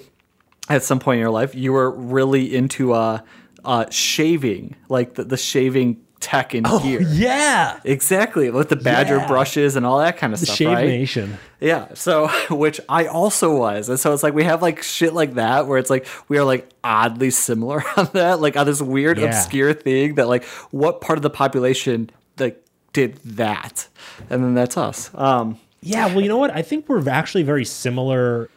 at 0.69 0.83
some 0.83 0.99
point 0.99 1.17
in 1.17 1.21
your 1.21 1.31
life, 1.31 1.55
you 1.55 1.73
were 1.73 1.91
really 1.91 2.55
into 2.55 2.93
uh, 2.93 3.21
uh 3.65 3.87
shaving, 3.91 4.77
like 4.89 5.15
the, 5.15 5.25
the 5.25 5.37
shaving 5.37 6.01
tech 6.21 6.53
and 6.53 6.67
gear. 6.83 7.01
Yeah. 7.03 7.79
Exactly, 7.85 8.51
with 8.51 8.69
the 8.69 8.77
badger 8.77 9.19
Yeah. 9.19 9.27
brushes 9.29 9.77
and 9.77 9.87
all 9.87 9.99
that 10.01 10.17
kind 10.17 10.33
of 10.35 10.41
The 10.41 10.47
stuff, 10.47 10.57
Shave 10.57 10.69
right? 10.69 10.87
Nation. 10.89 11.39
Yeah. 11.61 11.95
So, 11.95 12.29
which 12.51 12.81
I 12.89 13.07
also 13.07 13.57
was. 13.57 13.89
And 13.89 14.01
so 14.01 14.13
it's 14.13 14.23
like 14.25 14.35
we 14.35 14.43
have 14.45 14.61
like 14.61 14.83
shit 14.83 15.15
like 15.15 15.35
that 15.35 15.67
where 15.69 15.79
it's 15.79 15.91
like 15.91 16.07
we 16.29 16.37
are 16.39 16.45
like 16.45 16.69
oddly 16.83 17.31
similar 17.31 17.85
on 17.97 18.09
that, 18.15 18.41
like 18.41 18.57
on 18.57 18.67
this 18.67 18.83
weird, 18.83 19.19
Yeah. 19.19 19.27
obscure 19.27 19.73
thing 19.73 20.17
that 20.17 20.27
like 20.29 20.45
what 20.73 21.01
part 21.01 21.19
of 21.19 21.23
the 21.23 21.31
population 21.31 22.11
like 22.39 22.65
did 22.93 23.19
that? 23.25 23.87
And 24.29 24.43
then 24.43 24.55
that's 24.55 24.77
us. 24.77 25.11
Um, 25.15 25.59
Yeah, 25.83 26.07
well, 26.07 26.21
you 26.21 26.29
know 26.29 26.39
what? 26.39 26.51
I 26.51 26.63
think 26.63 26.89
we're 26.89 27.09
actually 27.09 27.45
very 27.45 27.65
similar, 27.65 28.51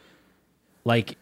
like 0.84 1.16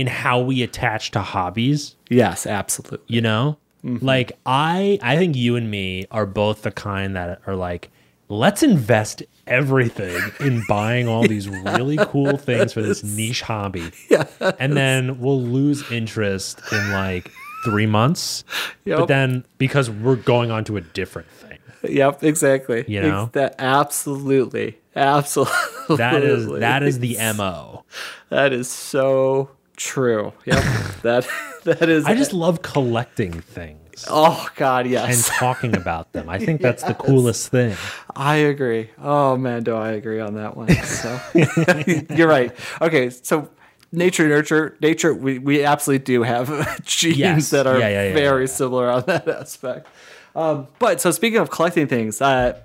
in 0.00 0.06
how 0.06 0.40
we 0.40 0.62
attach 0.62 1.10
to 1.10 1.20
hobbies. 1.20 1.94
yes, 2.08 2.46
absolutely. 2.46 3.04
You 3.06 3.20
know, 3.20 3.58
mm-hmm. 3.84 4.02
like 4.02 4.32
I, 4.46 4.98
I 5.02 5.18
think 5.18 5.36
you 5.36 5.56
and 5.56 5.70
me 5.70 6.06
are 6.10 6.24
both 6.24 6.62
the 6.62 6.70
kind 6.70 7.14
that 7.16 7.42
are 7.46 7.54
like, 7.54 7.90
let's 8.30 8.62
invest 8.62 9.22
everything 9.46 10.18
in 10.40 10.62
buying 10.68 11.06
all 11.06 11.28
these 11.28 11.50
really 11.50 11.98
cool 12.06 12.38
things 12.38 12.72
for 12.72 12.80
this 12.80 13.04
niche 13.04 13.42
hobby, 13.42 13.92
Yeah. 14.08 14.24
and 14.58 14.74
then 14.74 15.20
we'll 15.20 15.42
lose 15.42 15.84
interest 15.92 16.62
in 16.72 16.92
like 16.92 17.30
three 17.66 17.86
months. 17.86 18.42
Yep. 18.86 19.00
But 19.00 19.06
then 19.08 19.44
because 19.58 19.90
we're 19.90 20.16
going 20.16 20.50
on 20.50 20.64
to 20.64 20.78
a 20.78 20.80
different 20.80 21.28
thing, 21.28 21.58
Yep, 21.82 22.24
exactly. 22.24 22.86
You 22.88 23.02
know? 23.02 23.30
That 23.32 23.54
absolutely. 23.58 24.78
Absolutely. 24.96 25.96
that 25.96 26.22
is 26.22 26.48
that 26.48 26.82
is 26.82 26.98
the 27.00 27.16
mo. 27.36 27.84
That 28.30 28.54
is 28.54 28.70
so 28.70 29.50
true. 29.80 30.32
Yep. 30.44 30.64
that 31.02 31.26
that 31.64 31.88
is 31.88 32.04
I 32.04 32.14
just 32.14 32.32
love 32.32 32.60
collecting 32.62 33.32
things. 33.40 34.04
Oh 34.08 34.46
god, 34.56 34.86
yes. 34.86 35.28
and 35.28 35.36
talking 35.38 35.74
about 35.76 36.12
them. 36.12 36.28
I 36.28 36.38
think 36.38 36.60
that's 36.66 36.82
the 36.82 36.94
coolest 36.94 37.48
thing. 37.48 37.76
I 38.14 38.36
agree. 38.36 38.90
Oh 38.98 39.36
man, 39.36 39.62
do 39.62 39.74
I 39.74 39.92
agree 39.92 40.20
on 40.20 40.34
that 40.34 40.56
one. 40.56 40.68
So 40.84 41.20
you're 42.14 42.28
right. 42.28 42.54
Okay, 42.80 43.10
so 43.10 43.48
nature 43.92 44.28
nurture 44.28 44.76
nature 44.80 45.12
we, 45.12 45.38
we 45.38 45.64
absolutely 45.64 46.04
do 46.04 46.22
have 46.22 46.46
genes 46.84 47.16
Yes. 47.18 47.50
that 47.50 47.66
are 47.66 47.78
Yeah, 47.78 47.88
yeah, 47.88 48.08
yeah, 48.08 48.14
very 48.14 48.46
similar 48.46 48.88
on 48.88 49.02
that 49.08 49.26
aspect 49.26 49.88
um, 50.36 50.68
but 50.78 51.00
so 51.00 51.10
speaking 51.10 51.40
of 51.40 51.50
collecting 51.50 51.88
things 51.88 52.22
uh, 52.22 52.56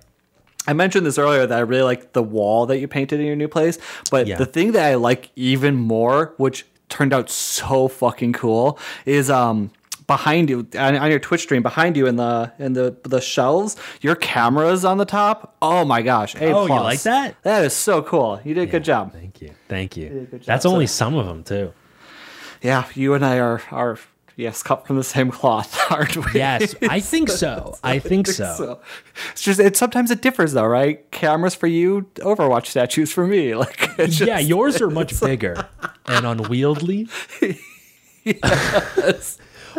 i 0.68 0.74
mentioned 0.74 1.04
this 1.04 1.18
earlier 1.18 1.48
that 1.48 1.58
i 1.58 1.62
really 1.62 1.82
like 1.82 2.14
the 2.14 2.22
wall 2.22 2.68
that 2.68 2.78
you 2.78 2.88
painted 2.88 3.20
in 3.20 3.26
your 3.26 3.36
new 3.36 3.48
place 3.48 3.80
but 4.12 4.28
Yeah. 4.28 4.38
the 4.38 4.46
thing 4.46 4.74
that 4.74 4.86
i 4.86 4.94
like 4.94 5.32
even 5.36 5.74
more 5.74 6.36
which 6.38 6.64
turned 6.90 7.14
out 7.14 7.30
so 7.30 7.88
fucking 7.88 8.34
cool 8.34 8.78
is 9.06 9.30
um 9.30 9.72
behind 10.08 10.50
you 10.52 10.68
on, 10.78 10.96
on 10.96 11.10
your 11.10 11.20
twitch 11.20 11.42
stream 11.42 11.64
behind 11.64 11.98
you 11.98 12.06
in 12.06 12.16
the 12.16 12.52
in 12.60 12.74
the 12.74 12.96
the 13.04 13.20
shelves 13.20 13.76
your 14.02 14.16
cameras 14.16 14.86
on 14.86 14.98
the 15.00 15.06
top 15.06 15.56
oh 15.64 15.84
my 15.84 16.02
gosh 16.04 16.36
a 16.36 16.52
Oh, 16.52 16.68
you 16.68 16.74
like 16.76 17.02
that? 17.02 17.36
that 17.42 17.64
is 17.66 17.74
so 17.74 18.04
cool 18.04 18.40
you 18.44 18.54
did 18.54 18.62
a 18.62 18.72
good 18.72 18.84
job 18.84 19.12
Thank 19.14 19.42
you. 19.42 19.52
Thank 19.68 19.98
you. 19.98 20.28
job. 20.32 20.42
That's 20.46 20.66
only 20.66 20.86
some 20.88 21.16
of 21.16 21.26
them 21.26 21.44
too. 21.44 21.74
yeah, 22.62 22.86
you 22.94 23.14
and 23.16 23.26
I 23.26 23.40
are 23.40 23.62
are 23.72 23.98
yes, 24.36 24.62
cut 24.64 24.86
from 24.88 24.96
the 24.98 25.04
same 25.04 25.32
cloth, 25.32 25.78
aren't 25.92 26.16
we? 26.18 26.24
Yes, 26.36 26.76
I 26.84 27.00
think 27.00 27.30
so. 27.30 27.78
I 27.84 28.00
think 28.00 28.28
so. 28.28 28.80
It's 29.32 29.42
just 29.42 29.60
it 29.60 29.76
sometimes 29.78 30.12
it 30.12 30.22
differs 30.22 30.54
though, 30.54 30.66
right? 30.66 31.10
Cameras 31.12 31.56
for 31.56 31.68
you, 31.68 32.10
Overwatch 32.16 32.68
statues 32.68 33.12
for 33.12 33.26
me. 33.28 33.54
Like 33.56 33.90
it's 33.98 34.18
just, 34.18 34.28
yeah, 34.28 34.40
yours 34.40 34.82
are 34.82 34.90
much 34.90 35.20
bigger 35.22 35.68
and 36.08 36.26
unwieldy. 36.26 37.08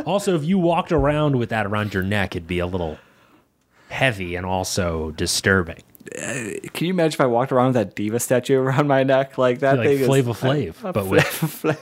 also, 0.05 0.35
if 0.37 0.45
you 0.45 0.59
walked 0.59 0.93
around 0.93 1.37
with 1.37 1.49
that 1.51 1.67
around 1.67 1.95
your 1.95 2.03
neck, 2.03 2.35
it'd 2.37 2.47
be 2.49 2.59
a 2.59 2.67
little 2.67 2.99
heavy 3.89 4.35
and 4.35 4.45
also 4.47 5.11
disturbing. 5.13 5.83
Uh, 6.17 6.51
can 6.73 6.87
you 6.87 6.91
imagine 6.91 7.15
if 7.17 7.21
I 7.21 7.27
walked 7.27 7.51
around 7.51 7.69
with 7.69 7.75
that 7.75 7.97
diva 7.97 8.21
statue 8.21 8.59
around 8.59 8.87
my 8.87 9.03
neck 9.03 9.39
like 9.39 9.59
that 9.61 9.79
Like 9.79 9.89
thing? 9.89 9.99
is- 10.01 10.07
Flava 10.07 10.33
Flav, 10.33 10.93
but 10.93 11.07
with 11.07 11.25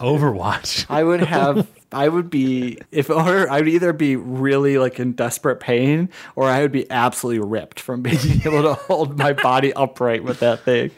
Overwatch. 0.00 0.86
I 0.88 1.04
would 1.04 1.20
have. 1.20 1.68
I 1.94 2.08
would 2.08 2.28
be 2.30 2.78
if 2.90 3.08
or 3.10 3.48
I 3.50 3.58
would 3.60 3.68
either 3.68 3.92
be 3.92 4.16
really 4.16 4.76
like 4.78 4.98
in 5.00 5.12
desperate 5.12 5.60
pain 5.60 6.08
or 6.36 6.48
I 6.48 6.60
would 6.62 6.72
be 6.72 6.90
absolutely 6.90 7.46
ripped 7.46 7.80
from 7.80 8.02
being 8.02 8.18
able 8.44 8.62
to 8.62 8.74
hold 8.74 9.16
my 9.18 9.32
body 9.32 9.72
upright 9.72 10.24
with 10.24 10.40
that 10.40 10.60
thing. 10.64 10.90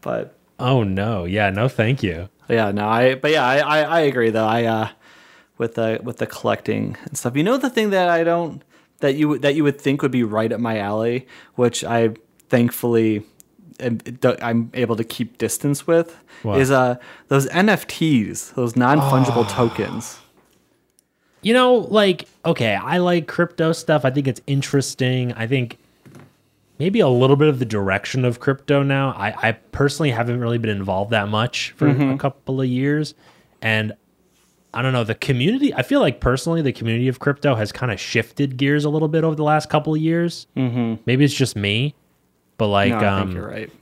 But 0.00 0.34
Oh 0.58 0.82
no, 0.84 1.24
yeah, 1.24 1.50
no, 1.50 1.68
thank 1.68 2.02
you. 2.02 2.28
yeah, 2.48 2.70
no, 2.70 2.86
I 2.88 3.14
but 3.16 3.30
yeah, 3.32 3.44
I 3.44 3.58
I, 3.58 3.80
I 3.82 4.00
agree 4.00 4.30
though. 4.30 4.46
I 4.46 4.64
uh 4.64 4.88
with 5.58 5.74
the 5.74 6.00
with 6.02 6.18
the 6.18 6.26
collecting 6.26 6.96
and 7.06 7.16
stuff. 7.16 7.34
You 7.36 7.42
know 7.42 7.56
the 7.56 7.70
thing 7.70 7.90
that 7.90 8.08
I 8.08 8.22
don't 8.24 8.62
that 9.00 9.14
you 9.16 9.28
would- 9.30 9.42
that 9.42 9.54
you 9.54 9.64
would 9.64 9.80
think 9.80 10.00
would 10.02 10.10
be 10.12 10.22
right 10.22 10.52
up 10.52 10.60
my 10.60 10.78
alley, 10.78 11.26
which 11.54 11.82
I 11.84 12.10
thankfully 12.48 13.22
am, 13.80 13.98
I'm 14.40 14.70
able 14.74 14.96
to 14.96 15.04
keep 15.04 15.36
distance 15.38 15.86
with 15.86 16.16
What? 16.42 16.60
is 16.60 16.70
uh 16.70 16.96
those 17.28 17.46
NFTs, 17.48 18.54
those 18.54 18.76
non 18.76 18.98
fungible 19.00 19.46
tokens. 19.48 20.18
You 21.46 21.52
know, 21.52 21.74
like, 21.74 22.26
okay, 22.44 22.74
I 22.74 22.98
like 22.98 23.28
crypto 23.28 23.70
stuff. 23.70 24.04
I 24.04 24.10
think 24.10 24.26
it's 24.26 24.40
interesting. 24.48 25.32
I 25.34 25.46
think 25.46 25.78
maybe 26.80 26.98
a 26.98 27.06
little 27.06 27.36
bit 27.36 27.46
of 27.46 27.60
the 27.60 27.64
direction 27.64 28.24
of 28.24 28.40
crypto 28.40 28.82
now. 28.82 29.10
I, 29.10 29.50
I 29.50 29.52
personally 29.52 30.10
haven't 30.10 30.40
really 30.40 30.58
been 30.58 30.76
involved 30.76 31.12
that 31.12 31.28
much 31.28 31.70
for 31.76 31.86
a 31.86 32.18
couple 32.18 32.60
of 32.60 32.66
years. 32.66 33.14
And 33.62 33.92
I 34.74 34.82
don't 34.82 34.92
know, 34.92 35.04
the 35.04 35.14
community, 35.14 35.72
I 35.72 35.84
feel 35.84 36.00
like 36.00 36.18
personally, 36.18 36.62
the 36.62 36.72
community 36.72 37.06
of 37.06 37.20
crypto 37.20 37.54
has 37.54 37.70
kind 37.70 37.92
of 37.92 38.00
shifted 38.00 38.56
gears 38.56 38.84
a 38.84 38.90
little 38.90 39.06
bit 39.06 39.22
over 39.22 39.36
the 39.36 39.44
last 39.44 39.70
couple 39.70 39.94
of 39.94 40.00
years. 40.00 40.48
Mm-hmm. 40.56 41.00
Maybe 41.06 41.24
it's 41.24 41.32
just 41.32 41.54
me, 41.54 41.94
but 42.58 42.66
like, 42.66 42.90
No, 42.90 42.98
I 42.98 43.06
um, 43.06 43.28
think 43.28 43.38
you're 43.38 43.48
right. 43.48 43.72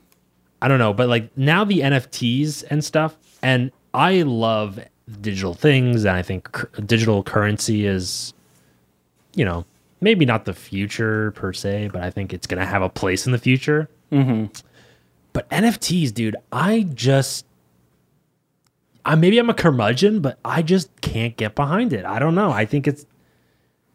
I 0.61 0.69
don't 0.69 0.79
know, 0.79 0.93
but 0.93 1.09
like 1.09 1.35
now 1.35 1.65
the 1.65 1.81
NFTs 1.81 2.65
and 2.69 2.85
stuff, 2.85 3.17
and 3.43 3.73
I 3.95 4.21
love 4.21 4.79
digital 5.21 5.55
things, 5.55 6.05
and 6.05 6.17
I 6.17 6.23
think 6.23 6.51
cur- 6.53 6.71
digital 6.81 7.23
currency 7.23 7.87
is, 7.87 8.33
you 9.35 9.45
know, 9.45 9.65
maybe 10.01 10.25
not 10.25 10.45
the 10.45 10.55
future 10.55 11.31
per 11.33 11.53
se, 11.53 11.91
but 11.93 12.03
I 12.03 12.11
think 12.11 12.33
it's 12.33 12.47
gonna 12.47 12.67
have 12.67 12.83
a 12.83 12.89
place 12.89 13.27
in 13.27 13.33
the 13.33 13.39
future. 13.39 13.89
Mm-hmm. 14.13 14.47
But 15.33 15.49
NFTs, 15.51 16.15
dude, 16.15 16.37
I 16.53 16.87
just, 16.95 17.45
I 19.05 19.15
maybe 19.15 19.39
I'm 19.39 19.51
a 19.51 19.55
curmudgeon, 19.55 20.21
but 20.21 20.39
I 20.45 20.63
just 20.63 21.01
can't 21.01 21.37
get 21.37 21.55
behind 21.55 21.93
it. 21.93 22.05
I 22.05 22.19
don't 22.19 22.35
know. 22.35 22.51
I 22.51 22.65
think 22.65 22.87
it's. 22.87 23.05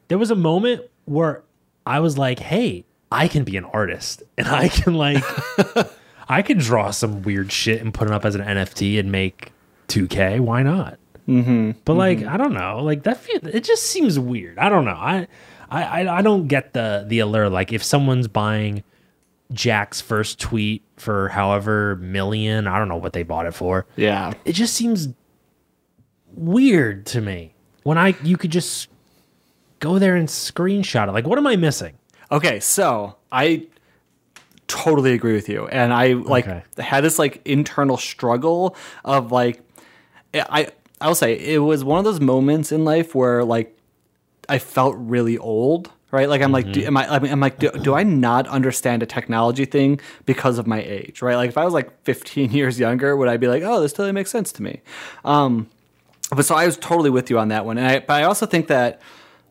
There 0.09 0.17
was 0.17 0.31
a 0.31 0.35
moment 0.35 0.83
where 1.05 1.43
I 1.85 1.99
was 1.99 2.17
like, 2.17 2.39
"Hey, 2.39 2.85
I 3.11 3.27
can 3.27 3.43
be 3.43 3.57
an 3.57 3.65
artist, 3.65 4.23
and 4.37 4.47
I 4.47 4.67
can 4.67 4.93
like." 4.95 5.23
I 6.31 6.43
could 6.43 6.59
draw 6.59 6.91
some 6.91 7.23
weird 7.23 7.51
shit 7.51 7.81
and 7.81 7.91
put 7.91 8.07
it 8.07 8.13
up 8.13 8.23
as 8.23 8.35
an 8.35 8.41
NFT 8.41 8.99
and 8.99 9.11
make 9.11 9.51
2K. 9.89 10.39
Why 10.39 10.63
not? 10.63 10.97
Mm-hmm. 11.27 11.71
But 11.85 11.93
like, 11.93 12.23
I 12.23 12.37
don't 12.37 12.53
know. 12.53 12.81
Like 12.83 13.03
that, 13.03 13.17
feel, 13.17 13.45
it 13.45 13.63
just 13.63 13.83
seems 13.87 14.17
weird. 14.17 14.57
I 14.57 14.69
don't 14.69 14.85
know. 14.85 14.91
I, 14.91 15.27
I, 15.69 15.83
I- 16.03 16.17
I 16.17 16.21
don't 16.23 16.47
get 16.47 16.73
the 16.73 17.05
the 17.07 17.19
allure. 17.19 17.49
Like 17.49 17.71
if 17.73 17.83
someone's 17.83 18.27
buying 18.27 18.83
Jack's 19.53 20.01
first 20.01 20.39
tweet 20.39 20.83
for 20.97 21.29
however 21.29 21.95
million, 21.97 22.65
I 22.67 22.77
don't 22.79 22.87
know 22.87 22.97
what 22.97 23.13
they 23.13 23.23
bought 23.23 23.45
it 23.45 23.53
for. 23.53 23.85
Yeah. 23.95 24.33
It 24.45 24.53
just 24.53 24.73
seems 24.73 25.09
weird 26.33 27.05
to 27.07 27.21
me. 27.21 27.53
When 27.83 27.97
I 27.97 28.15
you 28.23 28.37
could 28.37 28.51
just 28.51 28.89
go 29.79 29.99
there 29.99 30.15
and 30.15 30.27
screenshot 30.27 31.07
it. 31.07 31.11
Like, 31.11 31.25
what 31.25 31.37
am 31.37 31.47
I 31.47 31.55
missing? 31.55 31.97
Okay, 32.31 32.59
so 32.59 33.15
I 33.31 33.67
totally 34.67 35.13
agree 35.13 35.33
with 35.33 35.49
you, 35.49 35.67
and 35.67 35.93
I 35.93 36.13
like 36.13 36.47
Okay. 36.47 36.63
had 36.77 37.01
this 37.03 37.17
like 37.17 37.41
internal 37.45 37.97
struggle 37.97 38.75
of 39.05 39.31
like 39.31 39.61
I 40.33 40.69
I'll 41.01 41.15
say 41.15 41.33
it 41.33 41.59
was 41.59 41.83
one 41.83 41.99
of 41.99 42.05
those 42.05 42.19
moments 42.19 42.71
in 42.71 42.83
life 42.85 43.15
where 43.15 43.43
like 43.43 43.77
I 44.47 44.59
felt 44.59 44.95
really 44.97 45.37
old. 45.37 45.91
Right, 46.11 46.27
like 46.27 46.41
I'm 46.41 46.51
like, 46.51 46.71
do, 46.71 46.83
am 46.83 46.97
I? 46.97 47.07
I 47.07 47.19
mean, 47.19 47.31
I'm 47.31 47.39
like, 47.39 47.59
do, 47.59 47.69
do 47.69 47.93
I 47.93 48.01
not 48.01 48.47
understand 48.47 49.03
a 49.03 49.05
technology 49.05 49.65
thing 49.65 49.99
because 50.25 50.57
of 50.57 50.65
my 50.65 50.81
age? 50.81 51.21
Right, 51.21 51.35
like 51.35 51.49
if 51.49 51.57
I 51.57 51.63
was 51.63 51.73
like 51.75 52.01
15 52.01 52.49
years 52.59 52.79
younger, 52.79 53.15
would 53.15 53.27
I 53.27 53.37
be 53.37 53.47
like, 53.47 53.61
oh, 53.61 53.79
this 53.79 53.93
totally 53.93 54.11
makes 54.11 54.31
sense 54.31 54.51
to 54.53 54.63
me? 54.63 54.81
Um, 55.23 55.69
but 56.35 56.45
so 56.45 56.55
I 56.55 56.65
was 56.65 56.77
totally 56.77 57.11
with 57.11 57.29
you 57.29 57.37
on 57.37 57.49
that 57.49 57.63
one, 57.63 57.77
and 57.77 57.85
I 57.85 57.99
but 57.99 58.13
I 58.13 58.23
also 58.23 58.47
think 58.47 58.69
that, 58.69 59.03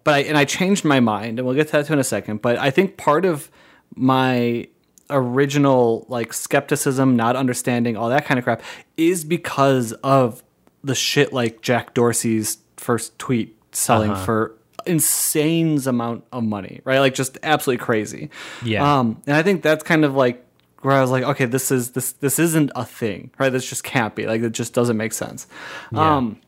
but 0.03 0.15
I 0.15 0.19
and 0.23 0.37
I 0.37 0.45
changed 0.45 0.85
my 0.85 0.99
mind, 0.99 1.39
and 1.39 1.47
we'll 1.47 1.55
get 1.55 1.69
to 1.69 1.73
that 1.75 1.87
too 1.87 1.93
in 1.93 2.01
a 2.01 2.05
second. 2.05 2.43
But 2.43 2.59
I 2.59 2.73
think 2.73 2.97
part 2.97 3.25
of 3.25 3.53
my 3.95 4.67
original 5.11 6.07
like 6.09 6.33
skepticism, 6.33 7.15
not 7.15 7.37
understanding 7.37 7.97
all 7.97 8.09
that 8.09 8.27
kind 8.27 8.37
of 8.37 8.43
crap, 8.43 8.63
is 8.97 9.25
because 9.25 9.93
of 10.03 10.43
the 10.83 10.95
shit 10.95 11.33
like 11.33 11.61
Jack 11.61 11.95
Dorsey's 11.95 12.59
first 12.77 13.19
tweet 13.19 13.57
selling 13.73 14.15
for 14.15 14.55
insane 14.87 15.81
amount 15.87 16.25
of 16.33 16.43
money, 16.45 16.81
right? 16.85 17.01
Like 17.01 17.15
just 17.15 17.39
absolutely 17.43 17.85
crazy. 17.85 18.31
Yeah. 18.65 18.99
Um, 18.99 19.21
and 19.27 19.37
I 19.37 19.43
think 19.43 19.63
that's 19.63 19.85
kind 19.85 20.05
of 20.05 20.15
like 20.15 20.45
where 20.83 20.95
I 20.95 21.01
was 21.01 21.11
like, 21.11 21.25
okay, 21.25 21.45
this 21.45 21.71
is 21.71 21.91
this 21.91 22.13
this 22.13 22.39
isn't 22.39 22.71
a 22.75 22.85
thing, 22.85 23.31
right? 23.39 23.51
This 23.51 23.69
just 23.69 23.85
can't 23.85 24.15
be. 24.15 24.27
Like 24.27 24.43
it 24.43 24.53
just 24.53 24.73
doesn't 24.73 24.97
make 24.97 25.13
sense. 25.13 25.47
Um, 25.95 26.41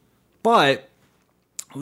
but 0.42 0.88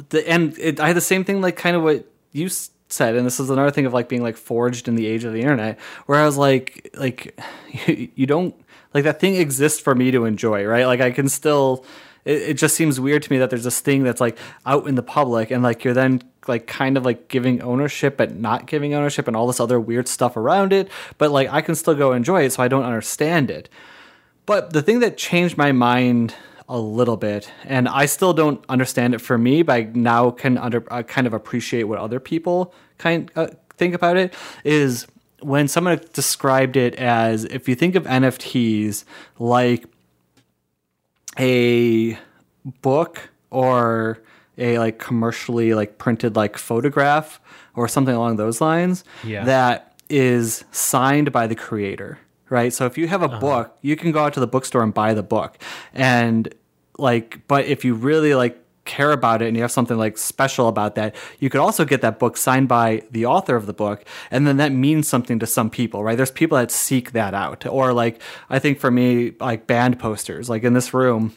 the 0.08 0.28
and 0.28 0.56
it, 0.58 0.80
I 0.80 0.88
had 0.88 0.96
the 0.96 1.00
same 1.00 1.24
thing, 1.24 1.40
like 1.40 1.56
kind 1.56 1.76
of 1.76 1.82
what 1.82 2.06
you 2.32 2.48
said, 2.88 3.16
and 3.16 3.26
this 3.26 3.38
is 3.38 3.50
another 3.50 3.70
thing 3.70 3.86
of 3.86 3.92
like 3.92 4.08
being 4.08 4.22
like 4.22 4.36
forged 4.36 4.88
in 4.88 4.94
the 4.94 5.06
age 5.06 5.24
of 5.24 5.32
the 5.32 5.40
internet, 5.40 5.78
where 6.06 6.20
I 6.20 6.24
was 6.24 6.36
like, 6.36 6.90
like 6.98 7.38
you, 7.86 8.08
you 8.14 8.26
don't 8.26 8.54
like 8.94 9.04
that 9.04 9.20
thing 9.20 9.36
exists 9.36 9.80
for 9.80 9.94
me 9.94 10.10
to 10.10 10.24
enjoy, 10.24 10.64
right? 10.64 10.86
Like 10.86 11.00
I 11.00 11.10
can 11.10 11.28
still. 11.28 11.84
It, 12.28 12.50
it 12.50 12.54
just 12.54 12.76
seems 12.76 13.00
weird 13.00 13.22
to 13.24 13.32
me 13.32 13.38
that 13.38 13.50
there's 13.50 13.64
this 13.64 13.80
thing 13.80 14.04
that's 14.04 14.20
like 14.20 14.38
out 14.66 14.86
in 14.86 14.94
the 14.94 15.02
public, 15.02 15.50
and 15.50 15.62
like 15.62 15.82
you're 15.82 15.94
then 15.94 16.22
like 16.46 16.66
kind 16.66 16.96
of 16.96 17.04
like 17.04 17.28
giving 17.28 17.60
ownership 17.62 18.16
but 18.16 18.34
not 18.34 18.66
giving 18.66 18.94
ownership 18.94 19.28
and 19.28 19.36
all 19.36 19.46
this 19.46 19.60
other 19.60 19.78
weird 19.78 20.08
stuff 20.08 20.36
around 20.36 20.72
it. 20.72 20.88
But 21.18 21.30
like 21.30 21.48
i 21.50 21.60
can 21.60 21.74
still 21.74 21.94
go 21.94 22.12
enjoy 22.12 22.44
it 22.44 22.52
so 22.52 22.62
i 22.62 22.68
don't 22.68 22.84
understand 22.84 23.50
it. 23.50 23.68
But 24.46 24.72
the 24.72 24.80
thing 24.80 25.00
that 25.00 25.18
changed 25.18 25.58
my 25.58 25.72
mind 25.72 26.34
a 26.68 26.78
little 26.78 27.16
bit, 27.16 27.50
and 27.64 27.88
I 27.88 28.06
still 28.06 28.32
don't 28.32 28.62
understand 28.68 29.14
it 29.14 29.20
for 29.20 29.38
me, 29.38 29.62
but 29.62 29.72
I 29.72 29.90
now 29.94 30.30
can 30.30 30.58
under 30.58 30.90
uh, 30.92 31.02
kind 31.02 31.26
of 31.26 31.32
appreciate 31.32 31.84
what 31.84 31.98
other 31.98 32.20
people 32.20 32.74
kind 32.98 33.30
uh, 33.36 33.48
think 33.76 33.94
about 33.94 34.16
it, 34.16 34.34
is 34.64 35.06
when 35.40 35.68
someone 35.68 36.00
described 36.12 36.76
it 36.76 36.94
as 36.96 37.44
if 37.44 37.68
you 37.68 37.74
think 37.74 37.94
of 37.94 38.04
NFTs 38.04 39.04
like 39.38 39.86
a 41.38 42.18
book 42.82 43.30
or 43.50 44.20
a 44.56 44.78
like 44.78 44.98
commercially 44.98 45.74
like 45.74 45.98
printed 45.98 46.36
like 46.36 46.56
photograph 46.58 47.40
or 47.74 47.88
something 47.88 48.14
along 48.14 48.36
those 48.36 48.60
lines 48.60 49.04
Yeah. 49.24 49.44
that 49.44 49.94
is 50.08 50.64
signed 50.72 51.32
by 51.32 51.46
the 51.46 51.54
creator 51.54 52.18
right? 52.50 52.72
So 52.72 52.86
if 52.86 52.96
you 52.96 53.08
have 53.08 53.22
a 53.22 53.26
uh-huh. 53.26 53.40
book 53.40 53.78
you 53.82 53.94
can 53.96 54.10
go 54.10 54.24
out 54.24 54.32
to 54.34 54.40
the 54.40 54.46
bookstore 54.46 54.82
and 54.82 54.92
buy 54.94 55.14
the 55.14 55.22
book. 55.22 55.58
And 55.92 56.52
like 56.98 57.46
but 57.46 57.66
if 57.66 57.84
you 57.84 57.94
really 57.94 58.34
like 58.34 58.58
care 58.88 59.12
about 59.12 59.40
it 59.42 59.46
and 59.46 59.56
you 59.56 59.62
have 59.62 59.70
something 59.70 59.96
like 59.96 60.18
special 60.18 60.66
about 60.66 60.96
that 60.96 61.14
you 61.38 61.48
could 61.48 61.60
also 61.60 61.84
get 61.84 62.00
that 62.00 62.18
book 62.18 62.36
signed 62.36 62.66
by 62.66 63.02
the 63.12 63.24
author 63.24 63.54
of 63.54 63.66
the 63.66 63.72
book 63.72 64.04
and 64.30 64.46
then 64.46 64.56
that 64.56 64.72
means 64.72 65.06
something 65.06 65.38
to 65.38 65.46
some 65.46 65.70
people 65.70 66.02
right 66.02 66.16
there's 66.16 66.30
people 66.30 66.58
that 66.58 66.70
seek 66.72 67.12
that 67.12 67.34
out 67.34 67.64
or 67.66 67.92
like 67.92 68.20
i 68.50 68.58
think 68.58 68.80
for 68.80 68.90
me 68.90 69.32
like 69.38 69.66
band 69.66 69.98
posters 69.98 70.48
like 70.48 70.64
in 70.64 70.72
this 70.72 70.92
room 70.92 71.32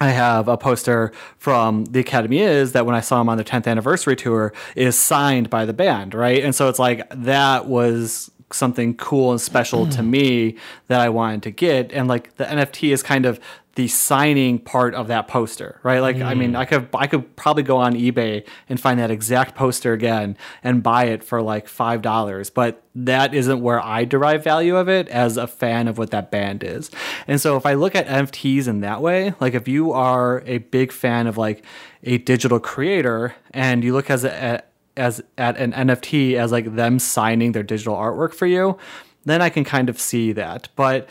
I 0.00 0.08
have 0.08 0.48
a 0.48 0.56
poster 0.56 1.12
from 1.38 1.84
the 1.84 2.00
Academy 2.00 2.40
is 2.40 2.72
that 2.72 2.86
when 2.86 2.94
I 2.94 3.00
saw 3.00 3.18
them 3.18 3.28
on 3.28 3.36
their 3.36 3.44
10th 3.44 3.68
anniversary 3.68 4.16
tour 4.16 4.52
is 4.74 4.98
signed 4.98 5.48
by 5.48 5.64
the 5.64 5.72
band, 5.72 6.12
right? 6.12 6.42
And 6.42 6.54
so 6.54 6.68
it's 6.68 6.80
like 6.80 7.06
that 7.10 7.66
was 7.66 8.30
something 8.54 8.94
cool 8.96 9.30
and 9.30 9.40
special 9.40 9.86
to 9.88 10.02
hmm. 10.02 10.10
me 10.10 10.56
that 10.88 11.00
I 11.00 11.08
wanted 11.08 11.42
to 11.44 11.50
get. 11.50 11.92
And 11.92 12.08
like 12.08 12.36
the 12.36 12.44
NFT 12.44 12.92
is 12.92 13.02
kind 13.02 13.26
of 13.26 13.40
the 13.74 13.88
signing 13.88 14.58
part 14.58 14.94
of 14.94 15.08
that 15.08 15.28
poster, 15.28 15.80
right? 15.82 16.00
Like, 16.00 16.20
I 16.20 16.34
mean, 16.34 16.54
I 16.54 16.66
mm. 16.66 16.68
could 16.68 16.88
I 16.94 17.06
could 17.06 17.36
probably 17.36 17.62
go 17.62 17.78
on 17.78 17.94
eBay 17.94 18.46
and 18.68 18.78
find 18.78 19.00
that 19.00 19.10
exact 19.10 19.54
poster 19.54 19.94
again 19.94 20.36
and 20.62 20.82
buy 20.82 21.04
it 21.04 21.24
for 21.24 21.40
like 21.40 21.68
five 21.68 22.02
dollars, 22.02 22.50
but 22.50 22.82
that 22.94 23.34
isn't 23.34 23.62
where 23.62 23.82
I 23.82 24.04
derive 24.04 24.44
value 24.44 24.76
of 24.76 24.88
it 24.88 25.08
as 25.08 25.38
a 25.38 25.46
fan 25.46 25.88
of 25.88 25.96
what 25.96 26.10
that 26.10 26.30
band 26.30 26.62
is. 26.62 26.90
And 27.26 27.40
so, 27.40 27.56
if 27.56 27.64
I 27.64 27.72
look 27.74 27.94
at 27.94 28.06
NFTs 28.06 28.68
in 28.68 28.80
that 28.80 29.00
way, 29.00 29.34
like 29.40 29.54
if 29.54 29.66
you 29.66 29.92
are 29.92 30.42
a 30.44 30.58
big 30.58 30.92
fan 30.92 31.26
of 31.26 31.38
like 31.38 31.64
a 32.02 32.18
digital 32.18 32.60
creator 32.60 33.34
and 33.52 33.82
you 33.82 33.94
look 33.94 34.10
as 34.10 34.24
a, 34.24 34.62
as 34.98 35.22
at 35.38 35.56
an 35.56 35.72
NFT 35.72 36.34
as 36.34 36.52
like 36.52 36.74
them 36.74 36.98
signing 36.98 37.52
their 37.52 37.62
digital 37.62 37.94
artwork 37.94 38.34
for 38.34 38.46
you, 38.46 38.76
then 39.24 39.40
I 39.40 39.48
can 39.48 39.64
kind 39.64 39.88
of 39.88 39.98
see 39.98 40.32
that, 40.32 40.68
but 40.76 41.08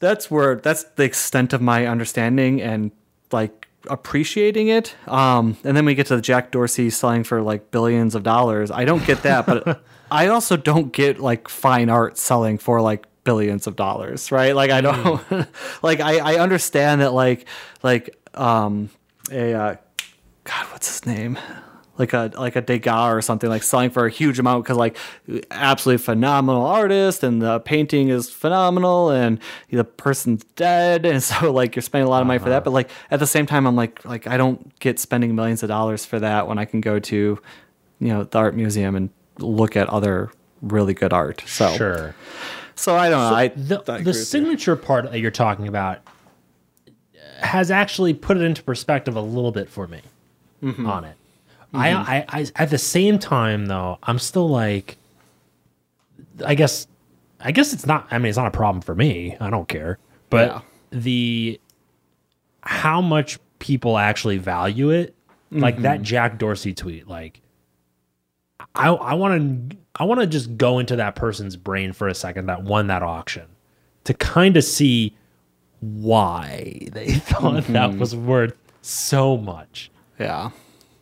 that's 0.00 0.30
where 0.30 0.56
that's 0.56 0.84
the 0.96 1.04
extent 1.04 1.52
of 1.52 1.60
my 1.60 1.86
understanding 1.86 2.60
and 2.60 2.90
like 3.30 3.68
appreciating 3.88 4.68
it. 4.68 4.94
Um, 5.06 5.56
and 5.62 5.76
then 5.76 5.84
we 5.84 5.94
get 5.94 6.06
to 6.06 6.16
the 6.16 6.22
Jack 6.22 6.50
Dorsey 6.50 6.90
selling 6.90 7.24
for 7.24 7.40
like 7.42 7.70
billions 7.70 8.14
of 8.14 8.22
dollars. 8.22 8.70
I 8.70 8.84
don't 8.84 9.04
get 9.06 9.22
that, 9.22 9.46
but 9.46 9.82
I 10.10 10.26
also 10.28 10.56
don't 10.56 10.92
get 10.92 11.20
like 11.20 11.48
fine 11.48 11.88
art 11.88 12.18
selling 12.18 12.58
for 12.58 12.80
like 12.80 13.06
billions 13.24 13.66
of 13.66 13.76
dollars, 13.76 14.32
right? 14.32 14.56
Like 14.56 14.70
I 14.70 14.80
don't 14.80 15.22
like 15.82 16.00
I, 16.00 16.34
I 16.34 16.38
understand 16.38 17.02
that 17.02 17.12
like 17.12 17.46
like 17.82 18.16
um 18.34 18.90
a 19.30 19.54
uh, 19.54 19.76
God, 20.44 20.66
what's 20.72 20.88
his 20.88 21.06
name? 21.06 21.38
Like 22.00 22.12
a 22.12 22.32
like 22.36 22.56
a 22.56 22.60
Degas 22.60 23.12
or 23.14 23.22
something 23.22 23.48
like 23.48 23.62
selling 23.62 23.90
for 23.90 24.06
a 24.06 24.10
huge 24.10 24.40
amount 24.40 24.64
because 24.64 24.76
like 24.76 24.96
absolutely 25.52 26.02
phenomenal 26.02 26.66
artist 26.66 27.22
and 27.22 27.40
the 27.40 27.60
painting 27.60 28.08
is 28.08 28.28
phenomenal 28.28 29.10
and 29.10 29.38
the 29.70 29.84
person's 29.84 30.42
dead 30.56 31.06
and 31.06 31.22
so 31.30 31.52
like 31.52 31.76
you're 31.76 31.82
spending 31.82 32.06
a 32.08 32.10
lot 32.10 32.20
of 32.22 32.26
money 32.26 32.40
for 32.40 32.48
that 32.48 32.64
but 32.64 32.72
like 32.72 32.90
at 33.12 33.20
the 33.20 33.26
same 33.26 33.46
time 33.46 33.66
I'm 33.66 33.76
like 33.76 34.04
like 34.04 34.26
I 34.26 34.36
don't 34.36 34.76
get 34.80 34.98
spending 34.98 35.36
millions 35.36 35.62
of 35.62 35.68
dollars 35.68 36.04
for 36.04 36.18
that 36.18 36.48
when 36.48 36.58
I 36.58 36.64
can 36.64 36.80
go 36.80 36.98
to 36.98 37.16
you 38.00 38.08
know 38.08 38.24
the 38.24 38.38
art 38.38 38.56
museum 38.56 38.96
and 38.96 39.10
look 39.38 39.76
at 39.76 39.88
other 39.88 40.30
really 40.62 40.94
good 40.94 41.12
art 41.12 41.42
so 41.46 41.72
Sure. 41.76 42.14
so 42.74 42.96
I 42.96 43.08
don't 43.10 43.20
know 43.30 43.36
I, 43.36 43.48
the, 43.48 43.82
I 43.92 44.00
the 44.02 44.14
signature 44.14 44.74
part 44.74 45.10
that 45.10 45.20
you're 45.20 45.30
talking 45.30 45.68
about 45.68 45.98
has 47.40 47.70
actually 47.70 48.12
put 48.14 48.36
it 48.36 48.42
into 48.42 48.62
perspective 48.62 49.16
a 49.16 49.20
little 49.20 49.52
bit 49.52 49.68
for 49.68 49.86
me 49.86 50.00
Mm-hmm. 50.62 50.86
on 50.86 51.04
it. 51.04 51.16
I, 51.72 51.92
I, 51.92 52.24
I, 52.28 52.46
at 52.56 52.70
the 52.70 52.78
same 52.78 53.18
time 53.18 53.66
though, 53.66 53.98
I'm 54.02 54.18
still 54.18 54.48
like, 54.48 54.96
I 56.44 56.54
guess, 56.54 56.86
I 57.40 57.52
guess 57.52 57.72
it's 57.72 57.86
not. 57.86 58.08
I 58.10 58.18
mean, 58.18 58.28
it's 58.28 58.36
not 58.38 58.46
a 58.48 58.50
problem 58.50 58.82
for 58.82 58.94
me. 58.94 59.36
I 59.40 59.50
don't 59.50 59.68
care. 59.68 59.98
But 60.30 60.48
Yeah. 60.48 60.60
the 60.90 61.60
how 62.62 63.00
much 63.00 63.38
people 63.58 63.98
actually 63.98 64.38
value 64.38 64.90
it, 64.90 65.14
like 65.50 65.74
Mm-hmm. 65.74 65.82
that 65.84 66.02
Jack 66.02 66.38
Dorsey 66.38 66.74
tweet, 66.74 67.08
like 67.08 67.40
I 68.74 68.88
I 68.88 69.14
want 69.14 69.70
to 69.70 69.76
I 69.96 70.04
want 70.04 70.20
to 70.20 70.26
just 70.26 70.56
go 70.56 70.78
into 70.78 70.96
that 70.96 71.14
person's 71.16 71.56
brain 71.56 71.92
for 71.92 72.08
a 72.08 72.14
second 72.14 72.46
that 72.46 72.62
won 72.62 72.86
that 72.88 73.02
auction 73.02 73.46
to 74.04 74.14
kind 74.14 74.56
of 74.56 74.64
see 74.64 75.14
why 75.80 76.78
they 76.92 77.12
thought 77.14 77.64
that 77.68 77.96
was 77.96 78.14
worth 78.14 78.54
so 78.82 79.36
much. 79.36 79.90
yeah 80.18 80.50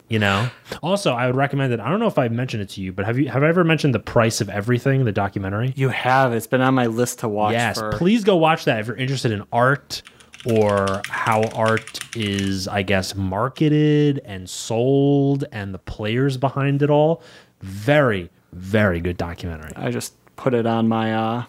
You 0.08 0.18
know. 0.18 0.48
Also, 0.82 1.12
I 1.12 1.26
would 1.26 1.36
recommend 1.36 1.72
it. 1.72 1.80
I 1.80 1.88
don't 1.90 2.00
know 2.00 2.06
if 2.06 2.18
I've 2.18 2.32
mentioned 2.32 2.62
it 2.62 2.70
to 2.70 2.80
you, 2.80 2.92
but 2.92 3.04
have 3.04 3.18
you 3.18 3.28
have 3.28 3.42
I 3.42 3.48
ever 3.48 3.62
mentioned 3.64 3.94
the 3.94 3.98
price 4.00 4.40
of 4.40 4.48
everything, 4.48 5.04
the 5.04 5.12
documentary? 5.12 5.72
you 5.76 5.90
have 5.90 6.32
it's 6.32 6.46
been 6.46 6.62
on 6.62 6.74
my 6.74 6.86
list 6.86 7.18
to 7.20 7.28
watch 7.28 7.52
Yes, 7.52 7.78
for 7.78 7.92
please 7.92 8.24
go 8.24 8.36
watch 8.36 8.64
that 8.64 8.80
if 8.80 8.86
you're 8.86 8.96
interested 8.96 9.32
in 9.32 9.44
art 9.52 10.02
or 10.46 11.02
how 11.08 11.42
art 11.54 12.00
is, 12.16 12.68
I 12.68 12.82
guess, 12.82 13.14
marketed 13.16 14.20
and 14.24 14.48
sold 14.48 15.44
and 15.52 15.74
the 15.74 15.78
players 15.78 16.36
behind 16.36 16.80
it 16.82 16.88
all. 16.90 17.22
Very, 17.60 18.30
very 18.52 19.00
good 19.00 19.16
documentary. 19.16 19.72
I 19.76 19.90
just 19.90 20.14
put 20.36 20.54
it 20.54 20.64
on 20.64 20.88
my 20.88 21.14
uh 21.14 21.44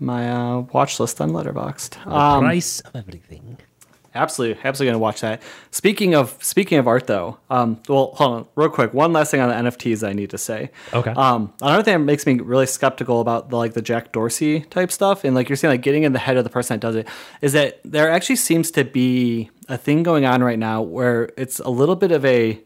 my 0.00 0.30
uh 0.30 0.60
watch 0.72 0.98
list 0.98 1.20
on 1.20 1.30
Letterboxd. 1.30 1.90
The 2.04 2.10
Um, 2.10 2.40
price 2.42 2.80
of 2.80 2.96
everything. 2.96 3.58
Absolutely, 4.16 4.60
absolutely 4.64 4.92
gonna 4.92 4.98
watch 4.98 5.20
that. 5.20 5.42
Speaking 5.70 6.14
of 6.14 6.36
speaking 6.42 6.78
of 6.78 6.88
art 6.88 7.06
though, 7.06 7.38
um 7.50 7.80
well 7.88 8.12
hold 8.14 8.32
on, 8.32 8.46
real 8.56 8.68
quick, 8.68 8.92
one 8.94 9.12
last 9.12 9.30
thing 9.30 9.40
on 9.40 9.48
the 9.48 9.70
NFTs 9.70 10.06
I 10.06 10.12
need 10.12 10.30
to 10.30 10.38
say. 10.38 10.70
Okay. 10.92 11.10
Um 11.10 11.52
another 11.60 11.82
thing 11.82 11.94
that 11.94 12.04
makes 12.04 12.26
me 12.26 12.34
really 12.40 12.66
skeptical 12.66 13.20
about 13.20 13.50
the 13.50 13.56
like 13.56 13.74
the 13.74 13.82
Jack 13.82 14.12
Dorsey 14.12 14.60
type 14.60 14.90
stuff 14.90 15.24
and 15.24 15.34
like 15.34 15.48
you're 15.48 15.56
saying 15.56 15.72
like 15.72 15.82
getting 15.82 16.02
in 16.02 16.12
the 16.12 16.18
head 16.18 16.36
of 16.36 16.44
the 16.44 16.50
person 16.50 16.74
that 16.74 16.80
does 16.80 16.96
it 16.96 17.06
is 17.40 17.52
that 17.52 17.80
there 17.84 18.10
actually 18.10 18.36
seems 18.36 18.70
to 18.72 18.84
be 18.84 19.50
a 19.68 19.76
thing 19.76 20.02
going 20.02 20.24
on 20.24 20.42
right 20.42 20.58
now 20.58 20.82
where 20.82 21.30
it's 21.36 21.58
a 21.60 21.68
little 21.68 21.96
bit 21.96 22.12
of 22.12 22.24
a 22.24 22.60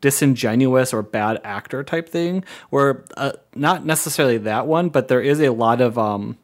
disingenuous 0.00 0.92
or 0.92 1.02
bad 1.02 1.40
actor 1.44 1.84
type 1.84 2.08
thing 2.08 2.44
where 2.70 3.04
uh, 3.16 3.32
not 3.54 3.84
necessarily 3.84 4.36
that 4.36 4.66
one 4.66 4.88
but 4.88 5.08
there 5.08 5.20
is 5.20 5.40
a 5.40 5.50
lot 5.50 5.80
of 5.80 5.96
um 5.98 6.36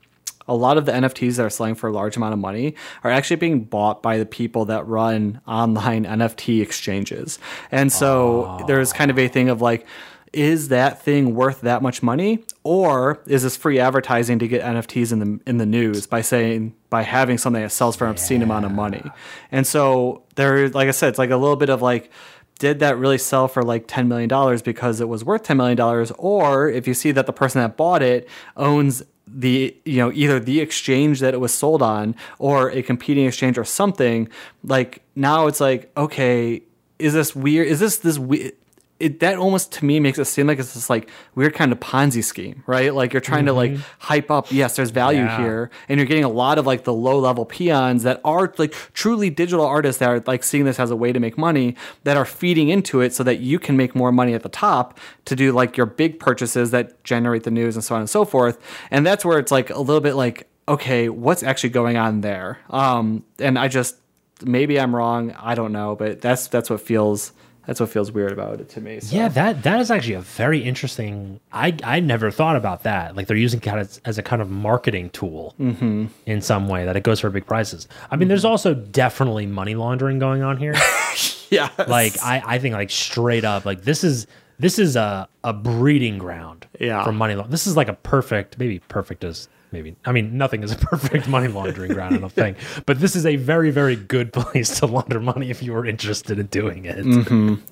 a 0.48 0.54
lot 0.54 0.78
of 0.78 0.86
the 0.86 0.92
NFTs 0.92 1.36
that 1.36 1.44
are 1.44 1.50
selling 1.50 1.74
for 1.74 1.88
a 1.88 1.92
large 1.92 2.16
amount 2.16 2.32
of 2.32 2.38
money 2.38 2.74
are 3.04 3.10
actually 3.10 3.36
being 3.36 3.64
bought 3.64 4.02
by 4.02 4.18
the 4.18 4.26
people 4.26 4.64
that 4.66 4.86
run 4.86 5.40
online 5.46 6.04
NFT 6.18 6.62
exchanges. 6.62 7.38
And 7.70 7.92
so 7.92 8.64
there's 8.66 8.92
kind 8.92 9.10
of 9.10 9.18
a 9.18 9.28
thing 9.28 9.48
of 9.48 9.60
like, 9.60 9.86
is 10.32 10.68
that 10.68 11.02
thing 11.02 11.34
worth 11.34 11.62
that 11.62 11.82
much 11.82 12.02
money? 12.02 12.44
Or 12.62 13.22
is 13.26 13.42
this 13.42 13.56
free 13.56 13.78
advertising 13.78 14.38
to 14.40 14.48
get 14.48 14.62
NFTs 14.62 15.12
in 15.12 15.18
the 15.18 15.40
in 15.46 15.56
the 15.56 15.66
news 15.66 16.06
by 16.06 16.20
saying 16.20 16.74
by 16.90 17.02
having 17.02 17.38
something 17.38 17.62
that 17.62 17.70
sells 17.70 17.96
for 17.96 18.04
an 18.04 18.10
obscene 18.10 18.42
amount 18.42 18.66
of 18.66 18.72
money? 18.72 19.02
And 19.50 19.66
so 19.66 20.24
there 20.34 20.68
like 20.68 20.88
I 20.88 20.92
said, 20.92 21.10
it's 21.10 21.18
like 21.18 21.30
a 21.30 21.36
little 21.36 21.56
bit 21.56 21.70
of 21.70 21.80
like 21.80 22.10
did 22.58 22.80
that 22.80 22.98
really 22.98 23.18
sell 23.18 23.48
for 23.48 23.62
like 23.62 23.86
$10 23.86 24.08
million 24.08 24.58
because 24.64 25.00
it 25.00 25.08
was 25.08 25.24
worth 25.24 25.44
$10 25.44 25.56
million? 25.56 25.80
Or 26.18 26.68
if 26.68 26.88
you 26.88 26.94
see 26.94 27.12
that 27.12 27.26
the 27.26 27.32
person 27.32 27.60
that 27.60 27.76
bought 27.76 28.02
it 28.02 28.28
owns 28.56 29.02
the 29.34 29.76
you 29.84 29.98
know 29.98 30.12
either 30.12 30.40
the 30.40 30.60
exchange 30.60 31.20
that 31.20 31.34
it 31.34 31.38
was 31.38 31.52
sold 31.52 31.82
on 31.82 32.14
or 32.38 32.70
a 32.70 32.82
competing 32.82 33.26
exchange 33.26 33.58
or 33.58 33.64
something 33.64 34.28
like 34.62 35.02
now 35.14 35.46
it's 35.46 35.60
like 35.60 35.90
okay 35.96 36.62
is 36.98 37.12
this 37.12 37.34
weird 37.34 37.66
is 37.66 37.80
this 37.80 37.98
this 37.98 38.18
weird 38.18 38.52
it, 39.00 39.20
that 39.20 39.38
almost 39.38 39.70
to 39.72 39.84
me 39.84 40.00
makes 40.00 40.18
it 40.18 40.24
seem 40.24 40.48
like 40.48 40.58
it's 40.58 40.74
this 40.74 40.90
like 40.90 41.08
weird 41.36 41.54
kind 41.54 41.70
of 41.70 41.78
Ponzi 41.78 42.22
scheme, 42.24 42.64
right? 42.66 42.92
Like 42.92 43.12
you're 43.12 43.20
trying 43.20 43.46
to 43.46 43.52
like 43.52 43.76
hype 44.00 44.28
up, 44.30 44.50
yes, 44.50 44.74
there's 44.74 44.90
value 44.90 45.20
Yeah. 45.22 45.36
here, 45.38 45.70
and 45.88 45.98
you're 46.00 46.06
getting 46.06 46.24
a 46.24 46.28
lot 46.28 46.58
of 46.58 46.66
like 46.66 46.82
the 46.82 46.92
low 46.92 47.18
level 47.20 47.44
peons 47.44 48.02
that 48.02 48.20
are 48.24 48.52
like 48.58 48.74
truly 48.94 49.30
digital 49.30 49.64
artists 49.64 50.00
that 50.00 50.08
are 50.08 50.22
like 50.26 50.42
seeing 50.42 50.64
this 50.64 50.80
as 50.80 50.90
a 50.90 50.96
way 50.96 51.12
to 51.12 51.20
make 51.20 51.38
money 51.38 51.76
that 52.02 52.16
are 52.16 52.24
feeding 52.24 52.70
into 52.70 53.00
it 53.00 53.14
so 53.14 53.22
that 53.22 53.38
you 53.38 53.58
can 53.60 53.76
make 53.76 53.94
more 53.94 54.10
money 54.10 54.34
at 54.34 54.42
the 54.42 54.48
top 54.48 54.98
to 55.26 55.36
do 55.36 55.52
like 55.52 55.76
your 55.76 55.86
big 55.86 56.18
purchases 56.18 56.72
that 56.72 57.04
generate 57.04 57.44
the 57.44 57.50
news 57.52 57.76
and 57.76 57.84
so 57.84 57.94
on 57.94 58.00
and 58.00 58.10
so 58.10 58.24
forth. 58.24 58.58
And 58.90 59.06
that's 59.06 59.24
where 59.24 59.38
it's 59.38 59.52
like 59.52 59.70
a 59.70 59.78
little 59.78 60.00
bit 60.00 60.14
like, 60.14 60.48
okay, 60.66 61.08
what's 61.08 61.42
actually 61.44 61.70
going 61.70 61.96
on 61.96 62.20
there? 62.22 62.58
Um, 62.68 63.22
and 63.38 63.58
I 63.58 63.68
just 63.68 63.96
maybe 64.44 64.78
I'm 64.80 64.94
wrong, 64.94 65.32
I 65.38 65.54
don't 65.54 65.72
know, 65.72 65.94
but 65.94 66.20
that's 66.20 66.48
that's 66.48 66.68
what 66.68 66.80
feels 66.80 67.32
that's 67.68 67.80
what 67.80 67.90
feels 67.90 68.10
weird 68.10 68.32
about 68.32 68.62
it 68.62 68.70
to 68.70 68.80
me. 68.80 68.98
So. 68.98 69.14
Yeah, 69.14 69.28
that 69.28 69.62
that 69.64 69.78
is 69.78 69.90
actually 69.90 70.14
a 70.14 70.22
very 70.22 70.58
interesting. 70.60 71.38
I 71.52 71.76
I 71.84 72.00
never 72.00 72.30
thought 72.30 72.56
about 72.56 72.84
that. 72.84 73.14
Like 73.14 73.26
they're 73.26 73.36
using 73.36 73.60
it 73.60 73.66
as, 73.66 74.00
as 74.06 74.16
a 74.16 74.22
kind 74.22 74.40
of 74.40 74.48
marketing 74.48 75.10
tool 75.10 75.54
mm-hmm. 75.60 76.06
in 76.24 76.40
some 76.40 76.66
way 76.66 76.86
that 76.86 76.96
it 76.96 77.02
goes 77.02 77.20
for 77.20 77.28
big 77.28 77.44
prices. 77.44 77.86
I 78.10 78.16
mean, 78.16 78.28
there's 78.28 78.44
mm-hmm. 78.44 78.52
also 78.52 78.72
definitely 78.72 79.44
money 79.44 79.74
laundering 79.74 80.18
going 80.18 80.42
on 80.42 80.56
here. 80.56 80.74
yeah. 81.50 81.68
like 81.86 82.14
I 82.24 82.42
I 82.42 82.58
think 82.58 82.72
like 82.72 82.88
straight 82.88 83.44
up 83.44 83.66
like 83.66 83.82
this 83.82 84.02
is 84.02 84.26
this 84.58 84.78
is 84.78 84.96
a 84.96 85.28
a 85.44 85.52
breeding 85.52 86.16
ground 86.16 86.66
Yeah. 86.80 87.04
for 87.04 87.12
money 87.12 87.34
laundering. 87.34 87.50
This 87.50 87.66
is 87.66 87.76
like 87.76 87.88
a 87.88 87.94
perfect 87.94 88.58
maybe 88.58 88.78
perfect 88.78 89.24
as 89.24 89.46
maybe 89.72 89.96
I 90.04 90.12
mean 90.12 90.36
nothing 90.38 90.62
is 90.62 90.72
a 90.72 90.76
perfect 90.90 91.28
money 91.28 91.48
laundering 91.48 91.92
ground 91.92 92.14
I 92.14 92.18
don't 92.18 92.32
think 92.32 92.56
but 92.86 93.00
this 93.00 93.14
is 93.16 93.26
a 93.26 93.36
very 93.36 93.70
very 93.70 93.96
good 93.96 94.32
place 94.40 94.78
to 94.80 94.86
launder 94.86 95.20
money 95.20 95.50
if 95.50 95.62
you 95.62 95.72
were 95.72 95.84
interested 95.86 96.38
in 96.38 96.46
doing 96.46 96.84
it. 96.86 97.04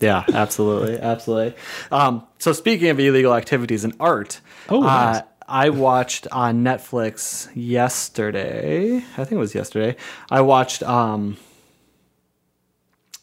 Yeah, 0.01 0.25
absolutely, 0.33 0.99
absolutely. 0.99 1.55
Um, 1.91 2.27
so 2.39 2.53
speaking 2.53 2.89
of 2.89 3.01
illegal 3.01 3.35
activities 3.35 3.85
and 3.85 3.95
art, 4.01 4.41
Oh, 4.69 4.83
uh, 4.83 4.87
nice. 5.13 5.23
I 5.49 5.71
watched 5.71 6.27
on 6.33 6.65
Netflix 6.65 7.49
yesterday. 7.55 8.97
I 8.97 9.01
think 9.01 9.33
it 9.33 9.37
was 9.39 9.55
yesterday. 9.55 9.95
I 10.29 10.41
watched. 10.41 10.83
Um, 10.83 11.37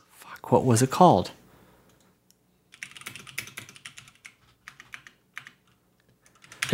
fuck, 0.10 0.52
what 0.52 0.64
was 0.64 0.82
it 0.82 0.90
called? 0.90 1.32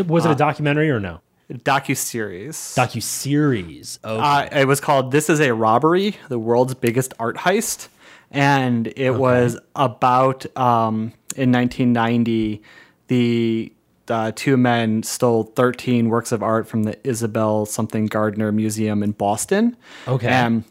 Was 0.08 0.26
it 0.26 0.32
a 0.32 0.36
documentary 0.36 0.90
or 0.90 1.00
no? 1.00 1.20
Docu 1.52 1.98
series. 1.98 2.56
Docu 2.78 3.02
series. 3.02 4.00
Oh, 4.04 4.20
Uh, 4.20 4.48
it 4.52 4.68
was 4.68 4.80
called 4.80 5.12
"This 5.12 5.30
Is 5.30 5.40
a 5.40 5.54
Robbery: 5.54 6.16
The 6.28 6.38
World's 6.40 6.76
Biggest 6.76 7.14
Art 7.20 7.38
Heist," 7.38 7.88
and 8.32 8.88
it 8.96 9.12
was 9.12 9.60
about 9.76 10.46
um, 10.58 11.14
in 11.36 11.52
1990 11.52 12.62
the 13.08 13.74
uh, 14.08 14.32
two 14.36 14.58
men 14.58 15.04
stole 15.04 15.44
13 15.56 16.10
works 16.10 16.32
of 16.32 16.42
art 16.42 16.68
from 16.68 16.84
the 16.84 16.98
Isabel 17.08 17.66
something 17.66 18.06
Gardner 18.06 18.52
Museum 18.52 19.04
in 19.04 19.12
Boston. 19.12 19.76
Okay. 20.08 20.28
And 20.28 20.64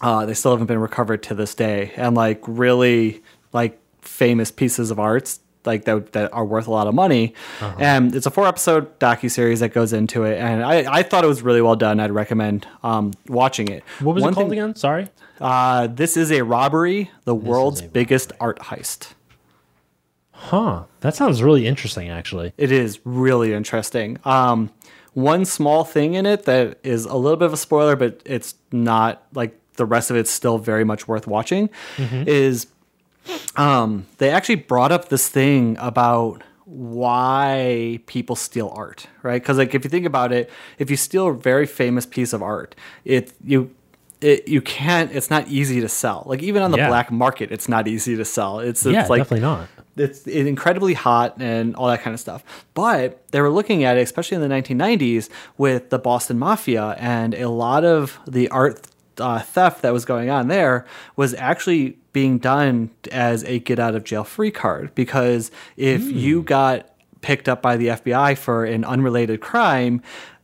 uh, 0.00 0.26
they 0.26 0.34
still 0.34 0.52
haven't 0.52 0.66
been 0.66 0.78
recovered 0.78 1.22
to 1.24 1.34
this 1.34 1.54
day. 1.54 1.92
And 1.96 2.16
like 2.16 2.40
really 2.46 3.22
like 3.52 3.80
famous 4.00 4.50
pieces 4.50 4.90
of 4.90 4.98
arts 4.98 5.40
like 5.68 5.84
that 5.84 6.12
that 6.12 6.32
are 6.32 6.44
worth 6.44 6.66
a 6.66 6.70
lot 6.72 6.86
of 6.88 6.94
money. 6.94 7.34
Uh-huh. 7.60 7.76
And 7.78 8.14
it's 8.16 8.26
a 8.26 8.30
four 8.30 8.46
episode 8.48 8.98
docu 8.98 9.30
series 9.30 9.60
that 9.60 9.72
goes 9.72 9.92
into 9.92 10.24
it. 10.24 10.38
And 10.38 10.64
I, 10.64 10.92
I 10.98 11.02
thought 11.04 11.22
it 11.22 11.28
was 11.28 11.42
really 11.42 11.62
well 11.62 11.76
done. 11.76 12.00
I'd 12.00 12.10
recommend 12.10 12.66
um, 12.82 13.12
watching 13.28 13.68
it. 13.68 13.84
What 14.00 14.14
was 14.14 14.22
One 14.24 14.32
it 14.32 14.34
called 14.34 14.50
thing- 14.50 14.58
again? 14.58 14.74
Sorry. 14.74 15.06
Uh, 15.40 15.86
this 15.86 16.16
is 16.16 16.32
a 16.32 16.42
robbery, 16.42 17.10
the 17.24 17.34
world's 17.34 17.80
a 17.82 17.84
biggest 17.88 18.32
art 18.40 18.58
heist. 18.58 19.12
Huh. 20.32 20.84
That 21.00 21.14
sounds 21.14 21.42
really 21.42 21.66
interesting, 21.66 22.08
actually. 22.08 22.52
It 22.56 22.72
is 22.72 23.00
really 23.04 23.52
interesting. 23.52 24.18
Um, 24.24 24.70
one 25.14 25.44
small 25.44 25.84
thing 25.84 26.14
in 26.14 26.26
it 26.26 26.44
that 26.44 26.78
is 26.82 27.04
a 27.04 27.14
little 27.16 27.36
bit 27.36 27.46
of 27.46 27.52
a 27.52 27.56
spoiler, 27.56 27.96
but 27.96 28.20
it's 28.24 28.54
not 28.72 29.22
like 29.34 29.58
the 29.74 29.84
rest 29.84 30.10
of 30.10 30.16
it's 30.16 30.30
still 30.30 30.58
very 30.58 30.84
much 30.84 31.08
worth 31.08 31.26
watching. 31.26 31.70
Is 31.98 32.66
um, 33.56 34.06
they 34.18 34.30
actually 34.30 34.56
brought 34.56 34.92
up 34.92 35.08
this 35.08 35.28
thing 35.28 35.76
about 35.78 36.42
why 36.64 37.98
people 38.06 38.36
steal 38.36 38.70
art, 38.74 39.06
right? 39.22 39.40
Because 39.40 39.56
like 39.58 39.74
if 39.74 39.84
you 39.84 39.90
think 39.90 40.06
about 40.06 40.32
it, 40.32 40.50
if 40.78 40.90
you 40.90 40.96
steal 40.96 41.28
a 41.28 41.34
very 41.34 41.66
famous 41.66 42.04
piece 42.06 42.32
of 42.32 42.42
art, 42.42 42.74
it 43.04 43.32
you 43.44 43.70
it, 44.20 44.48
you 44.48 44.60
can't. 44.60 45.14
It's 45.14 45.30
not 45.30 45.46
easy 45.48 45.80
to 45.80 45.88
sell. 45.88 46.24
Like 46.26 46.42
even 46.42 46.62
on 46.62 46.70
the 46.72 46.76
Yeah. 46.78 46.88
black 46.88 47.10
market, 47.12 47.52
it's 47.52 47.68
not 47.68 47.86
easy 47.86 48.16
to 48.16 48.24
sell. 48.24 48.58
It's, 48.58 48.84
it's 48.84 48.92
yeah, 48.92 49.06
like 49.06 49.20
definitely 49.20 49.42
not. 49.46 49.68
it's 49.96 50.26
incredibly 50.26 50.94
hot 50.94 51.36
and 51.40 51.76
all 51.76 51.86
that 51.86 52.02
kind 52.02 52.12
of 52.14 52.20
stuff. 52.20 52.42
But 52.74 53.22
they 53.30 53.40
were 53.40 53.50
looking 53.50 53.84
at 53.84 53.96
it, 53.96 54.00
especially 54.00 54.34
in 54.34 54.40
the 54.48 54.48
1990s, 54.54 55.28
with 55.56 55.90
the 55.90 55.98
Boston 56.00 56.36
Mafia, 56.38 56.96
and 56.98 57.32
a 57.34 57.48
lot 57.48 57.84
of 57.84 58.18
the 58.26 58.48
art 58.48 58.80
uh, 59.20 59.40
theft 59.40 59.82
that 59.82 59.92
was 59.92 60.04
going 60.04 60.30
on 60.30 60.48
there 60.48 60.86
was 61.16 61.34
actually 61.34 61.98
being 62.12 62.38
done 62.38 62.90
as 63.12 63.44
a 63.44 63.58
get 63.60 63.78
out 63.78 63.94
of 63.94 64.04
jail 64.04 64.24
free 64.24 64.50
card. 64.50 64.94
Because 64.94 65.50
if 65.76 66.02
you 66.02 66.42
got 66.42 66.90
picked 67.20 67.48
up 67.48 67.62
by 67.62 67.76
the 67.76 67.88
FBI 67.88 68.36
for 68.38 68.64
an 68.64 68.84
unrelated 68.84 69.40
crime, 69.40 70.02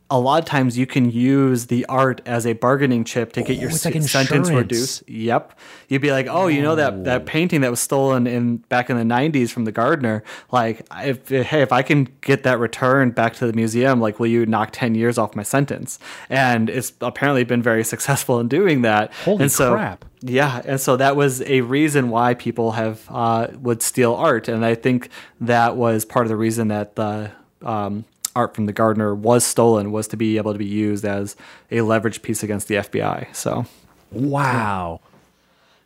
a 0.09 0.19
lot 0.19 0.37
of 0.37 0.45
times 0.45 0.77
you 0.77 0.85
can 0.85 1.09
use 1.09 1.65
the 1.65 1.83
art 1.87 2.21
as 2.27 2.45
a 2.45 2.53
bargaining 2.53 3.03
chip 3.03 3.33
to 3.33 3.41
get 3.41 3.57
your 3.57 3.71
it's 3.71 3.83
like 3.83 3.93
sentence 3.95 4.13
insurance. 4.31 4.49
reduced. 4.51 5.09
Yep. 5.09 5.57
You'd 5.87 6.01
be 6.01 6.11
like, 6.11 6.27
oh, 6.29 6.45
you 6.45 6.61
know 6.61 6.75
that 6.75 7.05
that 7.05 7.25
painting 7.25 7.61
that 7.61 7.71
was 7.71 7.79
stolen 7.79 8.27
in 8.27 8.57
back 8.57 8.91
in 8.91 8.97
the 8.97 9.03
'90s 9.03 9.49
from 9.49 9.65
the 9.65 9.71
Gardner. 9.71 10.23
Like, 10.51 10.85
if 10.97 11.29
hey, 11.29 11.61
if 11.61 11.71
I 11.71 11.81
can 11.81 12.07
get 12.21 12.43
that 12.43 12.59
returned 12.59 13.15
back 13.15 13.33
to 13.35 13.47
the 13.47 13.53
museum, 13.53 13.99
like, 13.99 14.19
will 14.19 14.27
you 14.27 14.45
knock 14.45 14.69
ten 14.71 14.93
years 14.93 15.17
off 15.17 15.35
my 15.35 15.43
sentence? 15.43 15.97
And 16.29 16.69
it's 16.69 16.93
apparently 17.01 17.43
been 17.43 17.63
very 17.63 17.83
successful 17.93 18.39
in 18.39 18.47
doing 18.47 18.83
that. 18.83 19.11
Holy 19.23 19.43
and 19.43 19.51
so, 19.51 19.73
crap. 19.73 20.05
Yeah, 20.21 20.61
and 20.65 20.79
so 20.79 20.97
that 20.97 21.15
was 21.15 21.41
a 21.43 21.61
reason 21.61 22.09
why 22.09 22.35
people 22.35 22.73
have 22.73 23.05
uh, 23.09 23.47
would 23.59 23.81
steal 23.81 24.13
art, 24.13 24.47
and 24.47 24.63
I 24.63 24.75
think 24.75 25.09
that 25.41 25.75
was 25.75 26.05
part 26.05 26.25
of 26.25 26.29
the 26.29 26.35
reason 26.35 26.67
that 26.67 26.95
the 26.95 27.31
um, 27.63 28.05
art 28.35 28.53
from 28.55 28.65
the 28.65 28.73
Gardner 28.73 29.15
was 29.15 29.45
stolen 29.45 29.91
was 29.91 30.07
to 30.09 30.17
be 30.17 30.37
able 30.37 30.51
to 30.53 30.59
be 30.59 30.65
used 30.65 31.05
as 31.05 31.35
a 31.71 31.81
leverage 31.81 32.21
piece 32.21 32.43
against 32.43 32.67
the 32.67 32.75
FBI. 32.75 33.33
So 33.35 33.65
Wow. 34.11 34.99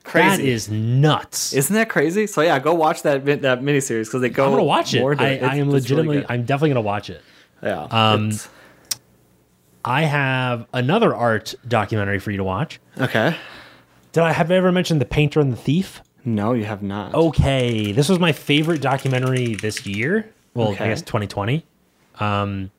That 0.05 0.11
crazy. 0.37 0.49
is 0.49 0.69
nuts. 0.69 1.53
Isn't 1.53 1.75
that 1.75 1.89
crazy? 1.89 2.25
So 2.25 2.41
yeah, 2.41 2.57
go 2.59 2.73
watch 2.73 3.03
that 3.03 3.23
mi- 3.23 3.35
that 3.35 3.61
miniseries 3.61 4.05
because 4.05 4.21
they 4.21 4.29
go. 4.29 4.45
I'm 4.45 4.51
gonna 4.51 4.63
watch 4.63 4.93
it. 4.95 5.01
more 5.01 5.11
into 5.11 5.23
I, 5.23 5.29
It's- 5.31 5.51
I 5.51 5.55
am 5.57 5.73
it's 5.75 5.89
really 5.89 6.07
legitimately. 6.07 6.25
I'm 6.29 6.45
definitely 6.45 6.69
gonna 6.69 6.81
watch 6.81 7.09
it. 7.11 7.21
yeah. 7.61 7.87
um, 7.91 8.31
I 9.85 10.03
have 10.03 10.65
another 10.73 11.15
art 11.15 11.55
documentary 11.67 12.19
for 12.19 12.31
you 12.31 12.37
to 12.37 12.43
watch. 12.43 12.79
okay. 12.99 13.35
Did 14.11 14.23
I 14.23 14.31
have 14.31 14.49
I 14.51 14.55
ever 14.55 14.71
mentioned 14.71 14.99
the 14.99 15.05
Painter 15.05 15.39
and 15.39 15.53
the 15.53 15.57
Thief? 15.57 16.01
No, 16.25 16.53
you 16.53 16.65
have 16.65 16.81
not. 16.81 17.13
Okay, 17.13 17.91
this 17.91 18.09
was 18.09 18.19
my 18.19 18.31
favorite 18.31 18.81
documentary 18.81 19.53
this 19.55 19.85
year. 19.85 20.27
Well, 20.55 20.69
Okay. 20.69 20.85
I 20.85 20.87
guess 20.89 21.01
2020. 21.03 21.63
Um, 22.19 22.71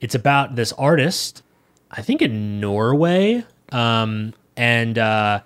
it's 0.00 0.14
about 0.14 0.56
this 0.56 0.72
artist, 0.74 1.42
I 1.90 2.02
think 2.02 2.22
in 2.22 2.60
Norway, 2.60 3.44
um, 3.72 4.34
and 4.56 4.98
uh, 4.98 5.40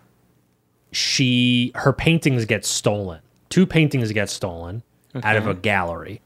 she 0.92 1.72
her 1.74 1.92
paintings 1.92 2.44
get 2.44 2.64
stolen. 2.64 3.20
Two 3.48 3.66
paintings 3.66 4.12
get 4.12 4.30
stolen 4.30 4.82
out 5.22 5.36
of 5.36 5.46
a 5.46 5.54
gallery 5.54 6.20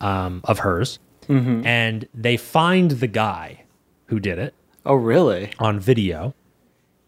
um, 0.00 0.40
of 0.44 0.60
hers, 0.60 0.98
and 1.28 2.06
they 2.12 2.36
find 2.36 2.90
the 2.92 3.06
guy 3.06 3.64
who 4.06 4.20
did 4.20 4.38
it 4.38 4.52
Oh, 4.84 4.94
really? 4.94 5.50
on 5.58 5.80
video. 5.80 6.34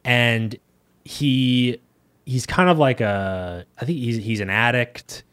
And 0.05 0.57
he 1.05 1.81
he's 2.25 2.47
kind 2.47 2.71
of 2.71 2.79
like 2.79 3.01
a 3.03 3.67
I 3.81 3.85
think 3.85 3.99
he's 3.99 4.17
he's 4.17 4.41
an 4.41 4.49
addict 4.51 5.25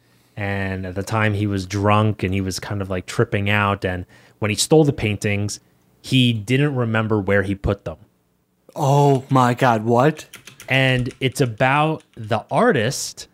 and 0.41 0.87
at 0.87 0.95
the 0.95 1.03
time 1.03 1.35
he 1.35 1.45
was 1.45 1.67
drunk 1.67 2.23
and 2.23 2.33
he 2.33 2.41
was 2.41 2.59
kind 2.59 2.81
of 2.81 2.89
like 2.89 3.05
tripping 3.05 3.47
out 3.47 3.85
and 3.85 4.07
when 4.39 4.49
he 4.49 4.55
stole 4.55 4.83
the 4.83 4.91
paintings 4.91 5.59
he 6.01 6.33
didn't 6.33 6.73
remember 6.75 7.19
where 7.19 7.43
he 7.43 7.53
put 7.53 7.85
them 7.85 7.97
Oh 8.75 9.23
my 9.29 9.53
God! 9.53 9.83
What? 9.83 10.25
and 10.67 11.13
it's 11.19 11.41
about 11.41 12.03
the 12.15 12.45
artist 12.49 13.27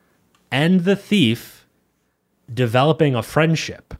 and 0.51 0.84
the 0.84 0.95
thief 0.95 1.66
developing 2.53 3.16
a 3.16 3.24
friendship 3.24 3.93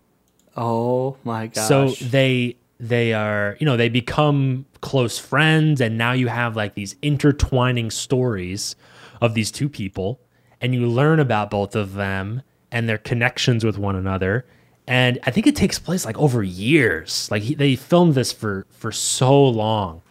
Oh 0.58 1.16
my 1.24 1.48
gosh! 1.48 1.68
So 1.68 1.90
they 2.06 2.58
they 2.80 3.14
are 3.14 3.56
you 3.60 3.66
know 3.66 3.78
they 3.78 3.90
become 3.90 4.66
close 4.82 5.18
friends 5.18 5.80
and 5.80 5.98
now 5.98 6.12
you 6.12 6.28
have 6.28 6.56
like 6.58 6.74
these 6.74 6.96
intertwining 7.02 7.90
stories 7.90 8.76
of 9.22 9.34
these 9.34 9.50
two 9.52 9.70
people 9.70 10.20
and 10.60 10.76
you 10.76 10.88
learn 10.88 11.20
about 11.20 11.50
both 11.50 11.76
of 11.76 11.94
them 11.94 12.42
and 12.72 12.88
their 12.88 12.98
connections 12.98 13.64
with 13.64 13.78
one 13.78 13.96
another 13.96 14.46
and 14.90 15.20
I 15.24 15.32
think 15.32 15.48
it 15.48 15.56
takes 15.56 15.80
place 15.80 16.06
like 16.06 16.18
over 16.18 16.44
years 16.44 17.30
like 17.32 17.44
he, 17.44 17.56
they 17.56 17.76
filmed 17.76 18.16
this 18.16 18.32
for 18.32 18.66
for 18.70 18.92
so 18.92 19.44
long 19.46 20.02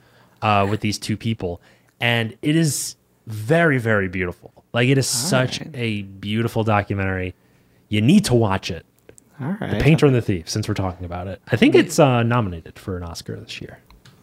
uh, 0.42 0.66
with 0.68 0.80
these 0.80 0.98
two 0.98 1.16
people 1.16 1.60
and 2.00 2.36
it 2.42 2.56
is 2.56 2.96
very 3.26 3.78
very 3.78 4.08
beautiful 4.08 4.64
like 4.72 4.88
it 4.88 4.98
is 4.98 5.06
such 5.06 5.60
right. 5.60 5.70
a 5.74 6.02
beautiful 6.02 6.64
documentary 6.64 7.34
you 7.88 8.00
need 8.00 8.24
to 8.24 8.34
watch 8.34 8.70
it 8.70 8.86
all 9.40 9.56
right. 9.60 9.70
The 9.70 9.80
Painter 9.80 10.06
and 10.06 10.14
the 10.14 10.22
Thief, 10.22 10.48
since 10.48 10.66
we're 10.66 10.74
talking 10.74 11.04
about 11.04 11.26
it. 11.26 11.42
I 11.48 11.56
think 11.56 11.74
it's 11.74 11.98
uh, 11.98 12.22
nominated 12.22 12.78
for 12.78 12.96
an 12.96 13.02
Oscar 13.02 13.38
this 13.38 13.60
year. 13.60 13.78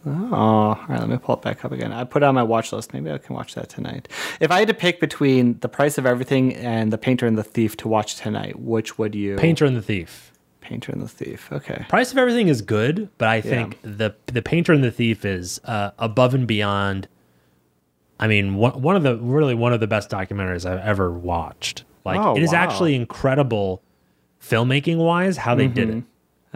Oh, 0.06 0.34
all 0.34 0.80
right. 0.88 1.00
Let 1.00 1.08
me 1.08 1.16
pull 1.16 1.36
it 1.36 1.42
back 1.42 1.64
up 1.64 1.72
again. 1.72 1.92
I 1.92 2.04
put 2.04 2.22
it 2.22 2.26
on 2.26 2.34
my 2.34 2.42
watch 2.42 2.72
list. 2.72 2.92
Maybe 2.92 3.10
I 3.10 3.18
can 3.18 3.34
watch 3.34 3.54
that 3.54 3.68
tonight. 3.68 4.08
If 4.40 4.50
I 4.50 4.58
had 4.60 4.68
to 4.68 4.74
pick 4.74 5.00
between 5.00 5.58
The 5.60 5.68
Price 5.68 5.96
of 5.98 6.04
Everything 6.06 6.54
and 6.54 6.92
The 6.92 6.98
Painter 6.98 7.26
and 7.26 7.38
the 7.38 7.42
Thief 7.44 7.76
to 7.78 7.88
watch 7.88 8.16
tonight, 8.16 8.58
which 8.58 8.98
would 8.98 9.14
you? 9.14 9.36
Painter 9.36 9.64
and 9.64 9.76
the 9.76 9.82
Thief. 9.82 10.32
Painter 10.60 10.92
and 10.92 11.00
the 11.02 11.08
Thief. 11.08 11.50
Okay. 11.52 11.84
Price 11.88 12.12
of 12.12 12.18
Everything 12.18 12.48
is 12.48 12.62
good, 12.62 13.08
but 13.18 13.28
I 13.28 13.40
think 13.40 13.78
the 13.82 14.14
the 14.26 14.40
Painter 14.42 14.72
and 14.72 14.82
the 14.82 14.90
Thief 14.90 15.24
is 15.24 15.60
uh, 15.64 15.90
above 15.98 16.34
and 16.34 16.46
beyond. 16.46 17.06
I 18.18 18.28
mean, 18.28 18.54
one, 18.54 18.80
one 18.80 18.96
of 18.96 19.02
the 19.02 19.16
really 19.18 19.54
one 19.54 19.72
of 19.72 19.80
the 19.80 19.86
best 19.86 20.08
documentaries 20.10 20.64
I've 20.64 20.80
ever 20.80 21.10
watched. 21.10 21.84
Like, 22.04 22.18
Oh, 22.20 22.36
it 22.36 22.42
is 22.42 22.52
wow. 22.52 22.58
actually 22.58 22.94
incredible 22.94 23.82
filmmaking 24.40 24.98
wise 24.98 25.38
how 25.38 25.54
they 25.54 25.66
did 25.68 25.90
it. 25.90 26.04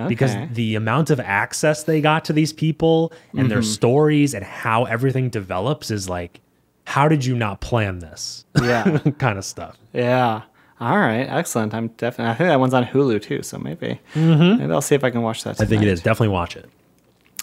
Because 0.06 0.34
the 0.52 0.74
amount 0.76 1.10
of 1.10 1.18
access 1.18 1.82
they 1.84 2.00
got 2.00 2.24
to 2.26 2.32
these 2.32 2.52
people 2.52 3.12
and 3.36 3.50
their 3.50 3.62
stories 3.62 4.34
and 4.34 4.44
how 4.44 4.84
everything 4.84 5.28
develops 5.30 5.90
is 5.90 6.08
like 6.08 6.40
how 6.84 7.08
did 7.08 7.24
you 7.24 7.34
not 7.36 7.60
plan 7.60 7.98
this 7.98 8.44
Yeah. 8.62 8.98
kind 9.18 9.38
of 9.38 9.44
stuff 9.44 9.76
Yeah. 9.92 10.42
All 10.80 10.96
right. 10.98 11.24
Excellent. 11.28 11.74
I'm 11.74 11.88
definitely. 11.88 12.30
I 12.30 12.34
think 12.36 12.48
that 12.50 12.60
one's 12.60 12.72
on 12.72 12.84
Hulu 12.84 13.20
too. 13.20 13.42
So 13.42 13.58
maybe. 13.58 13.98
Maybe 14.14 14.72
I'll 14.72 14.80
see 14.80 14.94
if 14.94 15.02
I 15.02 15.10
can 15.10 15.22
watch 15.22 15.42
that. 15.42 15.60
i 15.60 15.64
think 15.64 15.82
it 15.82 15.88
is. 15.88 16.00
definitely 16.00 16.28
watch 16.28 16.56
it 16.56 16.70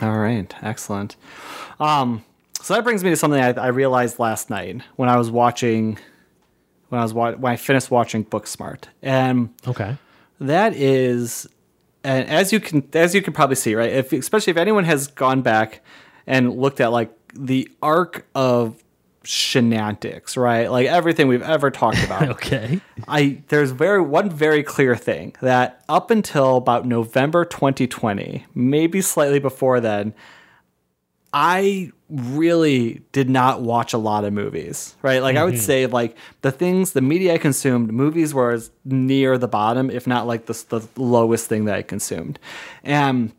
All 0.01 0.17
right, 0.17 0.53
excellent. 0.61 1.17
Um, 1.79 2.23
so 2.61 2.73
that 2.75 2.83
brings 2.85 3.03
me 3.03 3.09
to 3.09 3.17
something 3.17 3.41
I, 3.41 3.51
I 3.51 3.67
realized 3.67 4.19
last 4.19 4.49
night 4.49 4.81
when 4.95 5.09
I 5.09 5.17
was 5.17 5.29
watching, 5.29 5.99
when 6.87 7.01
I 7.01 7.03
was 7.03 7.13
wa- 7.13 7.33
when 7.33 7.51
I 7.51 7.57
finished 7.57 7.91
watching 7.91 8.23
Booksmart, 8.23 8.85
and 9.01 9.49
okay 9.67 9.97
that 10.39 10.73
is, 10.73 11.45
and 12.05 12.29
as 12.29 12.53
you 12.53 12.59
can 12.59 12.87
as 12.93 13.15
you 13.15 13.21
can 13.21 13.33
probably 13.33 13.55
see, 13.55 13.75
right? 13.75 13.91
If 13.91 14.13
especially 14.13 14.51
if 14.51 14.57
anyone 14.57 14.85
has 14.85 15.07
gone 15.07 15.41
back 15.41 15.81
and 16.27 16.55
looked 16.55 16.79
at 16.79 16.91
like 16.91 17.11
the 17.33 17.69
arc 17.81 18.27
of 18.35 18.81
shenanigans, 19.23 20.37
right? 20.37 20.69
Like 20.69 20.87
everything 20.87 21.27
we've 21.27 21.41
ever 21.41 21.71
talked 21.71 22.03
about. 22.03 22.29
okay 22.29 22.79
I 23.07 23.41
there's 23.47 23.71
very 23.71 24.01
one 24.01 24.29
very 24.29 24.63
clear 24.63 24.95
thing 24.95 25.35
that 25.41 25.83
up 25.89 26.11
until 26.11 26.57
about 26.57 26.85
November 26.85 27.43
2020, 27.43 28.45
maybe 28.53 29.01
slightly 29.01 29.39
before 29.39 29.79
then, 29.79 30.13
I 31.37 31.91
really 32.07 33.01
did 33.11 33.29
not 33.29 33.61
watch 33.61 33.91
a 33.91 33.97
lot 33.97 34.23
of 34.23 34.31
movies, 34.31 34.95
right? 35.01 35.21
Like 35.21 35.35
I 35.35 35.43
would 35.43 35.55
mm-hmm. 35.55 35.63
say, 35.63 35.85
like 35.85 36.15
the 36.41 36.51
things, 36.51 36.93
the 36.93 37.01
media 37.01 37.33
I 37.33 37.37
consumed, 37.37 37.91
movies 37.91 38.33
were 38.33 38.57
near 38.85 39.37
the 39.37 39.49
bottom, 39.49 39.89
if 39.89 40.07
not 40.07 40.27
like 40.27 40.45
the, 40.45 40.63
the 40.69 40.87
lowest 40.95 41.49
thing 41.49 41.65
that 41.65 41.75
I 41.75 41.81
consumed. 41.81 42.39
And 42.85 43.33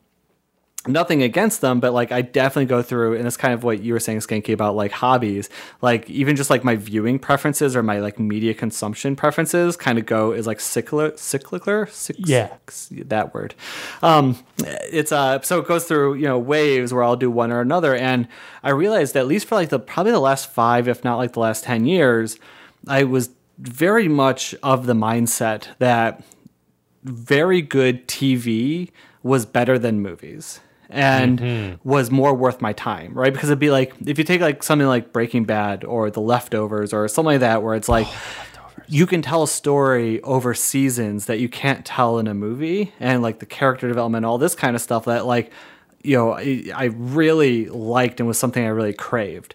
nothing 0.88 1.22
against 1.22 1.60
them, 1.60 1.80
but 1.80 1.92
like 1.92 2.12
I 2.12 2.22
definitely 2.22 2.66
go 2.66 2.82
through, 2.82 3.16
and 3.16 3.26
it's 3.26 3.36
kind 3.36 3.52
of 3.54 3.64
what 3.64 3.80
you 3.82 3.92
were 3.92 4.00
saying, 4.00 4.18
Skanky, 4.18 4.52
about 4.52 4.74
like 4.76 4.92
hobbies. 4.92 5.48
Like 5.82 6.08
even 6.10 6.36
just 6.36 6.50
like 6.50 6.64
my 6.64 6.76
viewing 6.76 7.18
preferences 7.18 7.74
or 7.76 7.82
my 7.82 7.98
like 8.00 8.18
media 8.18 8.54
consumption 8.54 9.16
preferences 9.16 9.76
kind 9.76 9.98
of 9.98 10.06
go 10.06 10.32
is 10.32 10.46
like 10.46 10.60
cyclical, 10.60 11.16
cyclical, 11.16 11.84
Cyc- 11.86 12.16
Yeah. 12.18 12.48
that 13.06 13.34
word. 13.34 13.54
Um, 14.02 14.36
it's 14.58 15.12
uh, 15.12 15.40
so 15.42 15.58
it 15.60 15.66
goes 15.66 15.84
through 15.84 16.14
you 16.14 16.26
know 16.26 16.38
waves 16.38 16.92
where 16.92 17.02
I'll 17.04 17.16
do 17.16 17.30
one 17.30 17.52
or 17.52 17.60
another, 17.60 17.94
and 17.94 18.28
I 18.62 18.70
realized 18.70 19.14
that 19.14 19.20
at 19.20 19.26
least 19.26 19.46
for 19.46 19.54
like 19.54 19.68
the 19.70 19.78
probably 19.78 20.12
the 20.12 20.20
last 20.20 20.50
five, 20.50 20.88
if 20.88 21.04
not 21.04 21.16
like 21.16 21.32
the 21.32 21.40
last 21.40 21.64
ten 21.64 21.86
years, 21.86 22.38
I 22.86 23.04
was 23.04 23.30
very 23.58 24.06
much 24.08 24.54
of 24.62 24.86
the 24.86 24.92
mindset 24.94 25.68
that 25.78 26.22
very 27.04 27.62
good 27.62 28.06
TV 28.08 28.90
was 29.22 29.46
better 29.46 29.78
than 29.78 30.00
movies 30.00 30.60
and 30.88 31.78
was 31.84 32.10
more 32.10 32.34
worth 32.34 32.60
my 32.60 32.72
time, 32.72 33.14
right? 33.14 33.32
Because 33.32 33.48
it'd 33.48 33.58
be 33.58 33.70
like 33.70 33.94
if 34.06 34.18
you 34.18 34.24
take 34.24 34.40
like 34.40 34.62
something 34.62 34.86
like 34.86 35.12
Breaking 35.12 35.44
Bad 35.44 35.84
or 35.84 36.10
The 36.10 36.20
Leftovers 36.20 36.92
or 36.92 37.08
something 37.08 37.34
like 37.34 37.40
that, 37.40 37.62
where 37.62 37.74
it's 37.74 37.88
like 37.88 38.06
you 38.88 39.06
can 39.06 39.22
tell 39.22 39.42
a 39.42 39.48
story 39.48 40.20
over 40.22 40.54
seasons 40.54 41.26
that 41.26 41.40
you 41.40 41.48
can't 41.48 41.84
tell 41.84 42.18
in 42.18 42.26
a 42.26 42.34
movie, 42.34 42.92
and 43.00 43.22
like 43.22 43.40
the 43.40 43.46
character 43.46 43.88
development, 43.88 44.24
all 44.24 44.38
this 44.38 44.54
kind 44.54 44.76
of 44.76 44.82
stuff 44.82 45.06
that 45.06 45.26
like 45.26 45.52
you 46.02 46.16
know 46.16 46.32
I, 46.32 46.64
I 46.74 46.84
really 46.84 47.66
liked 47.68 48.20
and 48.20 48.26
was 48.26 48.38
something 48.38 48.64
I 48.64 48.68
really 48.68 48.94
craved. 48.94 49.54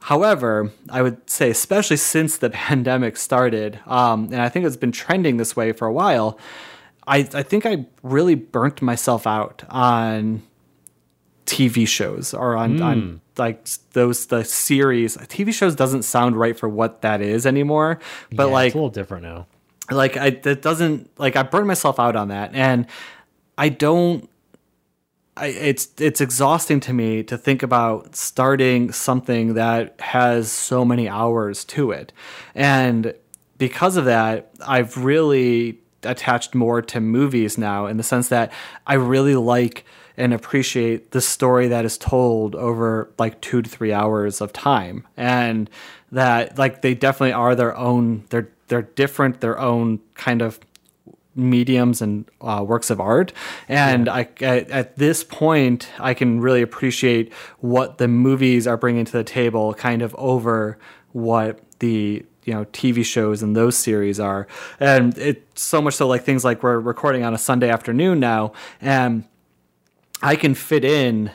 However, 0.00 0.70
I 0.90 1.00
would 1.00 1.30
say, 1.30 1.48
especially 1.48 1.96
since 1.96 2.36
the 2.36 2.50
pandemic 2.50 3.16
started, 3.16 3.80
um, 3.86 4.24
and 4.24 4.40
I 4.42 4.48
think 4.50 4.66
it's 4.66 4.76
been 4.76 4.92
trending 4.92 5.38
this 5.38 5.56
way 5.56 5.72
for 5.72 5.86
a 5.86 5.92
while, 5.92 6.38
I, 7.06 7.18
I 7.32 7.42
think 7.42 7.66
I 7.66 7.86
really 8.02 8.34
burnt 8.34 8.82
myself 8.82 9.26
out 9.26 9.62
on 9.68 10.42
TV 11.46 11.86
shows 11.86 12.34
or 12.34 12.56
on, 12.56 12.78
hmm. 12.78 12.82
on 12.82 13.20
like 13.36 13.68
those 13.92 14.26
the 14.26 14.44
series. 14.44 15.16
TV 15.16 15.52
shows 15.52 15.74
doesn't 15.74 16.02
sound 16.02 16.36
right 16.36 16.58
for 16.58 16.68
what 16.68 17.02
that 17.02 17.20
is 17.20 17.46
anymore, 17.46 17.98
but 18.32 18.46
Yeah, 18.46 18.52
like 18.52 18.66
it's 18.68 18.74
a 18.74 18.78
little 18.78 18.90
different 18.90 19.24
now. 19.24 19.46
like 19.90 20.16
I 20.16 20.30
that 20.30 20.62
doesn't 20.62 21.10
like 21.18 21.36
I 21.36 21.42
burned 21.42 21.66
myself 21.66 22.00
out 22.00 22.16
on 22.16 22.28
that 22.28 22.54
and 22.54 22.86
I 23.58 23.68
don't 23.68 24.28
I, 25.36 25.46
it's 25.46 25.88
it's 25.98 26.20
exhausting 26.20 26.80
to 26.80 26.92
me 26.92 27.22
to 27.24 27.36
think 27.36 27.62
about 27.62 28.14
starting 28.14 28.92
something 28.92 29.54
that 29.54 30.00
has 30.00 30.50
so 30.50 30.84
many 30.84 31.08
hours 31.08 31.64
to 31.66 31.90
it. 31.90 32.12
And 32.54 33.14
because 33.58 33.96
of 33.96 34.04
that, 34.04 34.50
I've 34.66 34.96
really 34.96 35.80
attached 36.04 36.54
more 36.54 36.82
to 36.82 37.00
movies 37.00 37.58
now 37.58 37.86
in 37.86 37.96
the 37.96 38.02
sense 38.02 38.28
that 38.28 38.52
I 38.86 38.94
really 38.94 39.34
like 39.34 39.84
and 40.16 40.32
appreciate 40.32 41.10
the 41.10 41.20
story 41.20 41.68
that 41.68 41.84
is 41.84 41.98
told 41.98 42.54
over 42.54 43.10
like 43.18 43.40
2 43.40 43.62
to 43.62 43.68
3 43.68 43.92
hours 43.92 44.40
of 44.40 44.52
time. 44.52 45.06
And 45.16 45.68
that 46.14 46.56
like 46.58 46.80
they 46.82 46.94
definitely 46.94 47.32
are 47.32 47.54
their 47.54 47.76
own 47.76 48.24
they're 48.30 48.48
they're 48.68 48.82
different 48.82 49.40
their 49.40 49.58
own 49.58 50.00
kind 50.14 50.40
of 50.40 50.58
mediums 51.34 52.00
and 52.00 52.30
uh, 52.40 52.64
works 52.66 52.90
of 52.90 53.00
art 53.00 53.32
and 53.68 54.08
I, 54.08 54.28
at, 54.40 54.70
at 54.70 54.96
this 54.96 55.24
point 55.24 55.88
i 55.98 56.14
can 56.14 56.40
really 56.40 56.62
appreciate 56.62 57.32
what 57.58 57.98
the 57.98 58.06
movies 58.06 58.68
are 58.68 58.76
bringing 58.76 59.04
to 59.04 59.12
the 59.12 59.24
table 59.24 59.74
kind 59.74 60.00
of 60.00 60.14
over 60.16 60.78
what 61.10 61.58
the 61.80 62.24
you 62.44 62.52
know 62.54 62.64
tv 62.66 63.04
shows 63.04 63.42
and 63.42 63.56
those 63.56 63.76
series 63.76 64.18
are. 64.20 64.46
And 64.80 65.16
it's 65.18 65.62
so 65.62 65.80
much 65.82 65.94
so 65.94 66.06
like 66.06 66.24
things 66.24 66.44
like 66.44 66.62
we're 66.62 66.78
recording 66.78 67.24
on 67.24 67.34
a 67.34 67.38
sunday 67.38 67.70
afternoon 67.70 68.20
now 68.20 68.52
and 68.80 69.24
i 70.22 70.36
can 70.36 70.54
fit 70.54 70.84
in 70.84 71.30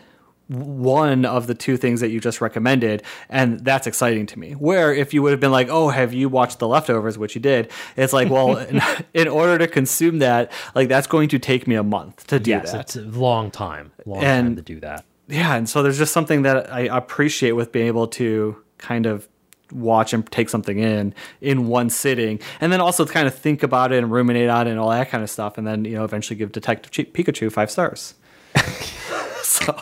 one 0.48 1.26
of 1.26 1.46
the 1.46 1.54
two 1.54 1.78
things 1.78 2.02
that 2.02 2.10
you 2.10 2.20
just 2.20 2.42
recommended 2.42 3.04
and 3.30 3.60
that's 3.60 3.86
exciting 3.86 4.26
to 4.26 4.40
me. 4.40 4.54
Where 4.54 4.92
if 4.92 5.14
you 5.14 5.22
would 5.22 5.30
have 5.32 5.40
been 5.40 5.52
like 5.52 5.68
oh 5.70 5.90
have 5.90 6.12
you 6.12 6.28
watched 6.28 6.58
the 6.58 6.68
leftovers? 6.68 7.20
which 7.20 7.36
you 7.36 7.42
did 7.42 7.72
it's 7.96 8.14
like 8.14 8.32
well 8.32 8.58
in, 8.72 8.82
in 9.14 9.28
order 9.28 9.60
to 9.60 9.68
consume 9.68 10.18
that 10.20 10.52
like 10.74 10.88
that's 10.90 11.06
going 11.06 11.30
to 11.30 11.38
take 11.40 11.68
me 11.68 11.76
a 11.76 11.84
month 11.84 12.26
to 12.28 12.40
do 12.40 12.50
Yes, 12.50 12.72
that. 12.72 12.82
it's 12.82 12.96
a 12.96 13.02
long 13.02 13.52
time, 13.52 13.92
long 14.08 14.22
time 14.22 14.46
And- 14.48 14.58
to 14.58 14.64
do 14.64 14.80
that. 14.80 15.06
yeah 15.28 15.56
and 15.56 15.70
so 15.70 15.84
there's 15.84 16.00
just 16.00 16.14
something 16.14 16.42
that 16.42 16.74
i 16.74 16.82
appreciate 16.82 17.52
with 17.52 17.72
being 17.72 17.86
able 17.86 18.08
to 18.08 18.58
kind 18.80 19.06
of 19.06 19.29
watch 19.72 20.14
and 20.14 20.30
take 20.32 20.50
something 20.50 20.80
in 20.80 21.14
in 21.42 21.68
one 21.68 21.90
sitting 21.90 22.40
and 22.60 22.72
then 22.72 22.82
also 22.82 23.06
kind 23.06 23.28
of 23.28 23.36
think 23.36 23.62
about 23.64 23.92
it 23.92 23.98
and 23.98 24.12
ruminate 24.12 24.50
on 24.50 24.68
it 24.68 24.72
and 24.72 24.80
all 24.80 24.90
that 24.90 25.10
kind 25.10 25.24
of 25.24 25.30
stuff 25.30 25.58
and 25.58 25.68
then 25.68 25.86
you 25.86 25.94
know 25.94 26.04
eventually 26.04 26.36
give 26.38 26.52
detective 26.52 26.92
pikachu 27.14 27.52
five 27.52 27.70
stars 27.70 28.16
so 29.44 29.76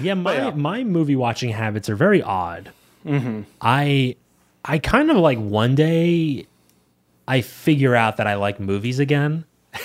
Yeah, 0.00 0.14
my 0.14 0.34
yeah. 0.36 0.50
my 0.50 0.84
movie 0.84 1.16
watching 1.16 1.50
habits 1.50 1.88
are 1.88 1.94
very 1.96 2.22
odd. 2.22 2.72
Mm-hmm. 3.06 3.42
I 3.60 4.16
I 4.64 4.78
kind 4.78 5.10
of 5.10 5.16
like 5.16 5.38
one 5.38 5.74
day 5.74 6.46
I 7.28 7.40
figure 7.40 7.94
out 7.94 8.16
that 8.16 8.26
I 8.26 8.34
like 8.34 8.58
movies 8.58 8.98
again, 8.98 9.44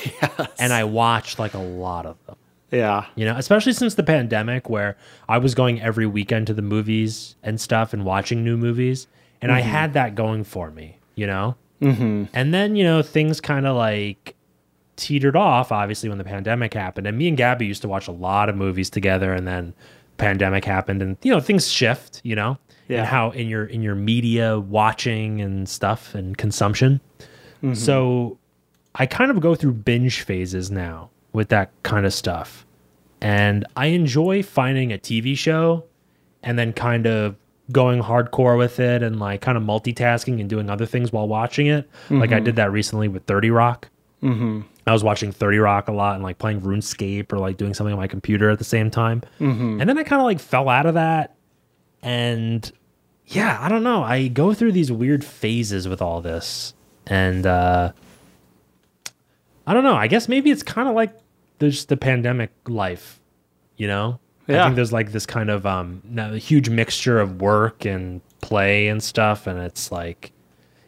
and 0.59 0.73
I 0.73 0.83
watch 0.85 1.37
like 1.37 1.53
a 1.53 1.59
lot 1.59 2.05
of 2.05 2.17
them. 2.25 2.35
Yeah 2.71 3.05
You 3.15 3.25
know, 3.25 3.35
especially 3.37 3.73
since 3.73 3.95
the 3.95 4.03
pandemic, 4.03 4.69
where 4.69 4.97
I 5.29 5.37
was 5.37 5.55
going 5.55 5.81
every 5.81 6.05
weekend 6.05 6.47
to 6.47 6.53
the 6.53 6.61
movies 6.61 7.35
and 7.43 7.59
stuff 7.61 7.93
and 7.93 8.03
watching 8.05 8.43
new 8.43 8.57
movies, 8.57 9.07
and 9.41 9.51
I 9.51 9.61
had 9.61 9.93
that 9.93 10.15
going 10.15 10.43
for 10.43 10.71
me. 10.71 10.97
You 11.15 11.27
know, 11.27 11.55
mm-hmm. 11.81 12.25
and 12.33 12.53
then 12.53 12.75
you 12.75 12.83
know 12.83 13.01
things 13.01 13.39
kind 13.41 13.65
of 13.65 13.75
like 13.75 14.35
teetered 14.97 15.35
off. 15.35 15.71
Obviously, 15.71 16.09
when 16.09 16.17
the 16.17 16.23
pandemic 16.23 16.73
happened, 16.73 17.07
and 17.07 17.17
me 17.17 17.27
and 17.27 17.37
Gabby 17.37 17.65
used 17.65 17.81
to 17.83 17.87
watch 17.87 18.07
a 18.07 18.11
lot 18.11 18.49
of 18.49 18.55
movies 18.55 18.89
together, 18.89 19.33
and 19.33 19.47
then 19.47 19.73
pandemic 20.17 20.65
happened, 20.65 21.01
and 21.01 21.17
you 21.23 21.31
know 21.31 21.39
things 21.39 21.67
shift. 21.71 22.21
You 22.23 22.35
know, 22.35 22.57
Yeah. 22.87 22.99
and 22.99 23.07
how 23.07 23.31
in 23.31 23.47
your 23.47 23.65
in 23.65 23.81
your 23.81 23.95
media 23.95 24.59
watching 24.59 25.41
and 25.41 25.67
stuff 25.69 26.13
and 26.13 26.37
consumption. 26.37 26.99
So 27.73 28.37
I 28.93 29.05
kind 29.07 29.31
of 29.31 29.39
go 29.39 29.55
through 29.55 29.73
binge 29.73 30.21
phases 30.21 30.69
now 30.69 31.09
with 31.37 31.49
that 31.49 31.71
kind 31.83 32.03
of 32.03 32.13
stuff. 32.13 32.65
And 33.21 33.63
I 33.75 33.87
enjoy 33.87 34.41
finding 34.41 34.91
a 34.91 34.97
TV 34.97 35.37
show 35.37 35.85
and 36.41 36.57
then 36.57 36.73
kind 36.73 37.05
of 37.05 37.35
going 37.71 38.01
hardcore 38.01 38.57
with 38.57 38.79
it 38.79 39.03
and 39.03 39.19
like 39.19 39.41
kind 39.41 39.55
of 39.55 39.63
multitasking 39.63 40.39
and 40.39 40.49
doing 40.49 40.67
other 40.67 40.87
things 40.87 41.11
while 41.11 41.27
watching 41.27 41.67
it. 41.67 41.87
Like 42.09 42.31
I 42.31 42.39
did 42.39 42.55
that 42.55 42.71
recently 42.71 43.07
with 43.07 43.25
30 43.25 43.51
Rock. 43.51 43.89
Mm-hmm. 44.23 44.61
I 44.87 44.93
was 44.93 45.03
watching 45.03 45.31
30 45.31 45.59
Rock 45.59 45.87
a 45.87 45.91
lot 45.91 46.15
and 46.15 46.23
like 46.23 46.39
playing 46.39 46.61
RuneScape 46.61 47.31
or 47.31 47.37
like 47.37 47.57
doing 47.57 47.75
something 47.75 47.93
on 47.93 47.99
my 47.99 48.07
computer 48.07 48.49
at 48.49 48.57
the 48.57 48.65
same 48.65 48.89
time. 48.89 49.21
And 49.79 49.87
then 49.87 49.97
I 49.97 50.03
kind 50.03 50.19
of 50.19 50.25
like 50.25 50.39
fell 50.39 50.69
out 50.69 50.87
of 50.87 50.95
that. 50.95 51.35
And 52.01 52.71
yeah, 53.27 53.59
I 53.61 53.69
don't 53.69 53.83
know. 53.83 54.01
I 54.01 54.27
go 54.27 54.55
through 54.55 54.71
these 54.71 54.91
weird 54.91 55.23
phases 55.23 55.87
with 55.87 56.01
all 56.01 56.19
this. 56.21 56.73
And 57.05 57.45
uh 57.45 57.91
I 59.67 59.73
don't 59.73 59.83
know. 59.83 59.95
I 59.95 60.07
guess 60.07 60.27
maybe 60.29 60.49
it's 60.49 60.63
kind 60.63 60.87
of 60.87 60.95
like 60.95 61.13
there's 61.59 61.85
the 61.85 61.97
pandemic 61.97 62.51
life, 62.67 63.19
you 63.77 63.87
know? 63.87 64.19
I 64.49 64.63
think 64.63 64.75
there's 64.75 64.93
like 64.93 65.11
this 65.11 65.25
kind 65.25 65.49
of 65.49 65.65
um 65.65 66.01
a 66.17 66.37
huge 66.37 66.69
mixture 66.69 67.19
of 67.19 67.41
work 67.41 67.85
and 67.85 68.21
play 68.41 68.87
and 68.87 69.03
stuff 69.03 69.45
and 69.45 69.59
it's 69.59 69.91
like 69.91 70.31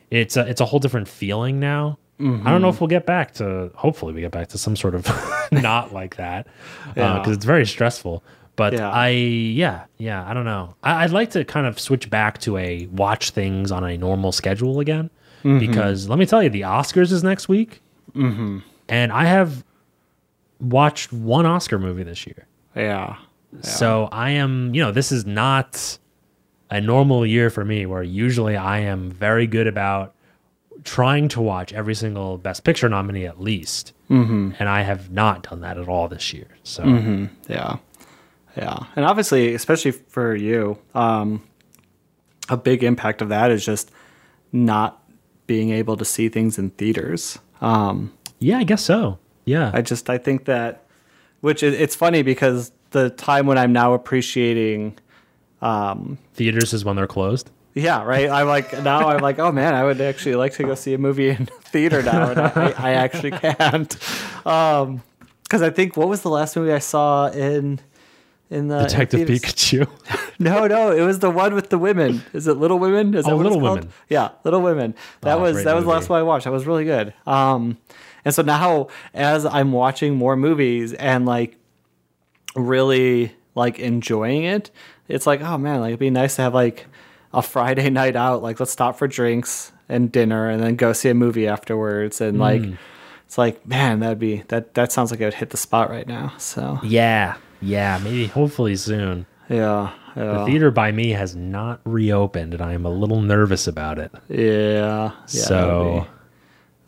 it's 0.10 0.38
a 0.38 0.48
it's 0.48 0.62
a 0.62 0.66
whole 0.66 0.80
different 0.80 1.08
feeling 1.08 1.60
now. 1.60 1.98
I 2.20 2.24
don't 2.24 2.44
know 2.44 2.68
mm-hmm. 2.68 2.76
if 2.76 2.82
we'll 2.82 2.90
get 2.90 3.06
back 3.06 3.34
to 3.36 3.72
hopefully 3.76 4.14
we 4.14 4.22
get 4.22 4.32
back 4.32 4.48
to 4.50 4.58
some 4.58 4.76
sort 4.76 4.94
of 4.96 5.08
not 5.52 5.94
like 5.94 6.18
that 6.18 6.48
because 6.94 7.28
Yeah. 7.28 7.34
it's 7.34 7.46
very 7.46 7.66
stressful. 7.66 8.24
But 8.56 8.74
Yeah. 8.74 8.90
I 8.92 9.10
yeah 9.10 9.86
yeah 9.98 10.26
I 10.28 10.34
don't 10.34 10.46
know. 10.46 10.76
I, 10.84 11.04
I'd 11.04 11.12
like 11.12 11.32
to 11.32 11.44
kind 11.46 11.66
of 11.68 11.80
switch 11.80 12.10
back 12.10 12.40
to 12.40 12.58
a 12.58 12.88
watch 12.88 13.32
things 13.32 13.72
on 13.72 13.84
a 13.84 13.98
normal 13.98 14.32
schedule 14.32 14.80
again 14.80 15.10
mm-hmm. 15.44 15.60
because 15.60 16.10
let 16.10 16.20
me 16.20 16.26
tell 16.26 16.42
you 16.44 16.50
the 16.50 16.62
Oscars 16.62 17.12
is 17.12 17.24
next 17.24 17.48
week 17.50 17.82
mm-hmm. 18.14 18.60
and 18.88 19.12
I 19.12 19.26
have 19.26 19.64
watched 20.60 21.14
one 21.14 21.46
Oscar 21.46 21.80
movie 21.80 22.04
this 22.04 22.26
year. 22.28 22.48
yeah 22.76 23.18
So 23.62 24.10
I 24.12 24.32
am, 24.32 24.74
you 24.76 24.82
know, 24.82 24.92
this 24.92 25.12
is 25.12 25.26
not 25.26 25.98
a 26.70 26.80
normal 26.80 27.26
year 27.26 27.50
for 27.50 27.66
me 27.66 27.86
where 27.86 28.04
usually 28.04 28.56
I 28.56 28.80
am 28.80 29.10
very 29.10 29.48
good 29.48 29.68
about 29.68 30.14
trying 30.84 31.28
to 31.30 31.42
watch 31.42 31.74
every 31.74 31.96
single 31.96 32.38
Best 32.38 32.64
Picture 32.64 32.88
nominee 32.90 33.26
at 33.26 33.42
least. 33.42 33.94
Mm-hmm. 34.10 34.52
And 34.60 34.70
I 34.70 34.82
have 34.82 35.12
not 35.12 35.44
done 35.44 35.62
that 35.62 35.78
at 35.78 35.88
all 35.88 36.08
this 36.08 36.34
year. 36.34 36.48
So 36.64 36.84
Yeah. 37.48 37.78
Yeah. 38.56 38.80
And 38.96 39.06
obviously, 39.06 39.54
especially 39.54 39.92
for 39.92 40.36
you, 40.36 40.78
um, 40.94 41.44
a 42.50 42.58
big 42.58 42.84
impact 42.84 43.22
of 43.22 43.30
that 43.30 43.52
is 43.52 43.64
just 43.64 43.92
not 44.52 45.04
being 45.48 45.72
able 45.72 45.98
to 45.98 46.06
see 46.06 46.30
things 46.30 46.58
in 46.58 46.72
theaters. 46.72 47.40
Um, 47.62 48.14
yeah, 48.40 48.58
I 48.58 48.64
guess 48.64 48.84
so. 48.84 49.20
Yeah. 49.50 49.72
I 49.74 49.82
just, 49.82 50.10
I 50.10 50.18
think 50.18 50.46
that, 50.46 50.84
which 51.42 51.64
it, 51.64 51.74
it's 51.74 51.96
funny 51.96 52.22
because 52.22 52.72
the 52.92 53.10
time 53.10 53.48
when 53.48 53.58
I'm 53.58 53.74
now 53.74 53.94
appreciating. 53.94 54.98
Theaters 56.34 56.74
is 56.74 56.86
when 56.86 56.96
they're 56.96 57.08
closed. 57.08 57.50
Yeah, 57.76 58.04
right. 58.04 58.30
I'm 58.30 58.48
like 58.48 58.72
now. 58.84 59.08
I'm 59.10 59.20
like, 59.22 59.40
oh 59.40 59.52
man, 59.52 59.74
I 59.74 59.84
would 59.84 60.02
actually 60.02 60.36
like 60.36 60.54
to 60.54 60.64
go 60.64 60.76
see 60.76 60.94
a 60.94 60.98
movie 60.98 61.30
in 61.30 61.46
theater 61.62 62.02
now, 62.02 62.32
and 62.32 62.40
I, 62.40 62.74
I 62.78 62.92
actually 62.94 63.32
can't. 63.32 63.96
Um, 64.46 65.02
because 65.44 65.62
I 65.62 65.70
think 65.70 65.96
what 65.98 66.08
was 66.10 66.22
the 66.22 66.30
last 66.30 66.56
movie 66.56 66.72
I 66.74 66.80
saw 66.80 67.28
in 67.30 67.80
in 68.50 68.68
the 68.68 68.80
in 68.80 68.84
Detective 68.86 69.28
theaters? 69.28 69.42
Pikachu. 69.54 69.88
No, 70.42 70.68
no, 70.68 70.94
it 70.94 71.02
was 71.02 71.20
the 71.20 71.30
one 71.30 71.54
with 71.54 71.70
the 71.70 71.78
women. 71.78 72.24
Is 72.32 72.48
it 72.48 72.54
Little 72.54 72.80
Women? 72.80 73.14
Is 73.14 73.26
that 73.26 73.32
Oh, 73.34 73.36
what 73.36 73.44
Little 73.44 73.60
called? 73.60 73.80
Women. 73.80 73.94
Yeah, 74.08 74.30
Little 74.46 74.62
Women. 74.62 74.96
That 75.20 75.38
Oh, 75.38 75.42
was 75.42 75.66
that 75.66 75.76
was 75.76 75.84
the 75.84 75.90
last 75.90 76.08
one 76.08 76.18
I 76.18 76.24
watched. 76.24 76.46
That 76.46 76.54
was 76.54 76.66
really 76.66 76.86
good. 76.86 77.14
Um, 77.28 77.78
and 78.30 78.36
so 78.36 78.44
now 78.44 78.88
as 79.16 79.44
I'm 79.44 79.72
watching 79.72 80.16
more 80.16 80.36
movies 80.36 80.94
and 80.94 81.26
like 81.26 81.58
really 82.56 83.36
like 83.56 83.80
enjoying 83.80 84.44
it, 84.44 84.72
it's 85.08 85.26
like, 85.28 85.42
oh 85.42 85.58
man, 85.58 85.80
like 85.82 85.90
it'd 85.90 86.00
be 86.00 86.10
nice 86.10 86.36
to 86.36 86.44
have 86.44 86.54
like 86.54 86.86
a 87.34 87.42
Friday 87.42 87.90
night 88.02 88.16
out. 88.16 88.42
Like 88.42 88.60
let's 88.60 88.72
stop 88.72 88.98
for 88.98 89.08
drinks 89.08 89.72
and 89.88 90.12
dinner 90.12 90.50
and 90.50 90.62
then 90.62 90.76
go 90.76 90.94
see 90.94 91.10
a 91.10 91.14
movie 91.14 91.48
afterwards. 91.48 92.22
And 92.22 92.40
like 92.40 92.62
Mm. 92.62 92.78
it's 93.26 93.38
like, 93.38 93.66
man, 93.68 94.00
that'd 94.02 94.20
be 94.20 94.44
that 94.50 94.74
that 94.76 94.92
sounds 94.92 95.12
like 95.12 95.20
it 95.22 95.26
would 95.26 95.34
hit 95.34 95.50
the 95.50 95.58
spot 95.58 95.90
right 95.90 96.08
now. 96.08 96.34
So 96.38 96.80
yeah, 96.84 97.36
yeah, 97.62 98.00
maybe 98.04 98.28
hopefully 98.28 98.76
soon. 98.76 99.26
yeah. 99.50 99.94
The 100.16 100.44
theater 100.46 100.70
by 100.70 100.92
me 100.92 101.12
has 101.12 101.34
not 101.34 101.80
reopened, 101.86 102.54
and 102.54 102.62
I 102.62 102.74
am 102.74 102.86
a 102.86 102.90
little 102.90 103.22
nervous 103.22 103.68
about 103.68 104.00
it. 104.00 104.12
Yeah. 104.28 105.12
yeah 105.12 105.26
so 105.26 106.08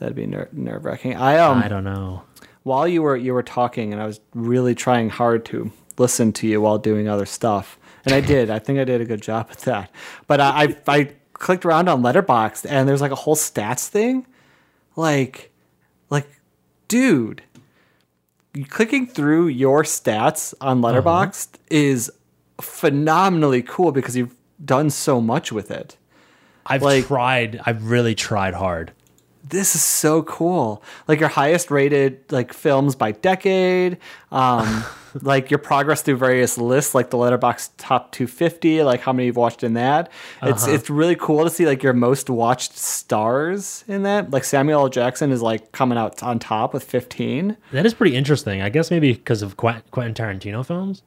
that'd 0.01 0.15
be, 0.15 0.25
ner- 0.25 0.49
nerve 0.51 0.83
wracking. 0.83 1.15
I 1.15 1.37
um 1.37 1.59
I 1.63 1.67
don't 1.69 1.83
know. 1.83 2.23
while 2.63 2.87
you 2.87 3.01
were 3.01 3.15
you 3.15 3.33
were 3.33 3.43
talking 3.43 3.93
and 3.93 4.01
I 4.01 4.05
was 4.05 4.19
really 4.33 4.75
trying 4.75 5.09
hard 5.09 5.45
to 5.45 5.71
listen 5.97 6.33
to 6.33 6.47
you 6.47 6.59
while 6.59 6.77
doing 6.77 7.07
other 7.07 7.25
stuff. 7.25 7.77
And 8.03 8.13
I 8.15 8.19
did. 8.21 8.49
I 8.49 8.57
think 8.59 8.79
I 8.79 8.83
did 8.83 8.99
a 8.99 9.05
good 9.05 9.21
job 9.21 9.47
at 9.51 9.59
that. 9.59 9.91
But 10.27 10.41
I 10.41 10.63
I, 10.63 10.75
I 10.87 11.11
clicked 11.33 11.65
around 11.65 11.87
on 11.87 12.01
Letterboxd 12.01 12.65
and 12.69 12.89
there's 12.89 13.01
like 13.01 13.11
a 13.11 13.15
whole 13.15 13.35
stats 13.35 13.87
thing. 13.87 14.25
Like 14.95 15.51
like 16.09 16.27
dude, 16.87 17.43
clicking 18.69 19.05
through 19.07 19.47
your 19.47 19.83
stats 19.83 20.53
on 20.59 20.81
Letterboxd 20.81 21.49
is 21.69 22.11
phenomenally 22.59 23.61
cool 23.61 23.91
because 23.91 24.15
you've 24.17 24.35
done 24.63 24.89
so 24.89 25.21
much 25.21 25.51
with 25.51 25.71
it. 25.71 25.97
I've 26.65 26.81
like- 26.83 27.05
tried. 27.07 27.59
I've 27.65 27.89
really 27.89 28.15
tried 28.15 28.53
hard. 28.53 28.91
This 29.51 29.75
is 29.75 29.83
so 29.83 30.23
cool 30.23 30.81
like 31.07 31.19
your 31.19 31.29
highest 31.29 31.69
rated 31.71 32.19
like 32.31 32.51
films 32.53 32.95
by 32.95 33.11
decade 33.11 33.97
um 34.31 34.83
like 35.21 35.51
your 35.51 35.57
progress 35.57 36.01
through 36.01 36.15
various 36.17 36.57
lists 36.57 36.95
like 36.95 37.09
the 37.09 37.17
Letterboxd 37.17 37.69
top 37.77 38.11
250 38.13 38.81
like 38.83 39.01
how 39.01 39.11
many 39.13 39.25
you've 39.27 39.35
watched 39.35 39.63
in 39.63 39.73
that 39.73 40.09
it's 40.41 40.63
Uh-huh. 40.63 40.71
it's 40.73 40.89
really 40.89 41.15
cool 41.15 41.43
to 41.43 41.49
see 41.49 41.65
like 41.65 41.83
your 41.83 41.93
most 41.93 42.29
watched 42.29 42.77
stars 42.77 43.83
in 43.87 44.03
that 44.03 44.31
like 44.31 44.43
samuel 44.45 44.81
L. 44.81 44.89
jackson 44.89 45.31
is 45.31 45.41
like 45.41 45.71
coming 45.73 45.97
out 45.97 46.23
on 46.23 46.39
top 46.39 46.73
with 46.73 46.83
15 46.83 47.57
That 47.73 47.85
is 47.85 47.93
pretty 47.93 48.15
interesting. 48.15 48.61
I 48.61 48.69
guess 48.69 48.89
maybe 48.89 49.13
because 49.13 49.41
of 49.41 49.57
Quentin 49.57 50.13
Tarantino 50.13 50.65
films. 50.65 51.03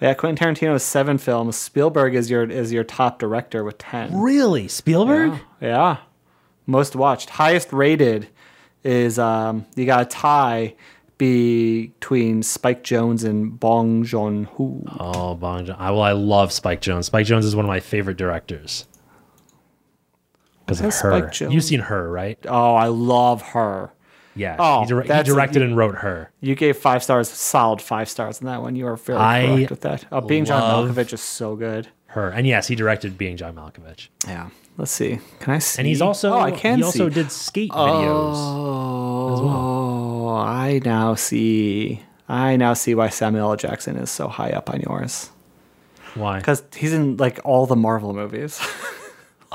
yeah 0.00 0.14
quentin 0.14 0.36
tarantino 0.54 0.72
has 0.72 0.82
seven 0.82 1.18
films 1.18 1.56
spielberg 1.56 2.14
is 2.14 2.30
your 2.30 2.44
is 2.50 2.72
your 2.72 2.84
top 2.84 3.18
director 3.18 3.62
with 3.64 3.76
10 3.78 4.18
Really, 4.18 4.66
Spielberg? 4.68 5.38
Yeah. 5.60 5.98
Most 6.66 6.96
watched. 6.96 7.30
Highest 7.30 7.72
rated 7.72 8.28
is 8.84 9.18
um 9.18 9.66
you 9.74 9.86
got 9.86 10.02
a 10.02 10.04
tie 10.04 10.74
between 11.18 12.42
Spike 12.42 12.84
Jonze 12.84 13.24
and 13.24 13.58
Bong 13.58 14.04
Joon 14.04 14.44
Ho. 14.44 14.82
Oh, 15.00 15.34
Bong 15.34 15.64
Joon. 15.64 15.76
I, 15.78 15.90
well, 15.90 16.02
I 16.02 16.12
love 16.12 16.52
Spike 16.52 16.80
Jonze. 16.82 17.04
Spike 17.04 17.26
Jonze 17.26 17.44
is 17.44 17.56
one 17.56 17.64
of 17.64 17.68
my 17.68 17.80
favorite 17.80 18.18
directors. 18.18 18.86
Because 20.66 20.80
of 20.80 20.94
her. 21.10 21.30
You've 21.48 21.64
seen 21.64 21.80
her, 21.80 22.10
right? 22.10 22.38
Oh, 22.46 22.74
I 22.74 22.88
love 22.88 23.40
her. 23.42 23.92
Yeah. 24.34 24.56
Oh, 24.58 24.80
he, 24.82 24.86
dir- 24.88 25.02
he 25.02 25.08
that's 25.08 25.28
a- 25.28 25.32
directed 25.32 25.62
and 25.62 25.76
wrote 25.76 25.94
her. 25.96 26.30
You 26.40 26.54
gave 26.54 26.76
five 26.76 27.02
stars, 27.02 27.30
solid 27.30 27.80
five 27.80 28.08
stars 28.10 28.40
on 28.40 28.46
that 28.46 28.60
one. 28.60 28.76
You 28.76 28.86
are 28.88 28.96
very 28.96 29.18
I 29.18 29.46
correct 29.46 29.70
with 29.70 29.80
that. 29.82 30.04
Oh, 30.12 30.20
being 30.20 30.44
John 30.44 30.88
Malkovich 30.88 31.12
is 31.14 31.22
so 31.22 31.56
good. 31.56 31.88
Her. 32.08 32.28
And 32.30 32.46
yes, 32.46 32.68
he 32.68 32.74
directed 32.74 33.16
Being 33.16 33.36
John 33.36 33.54
Malkovich. 33.54 34.08
Yeah. 34.26 34.50
Let's 34.78 34.90
see. 34.92 35.18
Can 35.40 35.54
I 35.54 35.58
see? 35.58 35.80
And 35.80 35.86
he's 35.86 36.02
also 36.02 36.32
Oh, 36.34 36.38
I 36.40 36.50
can 36.50 36.78
he 36.78 36.84
also 36.84 37.08
see. 37.08 37.14
did 37.14 37.32
skate 37.32 37.70
videos. 37.70 38.34
Oh, 38.36 40.28
I 40.36 40.80
now 40.84 41.14
see. 41.14 42.02
I 42.28 42.56
now 42.56 42.74
see 42.74 42.94
why 42.94 43.08
Samuel 43.08 43.50
L. 43.52 43.56
Jackson 43.56 43.96
is 43.96 44.10
so 44.10 44.28
high 44.28 44.50
up 44.50 44.68
on 44.68 44.80
yours. 44.80 45.30
Why? 46.14 46.38
Because 46.38 46.62
he's 46.74 46.92
in 46.92 47.16
like 47.16 47.40
all 47.44 47.66
the 47.66 47.76
Marvel 47.76 48.12
movies. 48.12 48.60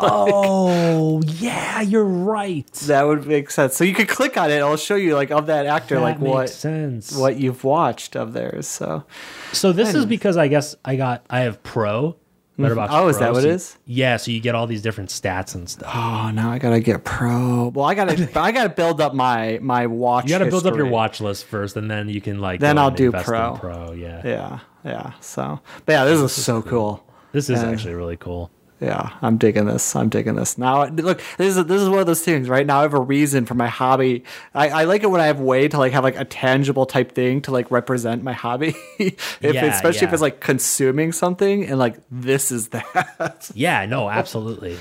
Oh, 0.04 1.22
yeah, 1.28 1.82
you're 1.82 2.04
right. 2.04 2.66
that 2.88 3.04
would 3.04 3.28
make 3.28 3.52
sense. 3.52 3.76
So 3.76 3.84
you 3.84 3.94
could 3.94 4.08
click 4.08 4.36
on 4.38 4.50
it. 4.50 4.60
I'll 4.60 4.78
show 4.78 4.96
you 4.96 5.14
like 5.16 5.30
of 5.32 5.46
that 5.48 5.68
actor, 5.68 5.96
That 5.96 6.02
like 6.02 6.18
what 6.20 6.50
sense. 6.50 7.12
what 7.16 7.38
you've 7.38 7.64
watched 7.64 8.16
of 8.16 8.34
theirs. 8.34 8.68
So 8.68 9.04
So 9.52 9.72
this 9.74 9.94
is 9.94 10.06
because 10.08 10.38
I 10.38 10.48
guess 10.48 10.76
I 10.84 10.96
got 10.96 11.24
I 11.30 11.42
have 11.42 11.62
Pro. 11.62 12.16
Letterboxd 12.60 12.88
mm-hmm. 12.88 12.94
Oh, 12.94 13.08
is 13.08 13.18
Pro, 13.18 13.26
that 13.26 13.34
what 13.34 13.44
so 13.44 13.50
it 13.50 13.78
you- 13.88 13.96
Yeah, 13.96 14.18
so 14.18 14.32
you 14.32 14.40
get 14.40 14.56
all 14.56 14.68
these 14.68 14.82
different 14.82 15.10
stats 15.10 15.56
and 15.56 15.70
stuff. 15.70 15.92
oh, 15.94 16.32
now 16.32 16.52
I 16.52 16.60
gotta 16.60 16.80
get 16.80 17.04
pro. 17.04 17.70
Well, 17.70 17.86
I 17.86 17.96
gotta 17.96 18.30
I 18.40 18.52
gotta 18.52 18.70
build 18.70 19.02
up 19.02 19.14
my 19.14 19.60
my 19.62 19.88
watch. 19.88 20.26
You 20.26 20.32
got 20.32 20.40
to 20.40 20.50
build 20.50 20.68
up 20.68 20.76
your 20.76 20.88
watch 20.88 21.22
list 21.22 21.46
first, 21.46 21.78
and 21.78 21.90
then 21.90 22.10
you 22.10 22.22
can 22.22 22.40
like. 22.40 22.60
Then 22.60 22.76
go 22.76 22.82
I'll 22.84 22.88
and 22.90 22.98
do 22.98 23.06
invest 23.06 23.28
in 23.28 23.34
Pro. 23.34 23.56
Pro, 23.58 23.92
yeah. 23.94 24.22
Yeah, 24.26 24.60
yeah. 24.84 25.14
So, 25.22 25.60
but 25.86 25.94
yeah, 25.94 26.06
this 26.06 26.20
is 26.20 26.32
so 26.32 26.62
cool. 26.62 27.06
This 27.32 27.50
is 27.50 27.64
actually 27.64 27.94
really 27.94 28.18
cool. 28.18 28.52
Yeah, 28.82 29.12
I'm 29.22 29.38
digging 29.38 29.66
this. 29.66 29.96
I'm 29.96 30.10
digging 30.10 30.34
this. 30.34 30.58
Now, 30.58 30.86
look, 30.86 31.22
this 31.38 31.56
is 31.56 31.66
this 31.66 31.80
is 31.80 31.88
one 31.88 32.00
of 32.00 32.08
those 32.08 32.24
things. 32.24 32.50
Right 32.50 32.66
now, 32.66 32.80
I 32.80 32.82
have 32.82 32.96
a 32.96 33.00
reason 33.00 33.46
for 33.46 33.54
my 33.54 33.68
hobby. 33.68 34.24
I, 34.56 34.70
I 34.70 34.84
like 34.86 35.04
it 35.04 35.12
when 35.12 35.22
I 35.22 35.28
have 35.28 35.40
way 35.40 35.68
to 35.68 35.78
like 35.78 35.94
have 35.94 36.04
like 36.04 36.20
a 36.20 36.26
tangible 36.26 36.88
type 36.88 37.12
thing 37.12 37.44
to 37.44 37.52
like 37.52 37.70
represent 37.70 38.24
my 38.24 38.34
hobby. 38.34 38.74
if 38.98 39.40
Yeah, 39.40 39.66
especially 39.66 40.08
if 40.08 40.14
it's 40.14 40.22
like 40.22 40.40
consuming 40.40 41.12
something 41.12 41.66
and 41.66 41.78
like 41.78 41.98
this 42.10 42.52
is 42.52 42.70
that. 42.70 43.52
Yeah, 43.54 43.86
no, 43.86 44.10
absolutely. 44.10 44.78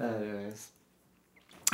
Anyways. 0.00 0.70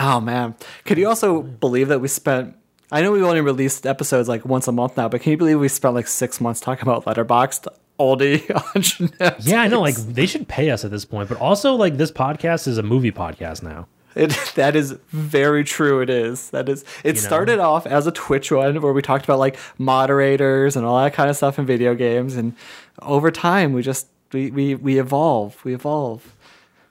Oh 0.00 0.20
man, 0.20 0.56
could 0.84 0.98
you 0.98 1.06
also 1.06 1.42
believe 1.42 1.88
that 1.88 2.00
we 2.00 2.08
spent? 2.08 2.56
I 2.90 3.02
know 3.02 3.12
we 3.12 3.22
only 3.22 3.42
released 3.42 3.86
episodes 3.86 4.28
like 4.28 4.44
once 4.44 4.66
a 4.66 4.72
month 4.72 4.96
now, 4.96 5.08
but 5.08 5.20
can 5.20 5.30
you 5.30 5.36
believe 5.36 5.60
we 5.60 5.68
spent 5.68 5.94
like 5.94 6.08
six 6.08 6.40
months 6.40 6.60
talking 6.60 6.82
about 6.82 7.04
Letterboxd 7.04 7.68
on 8.50 8.82
Netflix? 8.82 9.46
Yeah, 9.46 9.62
I 9.62 9.68
know. 9.68 9.80
Like 9.80 9.96
they 9.96 10.26
should 10.26 10.48
pay 10.48 10.70
us 10.70 10.84
at 10.84 10.90
this 10.90 11.04
point, 11.04 11.28
but 11.28 11.38
also 11.38 11.74
like 11.74 11.96
this 11.96 12.10
podcast 12.10 12.66
is 12.66 12.78
a 12.78 12.82
movie 12.82 13.12
podcast 13.12 13.62
now. 13.62 13.86
It, 14.14 14.30
that 14.56 14.74
is 14.74 14.92
very 15.10 15.62
true. 15.62 16.00
It 16.00 16.10
is. 16.10 16.50
That 16.50 16.68
is. 16.68 16.84
It 17.04 17.14
know? 17.14 17.20
started 17.20 17.58
off 17.58 17.86
as 17.86 18.06
a 18.06 18.12
Twitch 18.12 18.50
one 18.50 18.80
where 18.80 18.92
we 18.92 19.02
talked 19.02 19.24
about 19.24 19.38
like 19.38 19.56
moderators 19.78 20.76
and 20.76 20.84
all 20.84 20.98
that 21.02 21.12
kind 21.12 21.30
of 21.30 21.36
stuff 21.36 21.58
in 21.58 21.66
video 21.66 21.94
games, 21.94 22.36
and 22.36 22.54
over 23.02 23.30
time 23.30 23.72
we 23.72 23.82
just 23.82 24.08
we 24.32 24.50
we, 24.50 24.74
we 24.74 24.98
evolve. 24.98 25.64
We 25.64 25.74
evolve. 25.74 26.36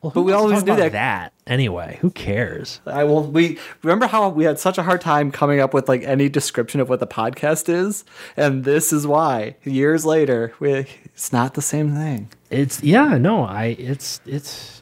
Well, 0.01 0.11
But 0.15 0.21
we 0.21 0.31
always 0.31 0.63
do 0.63 0.75
that. 0.77 0.93
that 0.93 1.33
anyway. 1.45 1.97
Who 1.99 2.09
cares? 2.11 2.79
I 2.85 3.03
will. 3.03 3.23
We 3.23 3.57
remember 3.83 4.07
how 4.07 4.29
we 4.29 4.45
had 4.45 4.57
such 4.57 4.77
a 4.77 4.83
hard 4.83 5.01
time 5.01 5.29
coming 5.29 5.59
up 5.59 5.73
with 5.73 5.89
like 5.89 6.03
any 6.03 6.29
description 6.29 6.79
of 6.79 6.87
what 6.87 7.01
the 7.01 7.07
podcast 7.07 7.67
is, 7.67 8.05
and 8.37 8.63
this 8.63 8.93
is 8.93 9.05
why. 9.05 9.57
Years 9.65 10.05
later, 10.05 10.53
we 10.59 10.85
it's 11.05 11.33
not 11.33 11.55
the 11.55 11.61
same 11.61 11.93
thing. 11.95 12.29
It's 12.49 12.81
yeah, 12.81 13.17
no, 13.17 13.43
I 13.43 13.75
it's 13.77 14.21
it's. 14.25 14.81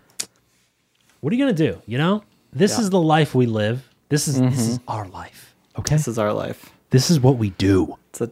What 1.22 1.34
are 1.34 1.36
you 1.36 1.44
gonna 1.44 1.58
do? 1.58 1.82
You 1.88 1.98
know, 1.98 2.24
this 2.54 2.74
Yeah. 2.78 2.82
is 2.82 2.90
the 2.92 3.02
life 3.02 3.34
we 3.34 3.48
live. 3.48 3.90
This 4.10 4.28
is 4.28 4.40
this 4.40 4.60
is 4.60 4.78
mm-hmm. 4.80 4.92
our 4.92 5.08
life. 5.08 5.56
Okay, 5.80 5.96
This 5.96 6.08
is 6.08 6.20
our 6.20 6.32
life. 6.32 6.72
this 6.92 7.10
is 7.10 7.20
what 7.20 7.38
we 7.38 7.50
do. 7.52 7.98
To 8.14 8.30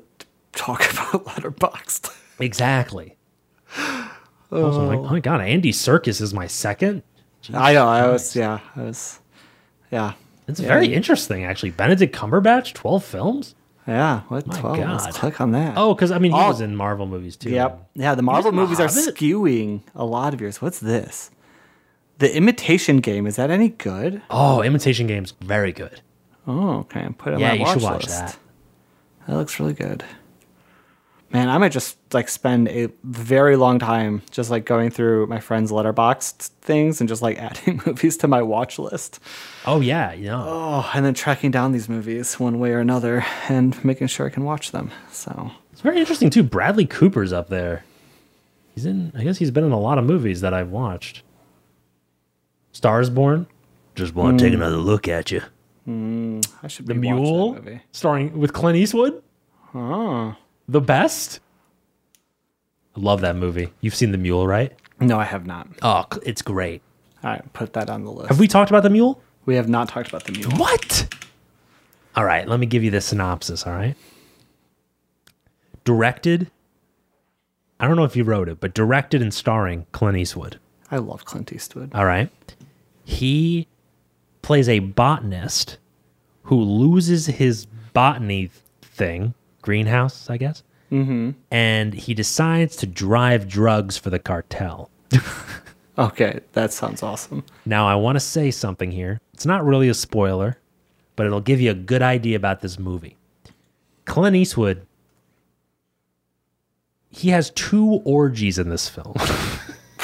talk 0.53 0.81
about 0.91 1.25
Letterboxd. 1.25 2.15
Exactly. 2.39 3.15
Also, 4.51 4.85
like, 4.87 4.99
oh. 4.99 5.05
oh 5.05 5.09
my 5.09 5.19
god, 5.19 5.41
Andy 5.41 5.71
Serkis 5.71 6.21
is 6.21 6.33
my 6.33 6.47
second. 6.47 7.03
I 7.53 7.73
know. 7.73 7.87
I 7.87 8.07
was. 8.07 8.35
Yeah. 8.35 8.59
I 8.75 8.81
was. 8.83 9.19
Yeah. 9.91 10.13
It's 10.47 10.59
Yeah, 10.59 10.67
very 10.67 10.93
interesting, 10.93 11.43
actually. 11.43 11.71
Benedict 11.71 12.15
Cumberbatch, 12.15 12.73
twelve 12.73 13.03
films. 13.03 13.55
Yeah. 13.87 14.21
What? 14.29 14.47
My 14.47 14.59
Twelve. 14.59 14.77
Let's 14.79 15.05
God. 15.05 15.13
click 15.13 15.41
on 15.41 15.51
that. 15.51 15.73
Oh, 15.77 15.93
because 15.93 16.11
I 16.11 16.17
mean, 16.19 16.31
he 16.31 16.37
Oh. 16.39 16.47
was 16.47 16.61
in 16.61 16.75
Marvel 16.75 17.05
movies 17.05 17.35
too. 17.35 17.51
Yep. 17.51 17.89
Yeah, 17.95 18.15
the 18.15 18.23
Marvel 18.23 18.51
The 18.51 18.55
movies 18.57 18.79
are 18.79 18.87
skewing 18.87 19.81
a 19.93 20.05
lot 20.05 20.33
of 20.33 20.41
yours. 20.41 20.61
What's 20.61 20.79
this? 20.79 21.29
The 22.17 22.35
Imitation 22.35 22.97
Game. 22.97 23.27
Is 23.27 23.35
that 23.35 23.51
any 23.51 23.69
good? 23.69 24.21
Oh, 24.29 24.61
Imitation 24.63 25.05
Game's 25.05 25.31
very 25.41 25.71
good. 25.71 26.01
Oh, 26.47 26.79
okay. 26.79 27.07
Put 27.17 27.33
it 27.33 27.35
on 27.35 27.39
Yeah, 27.41 27.49
my 27.49 27.53
you 27.55 27.61
watch 27.61 27.73
should 27.73 27.81
watch 27.83 28.03
list. 28.05 28.19
that. 28.19 28.37
That 29.27 29.35
looks 29.35 29.59
really 29.59 29.73
good. 29.73 30.03
Man, 31.35 31.49
I 31.49 31.57
might 31.57 31.73
just 31.73 31.97
like 32.13 32.29
spend 32.29 32.69
a 32.69 32.87
very 33.03 33.57
long 33.57 33.77
time 33.77 34.21
just 34.31 34.49
like 34.49 34.63
going 34.63 34.89
through 34.89 35.27
my 35.27 35.41
friends' 35.41 35.69
Letterboxd 35.69 36.47
things 36.61 37.01
and 37.01 37.09
just 37.09 37.21
like 37.21 37.37
adding 37.41 37.81
movies 37.85 38.15
to 38.19 38.29
my 38.29 38.41
watch 38.41 38.79
list. 38.79 39.19
Oh 39.65 39.81
yeah, 39.81 40.15
know. 40.15 40.45
Oh, 40.47 40.91
and 40.93 41.05
then 41.05 41.13
tracking 41.13 41.51
down 41.51 41.73
these 41.73 41.89
movies 41.89 42.39
one 42.39 42.57
way 42.57 42.71
or 42.71 42.79
another 42.79 43.25
and 43.49 43.83
making 43.83 44.07
sure 44.07 44.25
I 44.25 44.29
can 44.29 44.45
watch 44.45 44.71
them. 44.71 44.91
So 45.11 45.51
It's 45.73 45.81
very 45.81 45.99
interesting 45.99 46.29
too. 46.29 46.41
Bradley 46.41 46.85
Cooper's 46.85 47.33
up 47.33 47.49
there. 47.49 47.83
He's 48.73 48.85
in. 48.85 49.11
I 49.13 49.25
guess 49.25 49.37
he's 49.37 49.51
been 49.51 49.65
in 49.65 49.73
a 49.73 49.79
lot 49.79 49.97
of 49.97 50.05
movies 50.05 50.39
that 50.39 50.53
I've 50.53 50.69
watched. 50.69 51.21
Stars 52.71 53.09
Born. 53.09 53.45
Just 53.93 54.15
want 54.15 54.39
to 54.39 54.45
take 54.45 54.53
mm. 54.53 54.57
another 54.61 54.77
look 54.77 55.09
at 55.09 55.31
you. 55.31 55.41
Mm, 55.85 56.47
I 56.63 56.69
should 56.69 56.87
The 56.87 56.93
be 56.93 57.09
that 57.09 57.13
Mule, 57.13 57.55
movie. 57.55 57.81
starring 57.91 58.39
with 58.39 58.53
Clint 58.53 58.77
Eastwood. 58.77 59.21
Oh. 59.73 60.37
The 60.67 60.81
best. 60.81 61.39
I 62.95 62.99
love 62.99 63.21
that 63.21 63.35
movie. 63.35 63.69
You've 63.81 63.95
seen 63.95 64.11
The 64.11 64.17
Mule, 64.17 64.47
right? 64.47 64.71
No, 64.99 65.19
I 65.19 65.25
have 65.25 65.45
not. 65.45 65.67
Oh, 65.81 66.05
it's 66.23 66.41
great. 66.41 66.81
All 67.23 67.31
right, 67.31 67.53
put 67.53 67.73
that 67.73 67.89
on 67.89 68.03
the 68.05 68.11
list. 68.11 68.29
Have 68.29 68.39
we 68.39 68.47
talked 68.47 68.71
about 68.71 68.83
The 68.83 68.89
Mule? 68.89 69.21
We 69.45 69.55
have 69.55 69.69
not 69.69 69.89
talked 69.89 70.07
about 70.09 70.23
the 70.23 70.31
mule. 70.31 70.49
What? 70.57 71.13
All 72.15 72.25
right, 72.25 72.47
let 72.47 72.59
me 72.59 72.65
give 72.65 72.83
you 72.83 72.89
the 72.89 72.99
synopsis, 73.01 73.67
all 73.67 73.73
right? 73.73 73.95
Directed, 75.83 76.49
I 77.79 77.87
don't 77.87 77.95
know 77.95 78.05
if 78.05 78.15
you 78.15 78.23
wrote 78.23 78.49
it, 78.49 78.59
but 78.59 78.73
directed 78.73 79.21
and 79.21 79.31
starring 79.31 79.85
Clint 79.91 80.17
Eastwood, 80.17 80.59
I 80.89 80.97
love 80.97 81.25
Clint 81.25 81.53
Eastwood. 81.53 81.93
all 81.93 82.05
right? 82.05 82.31
He 83.03 83.67
plays 84.41 84.67
a 84.67 84.79
botanist 84.79 85.77
who 86.43 86.59
loses 86.59 87.27
his 87.27 87.67
botany 87.93 88.49
thing, 88.81 89.35
greenhouse, 89.65 90.29
I 90.29 90.37
guess, 90.37 90.63
mm-hmm. 90.91 91.31
and 91.51 91.93
he 91.93 92.13
decides 92.13 92.75
to 92.77 92.85
drive 92.85 93.47
drugs 93.49 93.97
for 93.97 94.09
the 94.09 94.19
cartel. 94.19 94.89
Okay, 95.97 96.41
that 96.53 96.73
sounds 96.73 97.01
awesome. 97.01 97.43
Now, 97.65 97.87
I 97.87 97.95
want 97.95 98.17
to 98.17 98.19
say 98.19 98.51
something 98.51 98.91
here. 98.91 99.21
It's 99.33 99.45
not 99.45 99.63
really 99.63 99.87
a 99.87 99.93
spoiler, 99.93 100.57
but 101.15 101.25
it'll 101.25 101.39
give 101.39 101.61
you 101.61 101.71
a 101.71 101.75
good 101.75 102.01
idea 102.01 102.35
about 102.35 102.59
this 102.59 102.77
movie. 102.77 103.15
Clint 104.03 104.35
Eastwood, 104.35 104.85
he 107.09 107.29
has 107.29 107.49
two 107.51 108.01
orgies 108.03 108.59
in 108.59 108.69
this 108.69 108.89
film. 108.89 109.15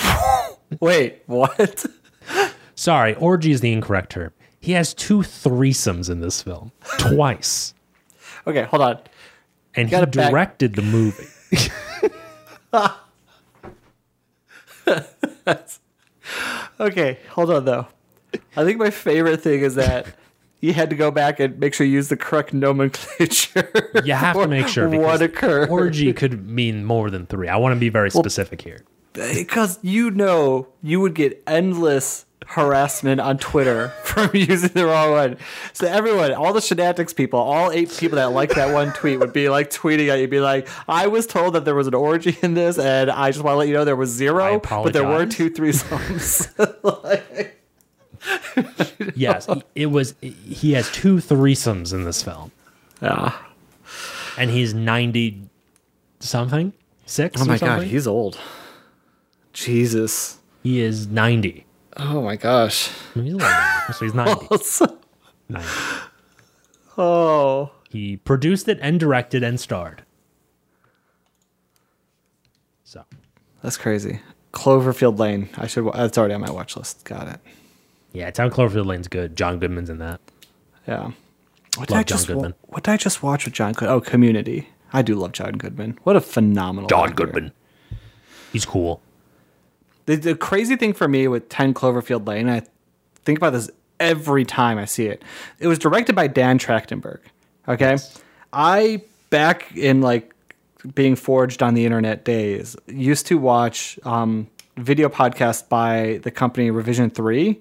Wait, 0.80 1.24
what? 1.26 1.86
Sorry, 2.76 3.14
orgy 3.16 3.52
is 3.52 3.60
the 3.60 3.74
incorrect 3.74 4.14
term. 4.14 4.32
He 4.62 4.72
has 4.74 4.94
two 4.94 5.20
threesomes 5.20 6.10
in 6.10 6.22
this 6.22 6.42
film, 6.42 6.72
twice. 7.00 7.74
Okay, 8.48 8.64
hold 8.64 8.82
on. 8.82 9.00
And 9.76 9.88
he 9.88 9.92
Gotta 9.92 10.08
back- 10.08 10.32
directed 10.32 10.76
the 10.76 10.82
movie. 10.82 11.28
Okay, 16.80 17.20
hold 17.30 17.52
on 17.52 17.66
though. 17.66 17.88
I 18.56 18.64
think 18.64 18.78
my 18.80 18.90
favorite 18.90 19.42
thing 19.42 19.62
is 19.62 19.76
that 19.76 20.08
you 20.62 20.74
had 20.74 20.90
to 20.90 20.96
go 20.96 21.12
back 21.12 21.40
and 21.40 21.60
make 21.60 21.74
sure 21.74 21.86
you 21.86 21.94
use 21.94 22.10
the 22.10 22.18
correct 22.18 22.54
nomenclature. 22.54 23.70
You 24.04 24.14
have 24.14 24.36
to 24.38 24.48
make 24.48 24.68
sure 24.68 24.88
what 24.90 25.22
occurred. 25.22 25.70
orgy 25.70 26.12
could 26.14 26.48
mean 26.50 26.86
more 26.86 27.10
than 27.10 27.26
three. 27.28 27.48
I 27.48 27.58
want 27.58 27.76
to 27.76 27.80
be 27.80 27.90
very 27.90 28.10
specific 28.10 28.62
here. 28.62 28.84
because 29.14 29.78
you 29.82 30.10
know 30.12 30.68
you 30.82 31.00
would 31.02 31.14
get 31.14 31.42
endless 31.46 32.26
harassment 32.48 33.22
on 33.22 33.38
Twitter 33.38 33.90
from 34.04 34.30
using 34.34 34.70
the 34.70 34.86
wrong 34.86 35.12
one. 35.12 35.38
So 35.74 35.88
everyone, 35.88 36.34
all 36.34 36.54
the 36.54 36.62
shenanigans 36.62 37.14
people, 37.14 37.40
all 37.40 37.72
eight 37.72 37.90
people 37.98 38.18
that 38.18 38.32
like 38.32 38.52
that 38.56 38.74
one 38.74 38.92
tweet 38.94 39.20
would 39.20 39.34
be 39.34 39.50
like 39.50 39.70
tweeting 39.70 40.10
at 40.10 40.20
you, 40.20 40.28
be 40.28 40.40
like, 40.42 40.68
"I 40.88 41.08
was 41.08 41.28
told 41.28 41.56
that 41.56 41.66
there 41.66 41.76
was 41.76 41.88
an 41.88 41.94
orgy 41.94 42.38
in 42.42 42.54
this, 42.54 42.78
and 42.78 43.10
I 43.10 43.32
just 43.32 43.44
want 43.44 43.54
to 43.54 43.58
let 43.60 43.68
you 43.68 43.74
know 43.74 43.86
there 43.86 43.96
was 43.96 44.10
zero, 44.10 44.60
but 44.60 44.94
there 44.94 45.08
were 45.08 45.26
two 45.26 45.50
threesomes." 45.50 46.50
like, 47.04 47.58
Yes, 49.16 49.48
it 49.76 49.88
was. 49.88 50.14
He 50.22 50.74
has 50.74 50.92
two 50.92 51.18
threesomes 51.18 51.94
in 51.94 52.04
this 52.04 52.22
film. 52.22 52.52
yeah. 53.02 53.36
and 54.38 54.50
he's 54.50 54.74
90 54.74 55.42
something 56.20 56.72
six 57.06 57.42
Oh 57.42 57.46
my 57.46 57.58
god, 57.58 57.84
he's 57.84 58.06
old. 58.08 58.40
Jesus. 59.54 60.38
he 60.64 60.80
is 60.82 61.08
90 61.08 61.66
Oh 61.98 62.22
my 62.22 62.36
gosh. 62.36 62.90
He's 63.14 63.24
younger, 63.26 63.46
so 63.94 64.06
he's 64.06 64.14
90, 64.16 64.48
90 65.50 65.68
oh. 66.98 67.72
he 67.90 68.18
produced 68.18 68.68
it 68.68 68.80
and 68.82 69.00
directed 69.00 69.44
and 69.44 69.60
starred 69.60 70.04
so 72.84 73.04
That's 73.62 73.78
crazy. 73.78 74.20
Cloverfield 74.54 75.18
Lane. 75.20 75.50
I 75.58 75.68
should. 75.68 75.90
That's 75.94 76.18
already 76.18 76.34
on 76.34 76.42
my 76.42 76.52
watch 76.52 76.76
list. 76.76 77.06
Got 77.06 77.28
it. 77.30 77.40
yeah 78.14 78.30
town 78.32 78.50
cloverfield 78.52 78.86
lane's 78.86 79.08
good 79.08 79.36
john 79.38 79.60
goodman's 79.60 79.90
in 79.90 79.98
that 80.00 80.20
Yeah. 80.88 81.12
What 81.78 81.90
Love 81.90 82.00
I 82.00 82.04
just 82.04 82.30
wa- 82.30 82.52
What 82.64 82.84
did 82.84 82.92
I 82.92 82.98
just 82.98 83.24
watch 83.24 83.46
with 83.46 83.54
John? 83.54 83.72
Good- 83.74 83.88
Oh, 83.88 84.02
Community. 84.02 84.68
I 84.92 85.02
do 85.02 85.16
love 85.16 85.32
John 85.32 85.54
Goodman. 85.54 85.98
What 86.04 86.18
a 86.18 86.22
phenomenal. 86.22 86.90
John 86.90 87.12
actor. 87.12 87.26
Goodman. 87.28 87.54
He's 88.52 88.66
cool 88.66 89.02
The, 90.12 90.18
the 90.18 90.36
crazy 90.36 90.76
thing 90.76 90.92
for 90.92 91.08
me 91.08 91.30
with 91.30 91.48
10 91.48 91.74
Cloverfield 91.74 92.28
Lane, 92.28 92.50
I 92.50 92.64
think 93.24 93.38
about 93.38 93.54
this 93.54 93.72
every 93.98 94.44
time 94.44 94.78
I 94.78 94.84
see 94.84 95.06
it. 95.06 95.24
It 95.58 95.68
was 95.68 95.80
directed 95.80 96.16
by 96.18 96.28
Dan 96.28 96.60
Trachtenberg. 96.60 97.20
Okay. 97.66 97.98
I, 98.52 99.04
back 99.30 99.74
in 99.78 100.02
like 100.02 100.36
being 100.96 101.16
forged 101.16 101.64
on 101.64 101.76
the 101.76 101.86
internet 101.86 102.26
days, 102.26 102.76
used 102.88 103.26
to 103.28 103.38
watch 103.38 103.98
um, 104.04 104.50
video 104.76 105.08
podcasts 105.08 105.68
by 105.68 106.20
the 106.24 106.32
company 106.32 106.72
Revision 106.72 107.10
3 107.10 107.58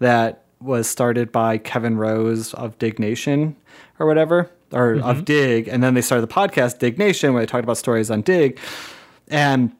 that 0.00 0.42
was 0.60 0.88
started 0.88 1.30
by 1.30 1.56
Kevin 1.56 1.98
Rose 1.98 2.52
of 2.54 2.76
Diggnation 2.80 3.54
or 4.00 4.06
whatever, 4.08 4.50
or 4.72 4.94
of 4.94 5.24
Digg. 5.24 5.68
And 5.68 5.84
then 5.84 5.94
they 5.94 6.02
started 6.02 6.28
the 6.28 6.34
podcast 6.34 6.80
Diggnation 6.80 7.32
where 7.32 7.42
they 7.42 7.46
talked 7.46 7.62
about 7.62 7.76
stories 7.76 8.10
on 8.10 8.22
Digg. 8.22 8.58
And 9.28 9.70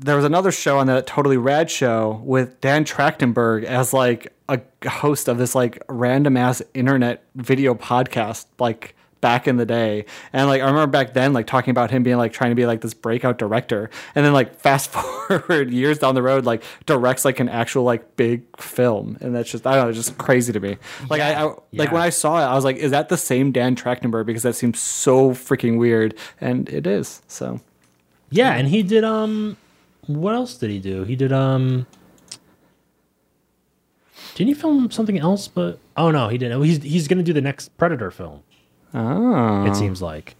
there 0.00 0.16
was 0.16 0.24
another 0.24 0.50
show 0.50 0.78
on 0.78 0.86
that 0.86 1.06
totally 1.06 1.36
rad 1.36 1.70
show 1.70 2.22
with 2.24 2.60
Dan 2.60 2.84
Trachtenberg 2.84 3.64
as 3.64 3.92
like 3.92 4.32
a 4.48 4.60
host 4.88 5.28
of 5.28 5.36
this 5.36 5.54
like 5.54 5.82
random 5.88 6.36
ass 6.36 6.62
internet 6.72 7.22
video 7.34 7.74
podcast 7.74 8.46
like 8.58 8.94
back 9.20 9.46
in 9.46 9.58
the 9.58 9.66
day. 9.66 10.06
And 10.32 10.48
like 10.48 10.62
i 10.62 10.64
remember 10.64 10.86
back 10.86 11.12
then 11.12 11.34
like 11.34 11.46
talking 11.46 11.70
about 11.70 11.90
him 11.90 12.02
being 12.02 12.16
like 12.16 12.32
trying 12.32 12.50
to 12.50 12.54
be 12.54 12.64
like 12.64 12.80
this 12.80 12.94
breakout 12.94 13.36
director. 13.36 13.90
And 14.14 14.24
then 14.24 14.32
like 14.32 14.54
fast 14.54 14.90
forward 15.28 15.70
years 15.70 15.98
down 15.98 16.14
the 16.14 16.22
road 16.22 16.46
like 16.46 16.62
directs 16.86 17.26
like 17.26 17.38
an 17.38 17.50
actual 17.50 17.84
like 17.84 18.16
big 18.16 18.44
film. 18.58 19.18
And 19.20 19.34
that's 19.34 19.50
just 19.50 19.66
i 19.66 19.76
don't 19.76 19.88
know 19.88 19.92
just 19.92 20.16
crazy 20.16 20.54
to 20.54 20.60
me. 20.60 20.78
Like 21.10 21.20
I, 21.20 21.44
I 21.44 21.54
like 21.72 21.92
when 21.92 22.00
i 22.00 22.08
saw 22.08 22.38
it 22.38 22.50
i 22.50 22.54
was 22.54 22.64
like 22.64 22.76
is 22.76 22.92
that 22.92 23.10
the 23.10 23.18
same 23.18 23.52
dan 23.52 23.76
trachtenberg? 23.76 24.24
Because 24.24 24.44
that 24.44 24.54
seems 24.54 24.80
so 24.80 25.32
freaking 25.32 25.76
weird. 25.76 26.16
And 26.40 26.70
it 26.70 26.86
is 26.86 27.20
so. 27.28 27.60
Yeah 28.30 28.54
and 28.54 28.66
he 28.66 28.82
did 28.82 29.04
um 29.04 29.58
what 30.16 30.34
else 30.34 30.56
did 30.56 30.70
he 30.70 30.78
do 30.78 31.04
he 31.04 31.14
did 31.16 31.32
um 31.32 31.86
didn't 34.34 34.48
he 34.48 34.54
film 34.54 34.90
something 34.90 35.18
else 35.18 35.48
but 35.48 35.78
oh 35.96 36.10
no 36.10 36.28
he 36.28 36.38
didn't 36.38 36.62
he's 36.62 36.82
he's 36.82 37.08
gonna 37.08 37.22
do 37.22 37.32
the 37.32 37.40
next 37.40 37.76
predator 37.76 38.10
film 38.10 38.42
oh 38.94 39.64
it 39.66 39.74
seems 39.76 40.00
like 40.02 40.34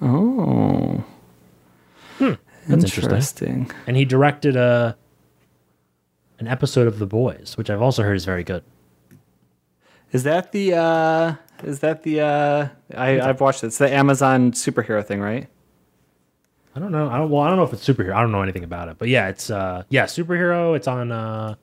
oh 0.00 1.02
that's 2.18 2.84
interesting 2.84 3.10
Interesting. 3.10 3.70
and 3.86 3.96
he 3.96 4.04
directed 4.04 4.56
a 4.56 4.96
an 6.38 6.48
episode 6.48 6.88
of 6.88 6.98
The 6.98 7.06
Boys, 7.06 7.54
which 7.56 7.70
I've 7.70 7.80
also 7.82 8.02
heard 8.02 8.16
is 8.16 8.24
very 8.24 8.42
good. 8.42 8.64
Is 10.10 10.24
that 10.24 10.50
the 10.50 10.74
uh 10.74 11.34
is 11.62 11.78
that 11.80 12.02
the 12.02 12.20
uh 12.20 12.68
I 12.96 13.20
I've 13.20 13.40
watched 13.40 13.62
it. 13.62 13.68
It's 13.68 13.78
the 13.78 13.92
Amazon 13.92 14.50
superhero 14.52 15.04
thing, 15.06 15.20
right? 15.20 15.48
I 16.74 16.80
don't 16.80 16.90
know. 16.92 17.08
I 17.08 17.18
don't, 17.18 17.30
well, 17.30 17.42
I 17.42 17.48
don't 17.48 17.58
know 17.58 17.64
if 17.64 17.72
it's 17.72 17.86
superhero. 17.86 18.14
I 18.14 18.22
don't 18.22 18.32
know 18.32 18.42
anything 18.42 18.64
about 18.64 18.88
it, 18.88 18.96
but 18.98 19.08
yeah, 19.08 19.28
it's 19.28 19.50
uh 19.50 19.82
yeah 19.90 20.04
superhero. 20.04 20.74
It's 20.76 20.88
on 20.88 21.12
uh 21.12 21.54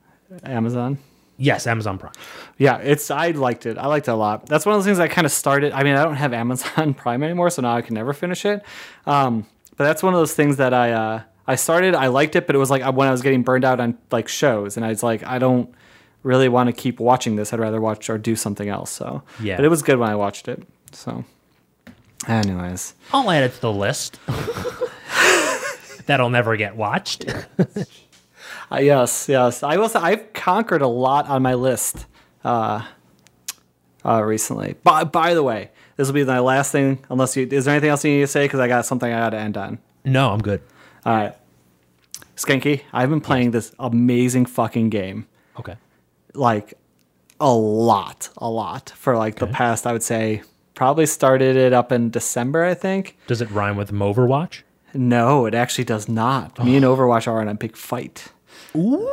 Amazon. 0.44 1.00
yes 1.38 1.66
Amazon 1.66 1.98
Prime. 1.98 2.14
Yeah, 2.58 2.78
it's 2.78 3.10
I 3.10 3.32
liked 3.32 3.66
it. 3.66 3.78
I 3.78 3.88
liked 3.88 4.08
it 4.08 4.12
a 4.12 4.16
lot. 4.16 4.46
That's 4.46 4.66
one 4.66 4.76
of 4.76 4.80
those 4.80 4.86
things 4.86 5.00
I 5.00 5.08
kind 5.08 5.26
of 5.26 5.32
started. 5.32 5.72
I 5.74 5.84
mean, 5.84 5.96
I 5.96 6.04
don't 6.04 6.16
have 6.16 6.34
Amazon 6.34 6.94
Prime 7.02 7.24
anymore, 7.24 7.50
so 7.50 7.62
now 7.64 7.76
I 7.76 7.82
can 7.82 7.96
never 7.96 8.14
finish 8.14 8.46
it. 8.46 8.62
Um, 9.08 9.48
but 9.78 9.86
that's 9.86 10.04
one 10.04 10.14
of 10.14 10.20
those 10.20 10.34
things 10.36 10.58
that 10.58 10.74
I 10.74 10.92
uh, 10.92 11.22
I 11.48 11.56
started. 11.56 11.96
I 11.96 12.08
liked 12.08 12.36
it, 12.36 12.46
but 12.46 12.56
it 12.56 12.60
was 12.60 12.70
like 12.70 12.84
when 12.96 13.08
I 13.08 13.12
was 13.12 13.22
getting 13.24 13.42
burned 13.44 13.66
out 13.66 13.80
on 13.80 13.98
like 14.12 14.28
shows, 14.28 14.78
and 14.78 14.86
I 14.86 14.90
was 14.90 15.02
like, 15.02 15.24
I 15.26 15.40
don't 15.40 15.74
really 16.22 16.50
want 16.50 16.68
to 16.68 16.74
keep 16.74 17.00
watching 17.00 17.36
this. 17.38 17.52
I'd 17.54 17.60
rather 17.62 17.80
watch 17.82 18.10
or 18.10 18.18
do 18.20 18.36
something 18.36 18.68
else. 18.70 18.92
So 18.92 19.24
Yeah. 19.40 19.56
but 19.56 19.64
it 19.66 19.70
was 19.70 19.82
good 19.82 19.98
when 19.98 20.10
I 20.10 20.16
watched 20.16 20.48
it. 20.50 20.62
So, 20.92 21.24
anyways, 22.28 22.94
I'll 23.14 23.32
add 23.32 23.44
it 23.44 23.54
to 23.56 23.62
the 23.62 23.72
list. 23.72 24.20
That'll 26.06 26.30
never 26.30 26.56
get 26.58 26.76
watched. 26.76 27.26
uh, 28.72 28.78
yes, 28.80 29.28
yes, 29.30 29.64
I 29.64 29.78
will. 29.78 29.90
Say, 29.90 30.00
I've 30.00 30.34
conquered 30.34 30.82
a 30.82 30.88
lot 30.88 31.28
on 31.28 31.42
my 31.42 31.54
list. 31.54 32.06
Uh, 32.44 32.84
uh, 34.06 34.24
recently. 34.24 34.76
By, 34.84 35.04
by 35.04 35.34
the 35.34 35.44
way, 35.44 35.72
this 35.98 36.08
will 36.08 36.14
be 36.14 36.24
my 36.24 36.40
last 36.40 36.72
thing. 36.72 37.06
Unless 37.10 37.36
you, 37.36 37.48
is 37.52 37.66
there 37.66 37.74
anything 37.74 37.90
else 37.90 38.04
you 38.06 38.12
need 38.12 38.22
to 38.22 38.28
say? 38.28 38.46
Because 38.46 38.60
I 38.62 38.68
got 38.70 38.86
something 38.86 39.12
I 39.12 39.20
got 39.20 39.32
to 39.32 39.38
end 39.38 39.58
on. 39.58 39.78
no, 40.06 40.32
I'm 40.32 40.40
good. 40.40 40.62
All 41.06 41.14
right, 41.16 41.36
Skanky, 42.36 42.82
I've 42.94 43.10
been 43.10 43.22
playing 43.22 43.52
this 43.52 43.74
amazing 43.80 44.46
fucking 44.46 44.90
game 44.90 45.28
Okay. 45.60 45.76
like 46.34 46.74
a 47.40 47.54
lot, 47.54 48.30
a 48.38 48.50
lot 48.50 48.90
for 48.96 49.18
like 49.18 49.36
the 49.36 49.48
past, 49.48 49.86
I 49.86 49.92
would 49.94 50.04
say, 50.04 50.44
probably 50.76 51.06
started 51.06 51.56
it 51.58 51.74
up 51.74 51.92
in 51.92 52.10
December, 52.10 52.64
I 52.64 52.74
think. 52.74 53.18
Does 53.28 53.42
it 53.42 53.50
rhyme 53.52 53.76
with 53.78 53.92
Moverwatch? 53.92 54.62
No, 54.94 55.46
it 55.46 55.54
actually 55.54 55.84
does 55.84 56.08
not. 56.10 56.64
Me 56.64 56.76
and 56.76 56.86
oh. 56.86 56.96
Overwatch 56.96 57.28
are 57.28 57.42
in 57.42 57.48
a 57.48 57.56
big 57.56 57.76
fight. 57.76 58.32
Ooh. 58.76 59.08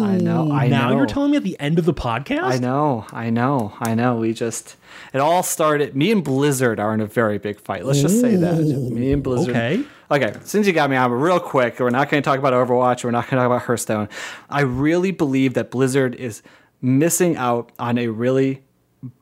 I 0.00 0.16
know, 0.16 0.52
I 0.52 0.68
now 0.68 0.90
know. 0.90 0.96
you're 0.96 1.06
telling 1.06 1.32
me 1.32 1.36
at 1.36 1.42
the 1.42 1.58
end 1.58 1.78
of 1.78 1.84
the 1.84 1.94
podcast? 1.94 2.44
I 2.44 2.58
know, 2.58 3.04
I 3.12 3.30
know, 3.30 3.74
I 3.80 3.94
know. 3.94 4.16
We 4.16 4.32
just 4.32 4.76
it 5.12 5.18
all 5.18 5.42
started. 5.42 5.94
Me 5.94 6.10
and 6.10 6.24
Blizzard 6.24 6.80
are 6.80 6.94
in 6.94 7.00
a 7.00 7.06
very 7.06 7.38
big 7.38 7.60
fight. 7.60 7.84
Let's 7.84 8.00
just 8.00 8.20
say 8.20 8.36
that. 8.36 8.58
Me 8.58 9.12
and 9.12 9.22
Blizzard. 9.22 9.56
Okay. 9.56 9.84
Okay. 10.10 10.34
Since 10.44 10.66
you 10.66 10.72
got 10.72 10.88
me 10.90 10.96
on, 10.96 11.10
real 11.10 11.40
quick, 11.40 11.78
we're 11.78 11.90
not 11.90 12.10
going 12.10 12.22
to 12.22 12.24
talk 12.24 12.38
about 12.38 12.52
Overwatch. 12.52 13.04
We're 13.04 13.10
not 13.10 13.28
going 13.28 13.30
to 13.30 13.36
talk 13.36 13.46
about 13.46 13.62
Hearthstone. 13.62 14.08
I 14.48 14.60
really 14.62 15.10
believe 15.10 15.54
that 15.54 15.70
Blizzard 15.70 16.14
is 16.14 16.42
missing 16.80 17.36
out 17.36 17.72
on 17.78 17.98
a 17.98 18.08
really 18.08 18.62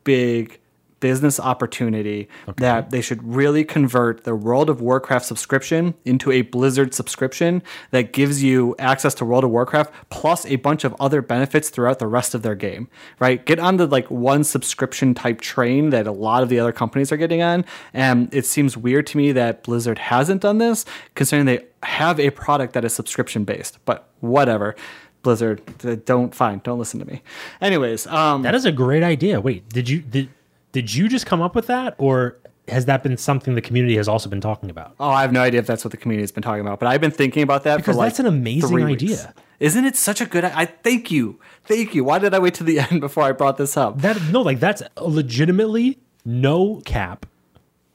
big 0.05 0.60
business 1.01 1.41
opportunity 1.41 2.29
that 2.57 2.91
they 2.91 3.01
should 3.01 3.23
really 3.23 3.65
convert 3.65 4.25
the 4.25 4.35
World 4.35 4.71
of 4.71 4.81
Warcraft 4.81 5.25
subscription 5.25 5.95
into 6.05 6.31
a 6.31 6.43
Blizzard 6.43 6.95
subscription 6.95 7.63
that 7.91 8.13
gives 8.13 8.43
you 8.43 8.77
access 8.79 9.15
to 9.15 9.25
World 9.25 9.45
of 9.45 9.51
Warcraft 9.51 9.93
plus 10.11 10.47
a 10.47 10.57
bunch 10.57 10.85
of 10.85 10.95
other 11.01 11.23
benefits 11.23 11.71
throughout 11.71 11.99
the 11.99 12.07
rest 12.07 12.35
of 12.35 12.43
their 12.43 12.55
game. 12.55 12.89
Right? 13.19 13.45
Get 13.45 13.59
on 13.59 13.77
the 13.77 13.87
like 13.87 14.11
one 14.11 14.45
subscription 14.45 15.15
type 15.15 15.41
train 15.41 15.91
that 15.91 16.07
a 16.07 16.13
lot 16.13 16.43
of 16.43 16.49
the 16.49 16.61
other 16.61 16.73
companies 16.73 17.11
are 17.11 17.17
getting 17.17 17.43
on. 17.43 17.65
And 17.93 18.33
it 18.35 18.47
seems 18.47 18.77
weird 18.77 19.07
to 19.09 19.17
me 19.17 19.33
that 19.33 19.63
Blizzard 19.63 19.99
hasn't 19.99 20.43
done 20.43 20.59
this, 20.59 20.85
considering 21.15 21.47
they 21.47 21.65
have 21.83 22.21
a 22.21 22.31
product 22.31 22.75
that 22.75 22.85
is 22.85 22.95
subscription 22.95 23.45
based. 23.45 23.79
But 23.85 24.09
whatever. 24.21 24.77
Blizzard, 25.23 25.61
don't 26.07 26.35
fine, 26.35 26.63
don't 26.65 26.79
listen 26.79 26.99
to 27.01 27.07
me. 27.07 27.23
Anyways, 27.61 28.07
um, 28.07 28.41
That 28.43 28.55
is 28.55 28.65
a 28.65 28.73
great 28.73 29.03
idea. 29.03 29.41
Wait, 29.41 29.69
did 29.69 29.89
you 29.89 30.01
did 30.01 30.31
did 30.73 30.95
you 30.95 31.09
just 31.09 31.27
come 31.27 31.41
up 31.41 31.55
with 31.55 31.67
that, 31.67 31.95
or 31.99 32.37
has 32.69 32.87
that 32.87 33.03
been 33.03 33.17
something 33.17 33.55
the 33.55 33.61
community 33.61 33.97
has 33.97 34.09
also 34.09 34.29
been 34.29 34.41
talking 34.41 34.71
about? 34.71 34.95
Oh, 35.01 35.11
I 35.11 35.23
have 35.23 35.33
no 35.33 35.41
idea 35.41 35.61
if 35.61 35.67
that's 35.67 35.85
what 35.85 35.91
the 35.91 35.97
community 35.97 36.23
has 36.23 36.33
been 36.33 36.43
talking 36.43 36.61
about, 36.61 36.79
but 36.79 36.87
I've 36.87 37.01
been 37.01 37.11
thinking 37.11 37.43
about 37.43 37.65
that 37.65 37.79
Because 37.79 37.95
for 37.95 37.99
like 37.99 38.11
that's 38.11 38.21
an 38.21 38.27
amazing 38.27 38.83
idea. 38.85 39.35
Isn't 39.59 39.85
it 39.85 39.97
such 39.97 40.21
a 40.21 40.27
good? 40.27 40.45
I 40.45 40.65
thank 40.65 41.11
you, 41.11 41.39
thank 41.65 41.95
you. 41.95 42.05
Why 42.05 42.19
did 42.19 42.33
I 42.33 42.39
wait 42.39 42.55
to 42.55 42.65
the 42.65 42.81
end 42.91 43.01
before 43.01 43.25
I 43.25 43.33
brought 43.33 43.57
this 43.57 43.77
up? 43.77 44.01
That 44.01 44.21
no, 44.31 44.43
like 44.43 44.61
that's 44.61 44.83
legitimately 45.01 45.99
no 46.25 46.81
cap, 46.85 47.27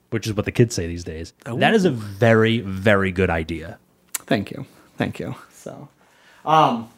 which 0.10 0.28
is 0.28 0.34
what 0.34 0.46
the 0.46 0.52
kids 0.52 0.76
say 0.76 0.88
these 0.88 1.04
days. 1.04 1.34
That 1.46 1.74
is 1.74 1.86
a 1.86 1.92
very 1.92 2.60
very 2.60 3.12
good 3.12 3.30
idea. 3.30 3.80
Thank 4.14 4.52
you, 4.52 4.66
thank 4.98 5.20
you. 5.20 5.36
So, 5.52 5.88
um, 6.44 6.90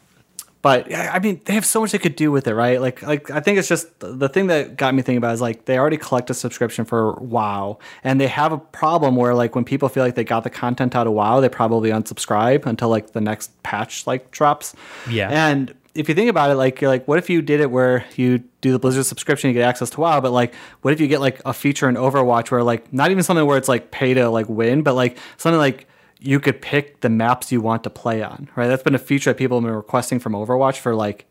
but 0.62 0.92
I 0.92 1.08
I 1.08 1.18
mean, 1.18 1.40
they 1.44 1.54
have 1.54 1.64
so 1.64 1.80
much 1.80 1.92
they 1.92 1.98
could 1.98 2.16
do 2.16 2.30
with 2.30 2.46
it, 2.46 2.54
right? 2.54 2.80
Like, 2.80 3.02
like 3.02 3.30
I 3.30 3.40
think 3.40 3.58
it's 3.58 3.68
just 3.68 3.88
the 4.00 4.28
thing 4.28 4.48
that 4.48 4.76
got 4.76 4.94
me 4.94 5.02
thinking 5.02 5.18
about 5.18 5.34
is 5.34 5.40
like 5.40 5.64
they 5.64 5.78
already 5.78 5.96
collect 5.96 6.30
a 6.30 6.34
subscription 6.34 6.84
for 6.84 7.12
WoW, 7.14 7.78
and 8.04 8.20
they 8.20 8.28
have 8.28 8.52
a 8.52 8.58
problem 8.58 9.16
where 9.16 9.34
like 9.34 9.54
when 9.54 9.64
people 9.64 9.88
feel 9.88 10.04
like 10.04 10.14
they 10.14 10.24
got 10.24 10.44
the 10.44 10.50
content 10.50 10.94
out 10.94 11.06
of 11.06 11.12
WoW, 11.12 11.40
they 11.40 11.48
probably 11.48 11.90
unsubscribe 11.90 12.66
until 12.66 12.88
like 12.88 13.12
the 13.12 13.20
next 13.20 13.62
patch 13.62 14.06
like 14.06 14.30
drops. 14.30 14.74
Yeah. 15.08 15.28
and 15.30 15.74
if 15.98 16.08
you 16.08 16.14
think 16.14 16.30
about 16.30 16.50
it, 16.50 16.54
like 16.54 16.80
you're 16.80 16.90
like, 16.90 17.08
what 17.08 17.18
if 17.18 17.28
you 17.28 17.42
did 17.42 17.60
it 17.60 17.72
where 17.72 18.04
you 18.14 18.38
do 18.60 18.70
the 18.70 18.78
Blizzard 18.78 19.04
subscription, 19.04 19.48
you 19.48 19.54
get 19.54 19.68
access 19.68 19.90
to 19.90 20.00
WoW, 20.00 20.20
but 20.20 20.30
like, 20.30 20.54
what 20.82 20.94
if 20.94 21.00
you 21.00 21.08
get 21.08 21.20
like 21.20 21.40
a 21.44 21.52
feature 21.52 21.88
in 21.88 21.96
Overwatch 21.96 22.52
where 22.52 22.62
like 22.62 22.92
not 22.92 23.10
even 23.10 23.24
something 23.24 23.44
where 23.44 23.58
it's 23.58 23.68
like 23.68 23.90
pay 23.90 24.14
to 24.14 24.30
like 24.30 24.48
win, 24.48 24.82
but 24.82 24.94
like 24.94 25.18
something 25.38 25.58
like 25.58 25.87
you 26.20 26.40
could 26.40 26.60
pick 26.60 27.00
the 27.00 27.08
maps 27.08 27.52
you 27.52 27.60
want 27.60 27.84
to 27.84 27.90
play 27.90 28.22
on, 28.22 28.48
right? 28.56 28.66
That's 28.66 28.82
been 28.82 28.94
a 28.94 28.98
feature 28.98 29.30
that 29.30 29.36
people 29.36 29.58
have 29.58 29.64
been 29.64 29.74
requesting 29.74 30.18
from 30.18 30.32
Overwatch 30.32 30.78
for 30.78 30.94
like 30.94 31.26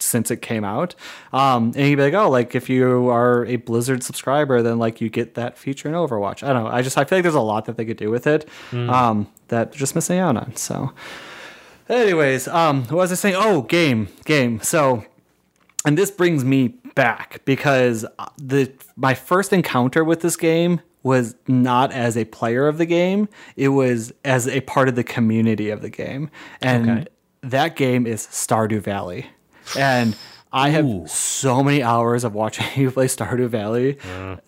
since 0.00 0.30
it 0.30 0.42
came 0.42 0.64
out. 0.64 0.94
Um, 1.32 1.72
and 1.76 1.88
you'd 1.88 1.96
be 1.96 2.02
like, 2.02 2.14
oh, 2.14 2.30
like 2.30 2.54
if 2.54 2.68
you 2.68 3.08
are 3.08 3.44
a 3.46 3.56
Blizzard 3.56 4.02
subscriber, 4.02 4.62
then 4.62 4.78
like 4.78 5.00
you 5.00 5.08
get 5.08 5.34
that 5.34 5.58
feature 5.58 5.88
in 5.88 5.94
Overwatch. 5.94 6.42
I 6.42 6.52
don't 6.52 6.64
know. 6.64 6.70
I 6.70 6.82
just 6.82 6.96
I 6.96 7.04
feel 7.04 7.18
like 7.18 7.24
there's 7.24 7.34
a 7.34 7.40
lot 7.40 7.64
that 7.66 7.76
they 7.76 7.84
could 7.84 7.96
do 7.96 8.10
with 8.10 8.26
it 8.26 8.48
um, 8.72 9.28
that 9.48 9.72
they're 9.72 9.78
just 9.78 9.94
missing 9.94 10.18
out 10.18 10.36
on. 10.36 10.54
So, 10.56 10.92
anyways, 11.88 12.48
um, 12.48 12.84
what 12.84 12.96
was 12.98 13.12
I 13.12 13.16
saying? 13.16 13.34
Oh, 13.36 13.62
game, 13.62 14.08
game. 14.24 14.60
So, 14.60 15.04
and 15.84 15.98
this 15.98 16.10
brings 16.10 16.44
me 16.44 16.68
back 16.94 17.44
because 17.44 18.04
uh, 18.18 18.26
the 18.36 18.72
my 18.96 19.14
first 19.14 19.52
encounter 19.52 20.04
with 20.04 20.20
this 20.20 20.36
game 20.36 20.80
was 21.08 21.34
not 21.46 21.92
as 21.92 22.16
a 22.16 22.24
player 22.26 22.68
of 22.68 22.76
the 22.78 22.86
game 22.86 23.28
it 23.56 23.68
was 23.80 24.12
as 24.24 24.46
a 24.48 24.60
part 24.72 24.88
of 24.88 24.94
the 24.94 25.04
community 25.04 25.70
of 25.70 25.80
the 25.82 25.90
game 25.90 26.30
and 26.60 26.90
Okay. 26.90 27.06
that 27.42 27.76
game 27.76 28.06
is 28.06 28.26
stardew 28.26 28.80
valley 28.80 29.26
and 29.76 30.16
i 30.52 30.68
have 30.70 30.84
Ooh. 30.86 31.06
so 31.06 31.62
many 31.62 31.82
hours 31.82 32.24
of 32.24 32.34
watching 32.34 32.66
you 32.82 32.90
play 32.90 33.06
stardew 33.06 33.48
valley 33.48 33.98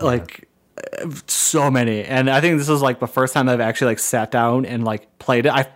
like 0.00 0.48
uh, 0.78 1.10
so 1.26 1.70
many 1.70 2.04
and 2.04 2.30
i 2.30 2.40
think 2.40 2.58
this 2.58 2.68
is 2.68 2.82
like 2.82 3.00
the 3.00 3.06
first 3.18 3.34
time 3.34 3.48
i've 3.48 3.60
actually 3.60 3.88
like 3.92 3.98
sat 3.98 4.30
down 4.30 4.64
and 4.64 4.84
like 4.84 5.02
played 5.18 5.46
it 5.46 5.52
i've 5.52 5.68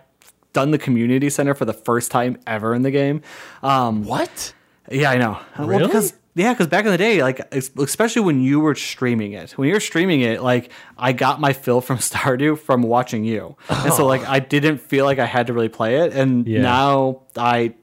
done 0.53 0.71
the 0.71 0.77
community 0.87 1.29
center 1.29 1.53
for 1.53 1.65
the 1.65 1.73
first 1.73 2.11
time 2.11 2.37
ever 2.47 2.73
in 2.73 2.81
the 2.81 2.91
game 2.91 3.21
um 3.61 4.03
What? 4.05 4.53
yeah, 4.89 5.09
I 5.11 5.17
know. 5.17 5.37
Well, 5.59 5.67
Really? 5.67 5.87
because 5.87 6.13
yeah, 6.35 6.53
because 6.53 6.67
back 6.67 6.85
in 6.85 6.91
the 6.91 6.97
day, 6.97 7.23
like 7.23 7.39
especially 7.53 8.21
when 8.21 8.41
you 8.41 8.59
were 8.59 8.75
streaming 8.75 9.31
it, 9.33 9.51
when 9.57 9.67
you 9.69 9.73
were 9.73 9.79
streaming 9.79 10.21
it, 10.21 10.41
like 10.41 10.69
I 10.97 11.13
got 11.13 11.39
my 11.39 11.53
fill 11.53 11.81
from 11.81 11.97
Stardew 12.09 12.59
from 12.59 12.81
watching 12.83 13.23
you, 13.23 13.55
and 13.69 13.93
so 13.93 14.05
like 14.05 14.21
I 14.27 14.39
didn't 14.39 14.79
feel 14.79 15.05
like 15.05 15.17
I 15.19 15.25
had 15.25 15.47
to 15.47 15.53
really 15.53 15.69
play 15.69 15.97
it, 16.01 16.13
and 16.13 16.47
Yeah. 16.47 16.61
now 16.61 17.21
I 17.37 17.73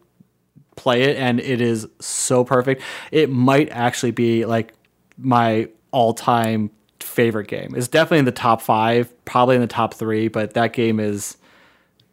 play 0.76 1.02
it, 1.04 1.16
and 1.16 1.40
it 1.40 1.60
is 1.60 1.86
so 2.00 2.44
perfect. 2.44 2.82
It 3.10 3.30
might 3.30 3.68
actually 3.70 4.12
be 4.12 4.44
like 4.46 4.74
my 5.18 5.68
all-time 5.90 6.70
favorite 7.00 7.46
game. 7.48 7.74
It's 7.76 7.88
definitely 7.88 8.20
in 8.20 8.24
the 8.24 8.32
top 8.32 8.62
five, 8.62 9.12
probably 9.26 9.54
in 9.56 9.60
the 9.60 9.66
top 9.66 9.94
three, 9.94 10.28
but 10.28 10.54
that 10.54 10.72
game 10.72 11.00
is. 11.00 11.36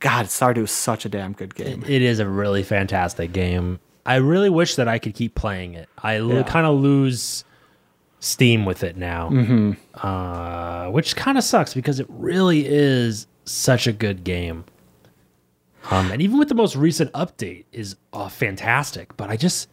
God, 0.02 0.28
Stardew 0.28 0.64
is 0.64 0.72
such 0.72 1.04
a 1.04 1.10
damn 1.10 1.34
good 1.34 1.56
game. 1.56 1.84
It 1.86 2.02
is 2.02 2.20
a 2.20 2.28
really 2.28 2.64
fantastic 2.64 3.34
game. 3.34 3.80
I 4.10 4.16
really 4.16 4.50
wish 4.50 4.76
that 4.76 4.88
I 4.88 4.98
could 5.00 5.14
keep 5.14 5.36
playing 5.36 5.74
it. 5.76 5.88
I 6.02 6.18
Yeah. 6.20 6.44
kind 6.44 6.66
of 6.66 6.80
lose 6.80 7.44
steam 8.20 8.66
with 8.66 8.84
it 8.84 8.98
now, 8.98 9.30
mm-hmm. 9.30 9.72
uh, 10.06 10.90
which 10.90 11.16
kind 11.16 11.38
of 11.38 11.44
sucks 11.44 11.74
because 11.74 12.00
it 12.00 12.08
really 12.10 12.66
is 12.68 13.28
such 13.46 13.88
a 13.88 13.92
good 13.94 14.24
game. 14.24 14.66
Um, 15.92 16.12
and 16.12 16.22
even 16.22 16.38
with 16.38 16.50
the 16.50 16.56
most 16.56 16.76
recent 16.76 17.12
update 17.14 17.66
is 17.72 17.96
uh, 18.12 18.28
fantastic, 18.30 19.16
but 19.16 19.30
I 19.30 19.38
just 19.38 19.70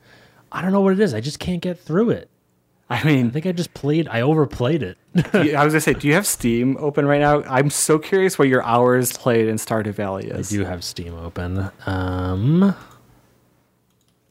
I 0.53 0.63
don't 0.63 0.73
know 0.73 0.81
what 0.81 0.93
it 0.93 1.01
is. 1.01 1.13
I 1.15 1.21
just 1.21 1.39
can't 1.41 1.61
get 1.61 1.79
through 1.79 2.11
it. 2.11 2.31
I 2.89 3.03
mean, 3.03 3.27
I 3.27 3.31
think 3.31 3.47
I 3.47 3.53
just 3.53 3.75
played. 3.75 4.07
I 4.07 4.21
overplayed 4.21 4.83
it. 4.85 4.97
You- 5.35 5.57
I 5.57 5.65
was 5.65 5.73
gonna 5.73 5.81
say, 5.81 5.95
do 5.95 6.07
you 6.07 6.15
have 6.15 6.27
Steam 6.27 6.77
open 6.79 7.05
right 7.07 7.21
now? 7.21 7.43
I'm 7.43 7.69
so 7.71 7.99
curious 7.99 8.39
what 8.39 8.49
your 8.49 8.63
hours 8.63 9.13
played 9.17 9.49
in 9.49 9.57
Stardew 9.57 9.93
Valley 9.95 10.31
I 10.31 10.37
is. 10.37 10.49
do 10.51 10.65
have 10.65 10.85
Steam 10.85 11.15
open. 11.15 11.69
Um, 11.85 12.75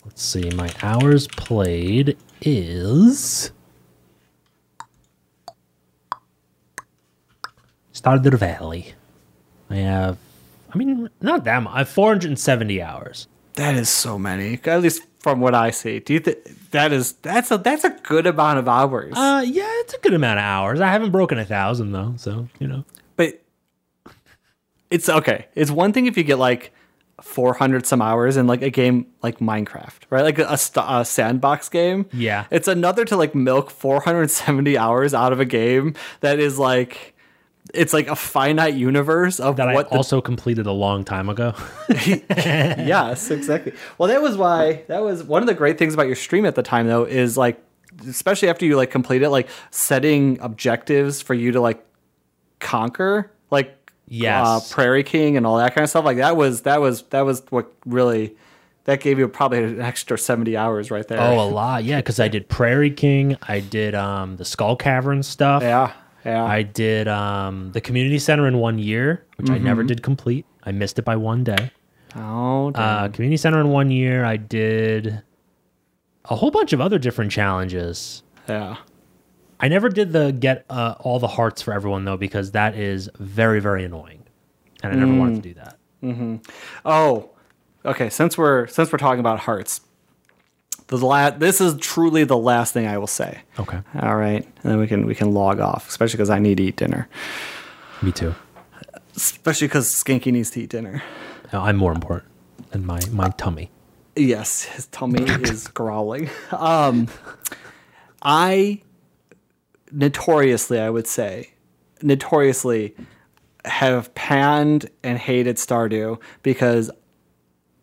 let's 0.06 0.24
see. 0.24 0.49
My 0.51 0.70
hours 0.82 1.28
played 1.28 2.18
is 2.41 3.51
Stardew 7.93 8.38
Valley. 8.38 8.93
I 9.70 9.76
have, 9.78 10.18
I 10.74 10.78
mean, 10.78 11.10
not 11.22 11.43
that 11.45 11.64
much. 11.64 11.74
I 11.74 11.78
have 11.80 11.89
470 11.89 12.82
hours. 12.82 13.28
That 13.56 13.76
is 13.76 13.89
so 13.89 14.20
many, 14.20 14.60
at 14.66 14.82
least 14.82 15.01
from 15.20 15.39
what 15.39 15.56
I 15.56 15.72
see. 15.72 15.99
Do 15.99 16.14
you 16.14 16.20
think 16.20 16.38
that 16.72 16.91
is 16.91 17.14
that's 17.14 17.49
a 17.49 17.58
that's 17.58 17.84
a 17.84 17.89
good 17.89 18.28
amount 18.28 18.60
of 18.60 18.68
hours? 18.68 19.14
Uh, 19.16 19.43
yeah, 19.45 19.68
it's 19.80 19.93
a 19.93 19.97
good 19.99 20.14
amount 20.14 20.39
of 20.39 20.43
hours. 20.45 20.82
I 20.82 20.91
haven't 20.91 21.12
broken 21.12 21.39
a 21.39 21.45
thousand 21.45 21.93
though, 21.93 22.14
so 22.18 22.47
you 22.60 22.68
know. 22.68 22.84
but 23.16 23.41
it's 24.91 25.08
okay. 25.10 25.47
It's 25.56 25.72
one 25.72 25.93
thing 25.93 26.06
if 26.06 26.18
you 26.18 26.24
get 26.24 26.38
like 26.38 26.74
400 27.26 27.88
some 27.88 28.03
hours 28.03 28.38
in 28.38 28.45
like 28.45 28.61
a 28.61 28.69
game 28.69 29.07
like 29.23 29.39
Minecraft, 29.39 30.03
right? 30.11 30.21
Like 30.21 30.38
a, 30.38 30.57
st- 30.57 30.86
a 30.88 31.03
sandbox 31.03 31.69
game. 31.69 32.05
Yeah. 32.13 32.45
It's 32.51 32.67
another 32.67 33.03
to 33.03 33.17
like 33.17 33.34
milk 33.34 33.71
470 33.71 34.78
hours 34.78 35.13
out 35.15 35.34
of 35.34 35.39
a 35.39 35.45
game 35.45 35.95
that 36.19 36.39
is 36.39 36.59
like 36.59 37.15
it's 37.73 37.93
like 37.93 38.07
a 38.07 38.15
finite 38.15 38.76
universe 38.76 39.39
of 39.39 39.57
That 39.57 39.73
what 39.73 39.88
I 39.88 39.89
the 39.89 39.95
also 39.95 40.21
completed 40.21 40.67
a 40.67 40.71
long 40.71 41.03
time 41.03 41.28
ago. 41.28 41.55
yes, 41.89 43.32
exactly. 43.32 43.73
Well, 43.97 44.07
that 44.07 44.21
was 44.21 44.38
why 44.38 44.84
that 44.88 45.01
was 45.01 45.23
one 45.23 45.41
of 45.41 45.47
the 45.47 45.55
great 45.55 45.80
things 45.80 45.95
about 45.95 46.05
your 46.05 46.15
stream 46.15 46.45
at 46.45 46.53
the 46.53 46.63
time 46.63 46.88
though 46.88 47.05
is 47.05 47.38
like 47.38 47.59
especially 48.07 48.49
after 48.49 48.67
you 48.67 48.78
like 48.78 48.91
complete 48.91 49.23
it 49.23 49.30
like 49.30 49.49
setting 49.71 50.39
objectives 50.41 51.23
for 51.23 51.34
you 51.34 51.51
to 51.51 51.59
like 51.59 51.84
conquer 52.59 53.32
like 53.49 53.84
Yes. 54.08 54.45
uh, 54.47 54.60
Prairie 54.74 55.03
King 55.03 55.36
and 55.38 55.45
all 55.47 55.58
that 55.58 55.74
kind 55.74 55.84
of 55.84 55.89
stuff 55.89 56.06
like 56.06 56.18
that 56.18 56.38
was 56.38 56.62
that 56.62 56.80
was 56.82 57.03
that 57.10 57.22
was 57.22 57.43
what 57.49 57.72
really 57.86 58.36
that 58.84 58.99
gave 58.99 59.18
you 59.18 59.28
probably 59.28 59.64
an 59.64 59.82
extra 59.82 60.16
70 60.18 60.56
hours 60.56 60.91
right 60.91 61.08
there. 61.08 61.20
oh, 61.20 61.39
a 61.39 61.49
lot. 61.49 61.84
Yeah, 61.84 61.97
because 61.97 62.20
I 62.20 62.28
did 62.28 62.47
Prairie 62.47 62.91
King. 62.91 63.36
I 63.41 63.60
did 63.60 63.95
um 63.95 64.36
the 64.38 64.45
Skull 64.45 64.76
Cavern 64.76 65.24
stuff. 65.24 65.64
yeah. 65.64 65.93
Yeah. 66.24 66.43
I 66.43 66.64
did 66.64 67.08
um, 67.08 67.72
the 67.74 67.82
community 67.82 68.18
center 68.18 68.47
in 68.47 68.58
one 68.58 68.80
year, 68.80 69.24
which 69.38 69.51
I 69.51 69.60
never 69.60 69.84
did 69.84 70.01
complete. 70.01 70.47
I 70.64 70.72
missed 70.72 70.97
it 70.97 71.06
by 71.06 71.16
one 71.18 71.43
day. 71.43 71.70
oh. 72.16 72.72
Uh, 72.72 73.10
community 73.10 73.38
center 73.38 73.62
in 73.62 73.70
one 73.70 73.91
year. 73.91 74.26
I 74.26 74.38
did 74.38 75.22
a 76.28 76.36
whole 76.36 76.49
bunch 76.49 76.74
of 76.74 76.82
other 76.82 76.97
different 76.97 77.32
challenges. 77.32 78.24
yeah. 78.49 78.78
I 79.60 79.68
never 79.68 79.89
did 79.89 80.12
the 80.14 80.32
get 80.32 80.66
uh, 80.70 80.95
all 80.99 81.20
the 81.20 81.28
hearts 81.28 81.62
for 81.62 81.74
everyone 81.74 82.06
though 82.06 82.18
because 82.18 82.51
that 82.51 82.76
is 82.76 83.10
very 83.20 83.60
very 83.60 83.84
annoying, 83.86 84.24
and 84.84 84.93
I 84.93 84.95
never 84.95 85.18
wanted 85.18 85.41
to 85.43 85.49
do 85.49 85.53
that. 85.56 85.78
Oh, 86.86 87.30
okay. 87.86 88.10
Since 88.10 88.38
we're 88.38 88.68
since 88.68 88.91
we're 88.91 88.97
talking 88.99 89.20
about 89.20 89.39
hearts, 89.39 89.82
the 90.88 90.97
la- 90.97 91.32
this 91.32 91.60
is 91.62 91.76
truly 91.78 92.24
the 92.26 92.38
last 92.38 92.74
thing 92.74 92.86
I 92.86 92.97
will 92.97 93.08
say. 93.08 93.39
Okay, 93.60 93.80
All 94.01 94.16
right, 94.18 94.43
and 94.64 94.72
then 94.72 94.78
we 94.78 94.88
can 94.88 95.06
we 95.06 95.16
can 95.16 95.32
log 95.34 95.60
off, 95.60 95.88
especially 95.89 96.18
because 96.18 96.30
I 96.30 96.39
need 96.39 96.58
to 96.58 96.64
eat 96.64 96.76
dinner. 96.76 97.08
me 98.01 98.12
too. 98.12 98.36
Especially 99.16 99.68
because 99.68 99.88
Skanky 99.91 100.32
needs 100.32 100.51
to 100.51 100.62
eat 100.62 100.70
dinner. 100.70 101.01
No, 101.53 101.62
I'm 101.62 101.78
more 101.78 101.93
important 101.93 102.30
than 102.72 102.86
my 102.86 102.99
my 103.12 103.30
tummy. 103.30 103.72
Yes, 104.18 104.64
his 104.64 104.88
tummy 104.88 105.24
is 105.24 105.68
growling. 105.70 106.30
Um, 106.51 107.08
I 108.22 108.82
notoriously, 109.91 110.79
I 110.79 110.89
would 110.89 111.07
say, 111.07 111.51
notoriously 112.01 112.95
have 113.65 114.13
panned 114.15 114.89
and 115.03 115.17
hated 115.17 115.55
Stardew 115.57 116.19
because 116.43 116.91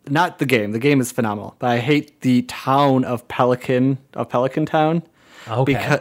not 0.09 0.39
the 0.39 0.47
game. 0.47 0.73
The 0.73 0.79
game 0.79 1.01
is 1.01 1.13
phenomenal, 1.13 1.57
but 1.59 1.71
I 1.71 1.79
hate 1.79 2.21
the 2.23 2.43
town 2.43 3.05
of 3.05 3.27
Pelican 3.29 3.99
of 4.15 4.29
Pelican 4.29 4.67
Town 4.67 5.03
Okay. 5.49 5.73
because 5.75 6.01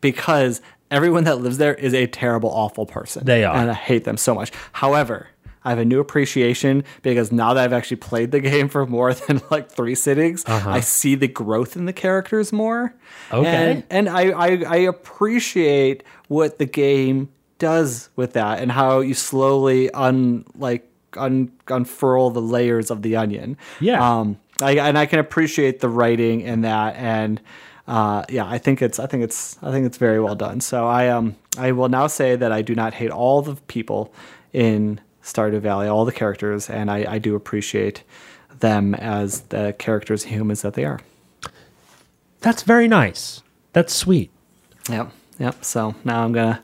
because 0.00 0.60
everyone 0.90 1.24
that 1.24 1.36
lives 1.40 1.58
there 1.58 1.74
is 1.74 1.92
a 1.94 2.06
terrible, 2.06 2.50
awful 2.50 2.86
person. 2.86 3.24
They 3.24 3.44
are. 3.44 3.54
and 3.54 3.70
I 3.70 3.74
hate 3.74 4.04
them 4.04 4.16
so 4.16 4.34
much. 4.34 4.50
However, 4.72 5.28
I 5.64 5.70
have 5.70 5.78
a 5.78 5.84
new 5.84 6.00
appreciation 6.00 6.84
because 7.02 7.30
now 7.30 7.54
that 7.54 7.64
I've 7.64 7.72
actually 7.72 7.98
played 7.98 8.30
the 8.30 8.40
game 8.52 8.68
for 8.68 8.86
more 8.86 9.12
than 9.14 9.42
like 9.50 9.70
three 9.70 9.94
sittings, 9.94 10.44
I 10.46 10.80
see 10.80 11.14
the 11.14 11.28
growth 11.28 11.76
in 11.76 11.84
the 11.84 11.92
characters 11.92 12.52
more. 12.52 12.94
Okay. 13.32 13.72
and, 13.72 13.84
and 13.90 14.08
I, 14.08 14.30
I 14.30 14.48
I 14.66 14.76
appreciate 14.76 16.02
what 16.28 16.58
the 16.58 16.66
game 16.66 17.28
does 17.58 18.08
with 18.16 18.32
that 18.32 18.60
and 18.60 18.72
how 18.72 19.00
you 19.00 19.14
slowly 19.14 19.90
un 19.92 20.44
like 20.54 20.90
un, 21.16 21.52
unfurl 21.68 22.30
the 22.30 22.42
layers 22.42 22.90
of 22.90 23.02
the 23.02 23.16
onion. 23.16 23.56
Yeah. 23.80 24.18
Um, 24.18 24.38
I, 24.60 24.72
and 24.72 24.98
I 24.98 25.06
can 25.06 25.18
appreciate 25.18 25.80
the 25.80 25.88
writing 25.88 26.42
in 26.42 26.62
that, 26.62 26.96
and 26.96 27.40
uh, 27.88 28.24
yeah, 28.28 28.46
I 28.46 28.58
think 28.58 28.82
it's 28.82 28.98
I 28.98 29.06
think 29.06 29.24
it's 29.24 29.58
I 29.62 29.70
think 29.70 29.86
it's 29.86 29.96
very 29.96 30.20
well 30.20 30.34
done. 30.34 30.60
So 30.60 30.86
I 30.86 31.08
um 31.08 31.36
I 31.56 31.72
will 31.72 31.88
now 31.88 32.06
say 32.06 32.36
that 32.36 32.52
I 32.52 32.62
do 32.62 32.74
not 32.74 32.94
hate 32.94 33.10
all 33.10 33.42
the 33.42 33.56
people 33.56 34.12
in 34.52 35.00
Stardew 35.32 35.60
Valley, 35.60 35.86
all 35.88 36.04
the 36.04 36.12
characters, 36.12 36.68
and 36.70 36.90
I, 36.90 37.14
I 37.14 37.18
do 37.18 37.34
appreciate 37.34 38.02
them 38.60 38.94
as 38.94 39.42
the 39.42 39.74
characters 39.78 40.24
humans 40.24 40.62
that 40.62 40.74
they 40.74 40.84
are. 40.84 41.00
That's 42.40 42.62
very 42.62 42.88
nice. 42.88 43.42
That's 43.72 43.94
sweet. 43.94 44.30
Yep. 44.88 45.12
Yep. 45.38 45.64
So 45.64 45.94
now 46.04 46.24
I'm 46.24 46.32
gonna 46.32 46.62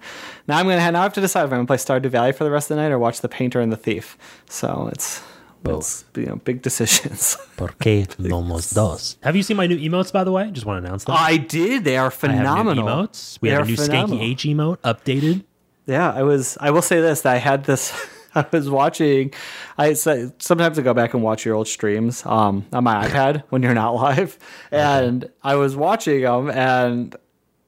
now 0.48 0.58
I'm 0.58 0.66
gonna 0.66 0.90
now 0.92 1.00
I 1.00 1.02
have 1.04 1.12
to 1.14 1.20
decide 1.20 1.40
if 1.44 1.52
I'm 1.52 1.58
gonna 1.58 1.66
play 1.66 1.76
Stardew 1.76 2.10
Valley 2.10 2.32
for 2.32 2.44
the 2.44 2.50
rest 2.50 2.70
of 2.70 2.76
the 2.76 2.82
night 2.82 2.92
or 2.92 2.98
watch 2.98 3.20
The 3.20 3.28
Painter 3.28 3.60
and 3.60 3.72
the 3.72 3.76
Thief. 3.76 4.18
So 4.48 4.90
it's 4.92 5.22
it's 5.64 6.04
you 6.14 6.26
know 6.26 6.36
big 6.36 6.62
decisions. 6.62 7.36
Porque 7.56 8.06
no 8.18 8.38
los 8.38 8.70
dos. 8.70 9.16
Have 9.22 9.34
you 9.36 9.42
seen 9.42 9.56
my 9.56 9.66
new 9.66 9.78
emotes, 9.78 10.12
by 10.12 10.24
the 10.24 10.32
way? 10.32 10.50
Just 10.50 10.66
want 10.66 10.82
to 10.82 10.86
announce 10.86 11.04
that. 11.04 11.12
I 11.12 11.36
did. 11.38 11.84
They 11.84 11.96
are 11.96 12.02
I 12.02 12.04
have 12.04 12.14
phenomenal. 12.14 12.84
new 12.84 12.90
emotes. 12.90 13.40
We 13.40 13.48
They 13.48 13.54
have 13.54 13.64
a 13.64 13.70
new 13.70 13.76
phenomenal. 13.76 14.18
Skanky 14.18 14.30
H 14.30 14.44
emote 14.44 14.78
updated. 14.78 15.44
Yeah, 15.86 16.12
I 16.12 16.22
was. 16.22 16.58
I 16.60 16.70
will 16.70 16.82
say 16.82 17.00
this: 17.00 17.22
that 17.22 17.34
I 17.34 17.38
had 17.38 17.64
this. 17.64 17.92
I 18.44 18.46
was 18.52 18.68
watching. 18.70 19.32
I 19.78 19.94
sometimes 19.94 20.78
I 20.78 20.82
go 20.82 20.94
back 20.94 21.14
and 21.14 21.22
watch 21.22 21.44
your 21.44 21.54
old 21.54 21.68
streams 21.68 22.24
um, 22.26 22.66
on 22.72 22.84
my 22.84 23.06
iPad 23.08 23.42
when 23.48 23.62
you're 23.62 23.74
not 23.74 23.94
live, 23.94 24.38
and 24.70 25.28
I 25.42 25.56
was 25.56 25.74
watching 25.76 26.20
them, 26.22 26.50
and 26.50 27.16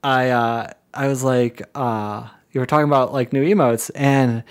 I 0.04 0.30
uh, 0.30 0.70
I 0.94 1.08
was 1.08 1.24
like, 1.24 1.62
uh, 1.74 2.28
you 2.52 2.60
were 2.60 2.66
talking 2.66 2.86
about 2.86 3.12
like 3.12 3.32
new 3.32 3.44
emotes, 3.44 3.90
and 3.94 4.44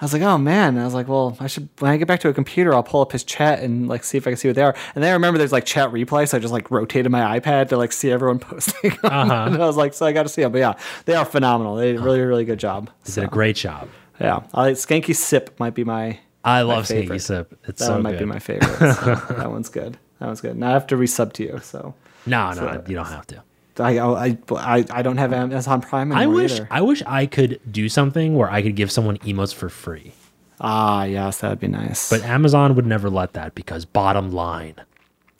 I 0.00 0.04
was 0.04 0.12
like, 0.12 0.22
oh 0.22 0.38
man, 0.38 0.78
I 0.78 0.84
was 0.84 0.94
like, 0.94 1.08
well, 1.08 1.36
I 1.40 1.46
should 1.46 1.68
when 1.78 1.90
I 1.90 1.96
get 1.96 2.08
back 2.08 2.20
to 2.20 2.28
a 2.28 2.34
computer, 2.34 2.74
I'll 2.74 2.82
pull 2.82 3.00
up 3.00 3.12
his 3.12 3.24
chat 3.24 3.60
and 3.60 3.88
like 3.88 4.04
see 4.04 4.18
if 4.18 4.26
I 4.26 4.30
can 4.30 4.36
see 4.36 4.48
what 4.48 4.54
they 4.56 4.62
are. 4.62 4.74
And 4.94 5.02
then 5.02 5.10
I 5.10 5.14
remember 5.14 5.38
there's 5.38 5.52
like 5.52 5.64
chat 5.64 5.90
replay, 5.90 6.28
so 6.28 6.36
I 6.36 6.40
just 6.40 6.52
like 6.52 6.70
rotated 6.70 7.10
my 7.10 7.38
iPad 7.38 7.68
to 7.70 7.76
like 7.76 7.92
see 7.92 8.10
everyone 8.10 8.38
posting. 8.40 8.92
Uh-huh. 9.02 9.44
and 9.48 9.62
I 9.62 9.66
was 9.66 9.76
like, 9.76 9.94
so 9.94 10.06
I 10.06 10.12
got 10.12 10.24
to 10.24 10.28
see 10.28 10.42
them. 10.42 10.52
But 10.52 10.58
yeah, 10.58 10.74
they 11.06 11.14
are 11.14 11.24
phenomenal. 11.24 11.76
They 11.76 11.92
did 11.92 12.00
a 12.00 12.04
really 12.04 12.20
really 12.20 12.44
good 12.44 12.58
job. 12.58 12.90
Did 13.04 13.12
So. 13.14 13.22
a 13.22 13.26
great 13.26 13.56
job. 13.56 13.88
Yeah, 14.20 14.42
I, 14.54 14.70
Skanky 14.72 15.14
Sip 15.14 15.58
might 15.58 15.74
be 15.74 15.84
my. 15.84 16.18
I 16.44 16.62
love 16.62 16.84
Skanky 16.84 17.00
favorite. 17.02 17.20
Sip. 17.20 17.58
It's 17.64 17.78
That 17.80 17.86
so 17.86 17.92
one 17.94 18.02
might 18.02 18.12
good. 18.12 18.18
be 18.20 18.24
my 18.26 18.38
favorite. 18.38 18.94
so 18.94 19.14
that 19.34 19.50
one's 19.50 19.68
good. 19.68 19.98
That 20.20 20.26
one's 20.26 20.40
good. 20.40 20.56
Now 20.56 20.68
I 20.70 20.72
have 20.72 20.86
to 20.88 20.96
resub 20.96 21.32
to 21.34 21.42
you, 21.42 21.58
so 21.62 21.94
no, 22.26 22.52
no, 22.52 22.82
you 22.86 22.94
don't 22.94 23.06
have 23.06 23.26
to. 23.28 23.42
I 23.78 23.98
I 23.98 24.38
I, 24.50 24.84
I 24.90 25.02
don't 25.02 25.16
have 25.16 25.32
Amazon 25.32 25.80
Prime 25.80 26.12
anymore 26.12 26.22
I 26.22 26.26
wish 26.26 26.52
either. 26.52 26.68
I 26.70 26.80
wish 26.82 27.02
I 27.06 27.26
could 27.26 27.60
do 27.70 27.88
something 27.88 28.36
where 28.36 28.48
I 28.50 28.62
could 28.62 28.76
give 28.76 28.92
someone 28.92 29.18
emotes 29.18 29.52
for 29.54 29.68
free. 29.68 30.12
Ah, 30.60 31.02
yes, 31.04 31.38
that'd 31.38 31.58
be 31.58 31.66
nice. 31.66 32.08
But 32.08 32.22
Amazon 32.22 32.76
would 32.76 32.86
never 32.86 33.10
let 33.10 33.32
that 33.32 33.56
because 33.56 33.84
bottom 33.84 34.30
line, 34.30 34.76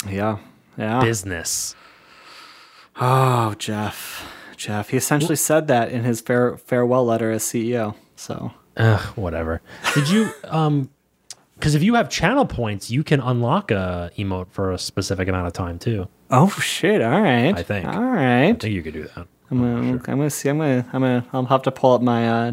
yeah, 0.08 0.38
yeah. 0.76 1.00
business. 1.00 1.76
Oh, 3.00 3.54
Jeff, 3.58 4.28
Jeff. 4.56 4.90
He 4.90 4.96
essentially 4.96 5.36
said 5.36 5.68
that 5.68 5.90
in 5.90 6.02
his 6.04 6.20
fare, 6.20 6.56
farewell 6.56 7.04
letter 7.04 7.30
as 7.30 7.42
CEO. 7.44 7.94
So 8.16 8.52
Ugh, 8.76 9.00
whatever. 9.16 9.60
Did 9.94 10.08
you 10.08 10.30
um 10.44 10.90
because 11.56 11.74
if 11.74 11.82
you 11.82 11.94
have 11.94 12.08
channel 12.10 12.44
points, 12.44 12.90
you 12.90 13.04
can 13.04 13.20
unlock 13.20 13.70
a 13.70 14.10
emote 14.18 14.48
for 14.50 14.72
a 14.72 14.78
specific 14.78 15.28
amount 15.28 15.46
of 15.46 15.52
time 15.52 15.78
too. 15.78 16.08
Oh 16.30 16.48
shit! 16.48 17.00
All 17.00 17.20
right. 17.22 17.56
I 17.56 17.62
think. 17.62 17.86
All 17.86 18.02
right. 18.02 18.48
I 18.48 18.52
think 18.52 18.74
you 18.74 18.82
could 18.82 18.92
do 18.94 19.04
that. 19.14 19.26
I'm 19.50 19.58
gonna, 19.60 19.92
I'm 19.92 19.98
gonna 19.98 20.30
see. 20.30 20.48
I'm 20.48 20.58
gonna. 20.58 20.84
I'm 20.92 21.00
gonna. 21.02 21.26
I'll 21.32 21.44
have 21.46 21.62
to 21.62 21.70
pull 21.70 21.92
up 21.92 22.02
my 22.02 22.28
uh, 22.28 22.52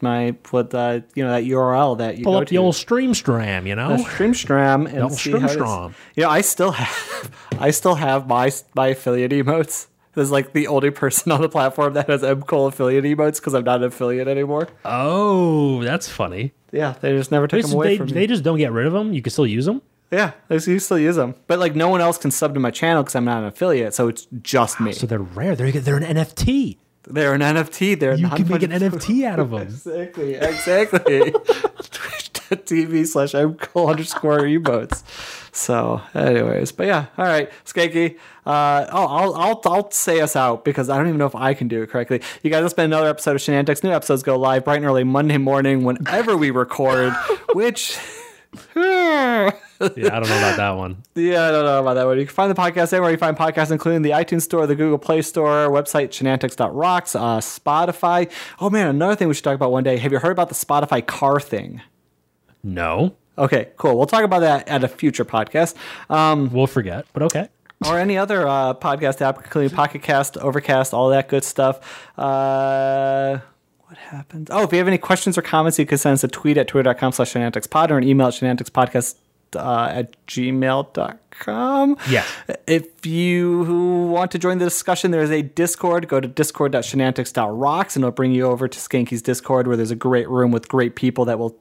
my 0.00 0.34
what 0.50 0.74
uh, 0.74 1.00
you 1.14 1.24
know 1.24 1.32
that 1.32 1.44
URL 1.44 1.98
that 1.98 2.18
you 2.18 2.24
Pull 2.24 2.34
go 2.34 2.38
up 2.40 2.46
to. 2.48 2.50
the 2.50 2.58
old 2.58 2.74
stream 2.74 3.12
stram, 3.12 3.66
you 3.66 3.74
know? 3.74 3.96
the 3.96 4.02
Streamstram 4.02 4.86
and 4.88 5.00
old 5.00 5.12
see 5.12 5.32
how. 5.32 5.46
Streamstram. 5.46 5.94
You 6.16 6.24
know, 6.24 6.30
I 6.30 6.40
still 6.40 6.70
have. 6.72 7.30
I 7.58 7.70
still 7.70 7.96
have 7.96 8.26
my 8.26 8.50
my 8.74 8.88
affiliate 8.88 9.32
emotes. 9.32 9.86
There's 10.14 10.30
like 10.30 10.52
the 10.52 10.66
only 10.66 10.90
person 10.90 11.32
on 11.32 11.40
the 11.40 11.48
platform 11.48 11.94
that 11.94 12.08
has 12.08 12.24
M. 12.24 12.42
Cole 12.42 12.66
affiliate 12.66 13.04
emotes 13.04 13.36
because 13.36 13.54
I'm 13.54 13.64
not 13.64 13.80
an 13.80 13.84
affiliate 13.84 14.28
anymore. 14.28 14.68
Oh, 14.84 15.82
that's 15.82 16.08
funny. 16.08 16.52
Yeah, 16.72 16.94
they 17.00 17.12
just 17.16 17.30
never 17.30 17.46
just, 17.46 17.68
them 17.68 17.76
away 17.76 17.88
they, 17.88 17.96
from 17.98 18.06
me. 18.06 18.12
they 18.12 18.26
just 18.26 18.42
don't 18.42 18.58
get 18.58 18.72
rid 18.72 18.86
of 18.86 18.92
them. 18.92 19.12
You 19.12 19.22
can 19.22 19.30
still 19.30 19.46
use 19.46 19.66
them. 19.66 19.82
yeah, 20.10 20.32
they 20.48 20.56
you 20.56 20.78
still 20.78 20.98
use 20.98 21.16
them, 21.16 21.34
but 21.46 21.58
like 21.58 21.74
no 21.74 21.88
one 21.88 22.00
else 22.00 22.18
can 22.18 22.30
sub 22.30 22.54
to 22.54 22.60
my 22.60 22.70
channel 22.70 23.02
because 23.02 23.14
I'm 23.14 23.24
not 23.24 23.42
an 23.42 23.48
affiliate, 23.48 23.94
so 23.94 24.08
it's 24.08 24.26
just 24.42 24.80
me. 24.80 24.92
So 24.92 25.06
they're 25.06 25.18
rare. 25.18 25.56
They're 25.56 25.72
they're 25.72 25.96
an 25.96 26.16
NFT. 26.16 26.78
They're 27.04 27.34
an 27.34 27.40
NFT. 27.40 27.98
They're 27.98 28.14
You 28.14 28.28
can 28.28 28.48
make 28.48 28.62
an 28.62 28.70
NFT 28.72 29.24
out 29.24 29.38
of 29.38 29.50
them. 29.50 29.62
Exactly, 29.62 30.34
exactly. 30.34 31.30
Twitch.tv 32.50 33.06
slash 33.06 33.32
mcole 33.32 33.90
underscore 33.90 34.40
emotes. 34.40 35.02
So, 35.52 36.00
anyways, 36.14 36.72
but 36.72 36.86
yeah, 36.86 37.06
all 37.18 37.24
right, 37.24 37.50
Skanky. 37.64 38.18
Uh, 38.46 38.86
oh, 38.92 39.06
I'll, 39.06 39.34
I'll, 39.34 39.60
I'll 39.64 39.90
say 39.90 40.20
us 40.20 40.36
out 40.36 40.64
because 40.64 40.88
I 40.88 40.96
don't 40.96 41.08
even 41.08 41.18
know 41.18 41.26
if 41.26 41.34
I 41.34 41.54
can 41.54 41.68
do 41.68 41.82
it 41.82 41.90
correctly. 41.90 42.22
You 42.42 42.50
guys, 42.50 42.64
it's 42.64 42.74
been 42.74 42.86
another 42.86 43.08
episode 43.08 43.32
of 43.32 43.42
Shenantics. 43.42 43.82
New 43.82 43.90
episodes 43.90 44.22
go 44.22 44.38
live 44.38 44.64
bright 44.64 44.76
and 44.76 44.86
early 44.86 45.04
Monday 45.04 45.38
morning 45.38 45.84
whenever 45.84 46.36
we 46.36 46.50
record, 46.50 47.12
which. 47.52 47.98
Yeah, 48.76 49.50
I 49.80 50.20
don't 50.20 50.28
know 50.28 50.38
about 50.38 50.56
that 50.56 50.70
one. 50.76 51.02
Yeah, 51.14 51.48
I 51.48 51.50
don't 51.50 51.64
know 51.64 51.80
about 51.80 51.94
that 51.94 52.06
one. 52.06 52.18
You 52.18 52.26
can 52.26 52.34
find 52.34 52.50
the 52.50 52.54
podcast 52.54 52.92
anywhere 52.92 53.10
you 53.10 53.16
find 53.16 53.36
podcasts, 53.36 53.70
including 53.70 54.02
the 54.02 54.10
iTunes 54.10 54.42
Store, 54.42 54.66
the 54.66 54.74
Google 54.74 54.98
Play 54.98 55.22
Store, 55.22 55.68
website 55.68 56.08
shenantics.rocks, 56.08 57.14
uh, 57.14 57.38
Spotify. 57.38 58.30
Oh 58.60 58.70
man, 58.70 58.88
another 58.88 59.14
thing 59.16 59.28
we 59.28 59.34
should 59.34 59.44
talk 59.44 59.54
about 59.54 59.70
one 59.70 59.84
day. 59.84 59.98
Have 59.98 60.12
you 60.12 60.18
heard 60.18 60.32
about 60.32 60.48
the 60.48 60.54
Spotify 60.54 61.06
car 61.06 61.40
thing? 61.40 61.82
No, 62.62 63.16
Okay, 63.40 63.70
cool. 63.78 63.96
We'll 63.96 64.06
talk 64.06 64.22
about 64.22 64.40
that 64.40 64.68
at 64.68 64.84
a 64.84 64.88
future 64.88 65.24
podcast. 65.24 65.74
Um, 66.10 66.52
we'll 66.52 66.66
forget. 66.66 67.06
But 67.14 67.22
okay. 67.24 67.48
or 67.86 67.98
any 67.98 68.18
other 68.18 68.46
uh, 68.46 68.74
podcast 68.74 69.22
app, 69.22 69.38
including 69.38 69.74
Pocket 69.74 70.02
Cast, 70.02 70.36
Overcast, 70.36 70.92
all 70.92 71.08
that 71.08 71.28
good 71.28 71.42
stuff. 71.42 72.08
Uh, 72.18 73.38
what 73.86 73.96
happens? 73.96 74.48
Oh, 74.50 74.62
if 74.62 74.72
you 74.72 74.78
have 74.78 74.86
any 74.86 74.98
questions 74.98 75.38
or 75.38 75.42
comments, 75.42 75.78
you 75.78 75.86
can 75.86 75.96
send 75.96 76.14
us 76.14 76.22
a 76.22 76.28
tweet 76.28 76.58
at 76.58 76.68
twitter.com 76.68 77.12
slash 77.12 77.32
shenanticspod 77.32 77.90
or 77.90 77.96
an 77.96 78.04
email 78.04 78.28
at 78.28 78.34
shenanticspodcast 78.34 79.16
uh, 79.56 79.88
at 79.92 80.26
gmail.com. 80.26 81.96
Yeah. 82.08 82.24
If 82.66 83.06
you 83.06 84.08
want 84.10 84.30
to 84.32 84.38
join 84.38 84.58
the 84.58 84.66
discussion, 84.66 85.10
there 85.10 85.22
is 85.22 85.30
a 85.30 85.42
Discord. 85.42 86.08
Go 86.08 86.20
to 86.20 86.28
discord.shenantics.rocks 86.28 87.96
and 87.96 88.04
it'll 88.04 88.12
bring 88.12 88.32
you 88.32 88.46
over 88.46 88.68
to 88.68 88.78
Skanky's 88.78 89.22
Discord 89.22 89.66
where 89.66 89.76
there's 89.76 89.90
a 89.90 89.96
great 89.96 90.28
room 90.28 90.50
with 90.50 90.68
great 90.68 90.96
people 90.96 91.24
that 91.26 91.38
will 91.38 91.56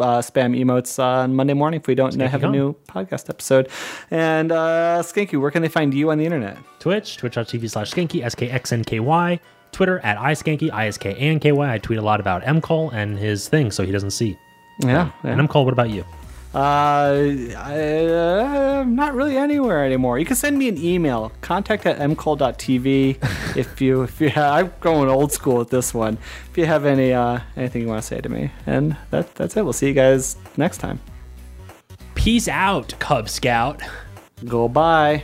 uh, 0.00 0.18
spam 0.18 0.58
emotes 0.58 1.02
on 1.02 1.34
Monday 1.34 1.54
morning 1.54 1.80
if 1.80 1.86
we 1.86 1.94
don't 1.94 2.14
have 2.20 2.42
a 2.42 2.48
new 2.48 2.74
podcast 2.88 3.30
episode. 3.30 3.68
And 4.10 4.52
uh, 4.52 5.02
Skanky, 5.02 5.40
where 5.40 5.50
can 5.50 5.62
they 5.62 5.68
find 5.68 5.94
you 5.94 6.10
on 6.10 6.18
the 6.18 6.24
internet? 6.24 6.58
Twitch, 6.80 7.16
twitch.tv 7.16 7.70
slash 7.70 7.90
skanky, 7.92 8.22
S-K-X-N-K-Y. 8.22 9.40
Twitter 9.70 10.00
at 10.00 10.18
iskanky, 10.18 10.70
I-S-K-A-N-K-Y. 10.70 11.72
I 11.72 11.78
tweet 11.78 11.98
a 11.98 12.02
lot 12.02 12.20
about 12.20 12.46
M. 12.46 12.60
Cole 12.60 12.90
and 12.90 13.18
his 13.18 13.48
thing 13.48 13.70
so 13.70 13.84
he 13.84 13.90
doesn't 13.92 14.10
see. 14.10 14.36
Yeah. 14.80 15.10
yeah. 15.24 15.30
And 15.30 15.40
M. 15.40 15.48
Cole, 15.48 15.64
what 15.64 15.72
about 15.72 15.88
you? 15.90 16.04
Uh, 16.54 17.32
I, 17.56 18.06
uh, 18.06 18.84
not 18.86 19.14
really 19.14 19.38
anywhere 19.38 19.84
anymore. 19.84 20.18
You 20.18 20.26
can 20.26 20.36
send 20.36 20.58
me 20.58 20.68
an 20.68 20.76
email, 20.76 21.32
contact 21.40 21.86
at 21.86 21.98
mcole.tv. 21.98 23.56
if 23.56 23.80
you, 23.80 24.02
if 24.02 24.20
you, 24.20 24.28
have, 24.28 24.52
I'm 24.66 24.72
going 24.80 25.08
old 25.08 25.32
school 25.32 25.56
with 25.56 25.70
this 25.70 25.94
one. 25.94 26.18
If 26.50 26.58
you 26.58 26.66
have 26.66 26.84
any, 26.84 27.12
uh, 27.12 27.40
anything 27.56 27.82
you 27.82 27.88
want 27.88 28.02
to 28.02 28.06
say 28.06 28.20
to 28.20 28.28
me, 28.28 28.50
and 28.66 28.96
that, 29.10 29.34
that's 29.34 29.56
it. 29.56 29.62
We'll 29.62 29.72
see 29.72 29.88
you 29.88 29.94
guys 29.94 30.36
next 30.56 30.78
time. 30.78 31.00
Peace 32.14 32.48
out, 32.48 32.94
Cub 32.98 33.28
Scout. 33.28 33.80
Goodbye. 34.44 35.22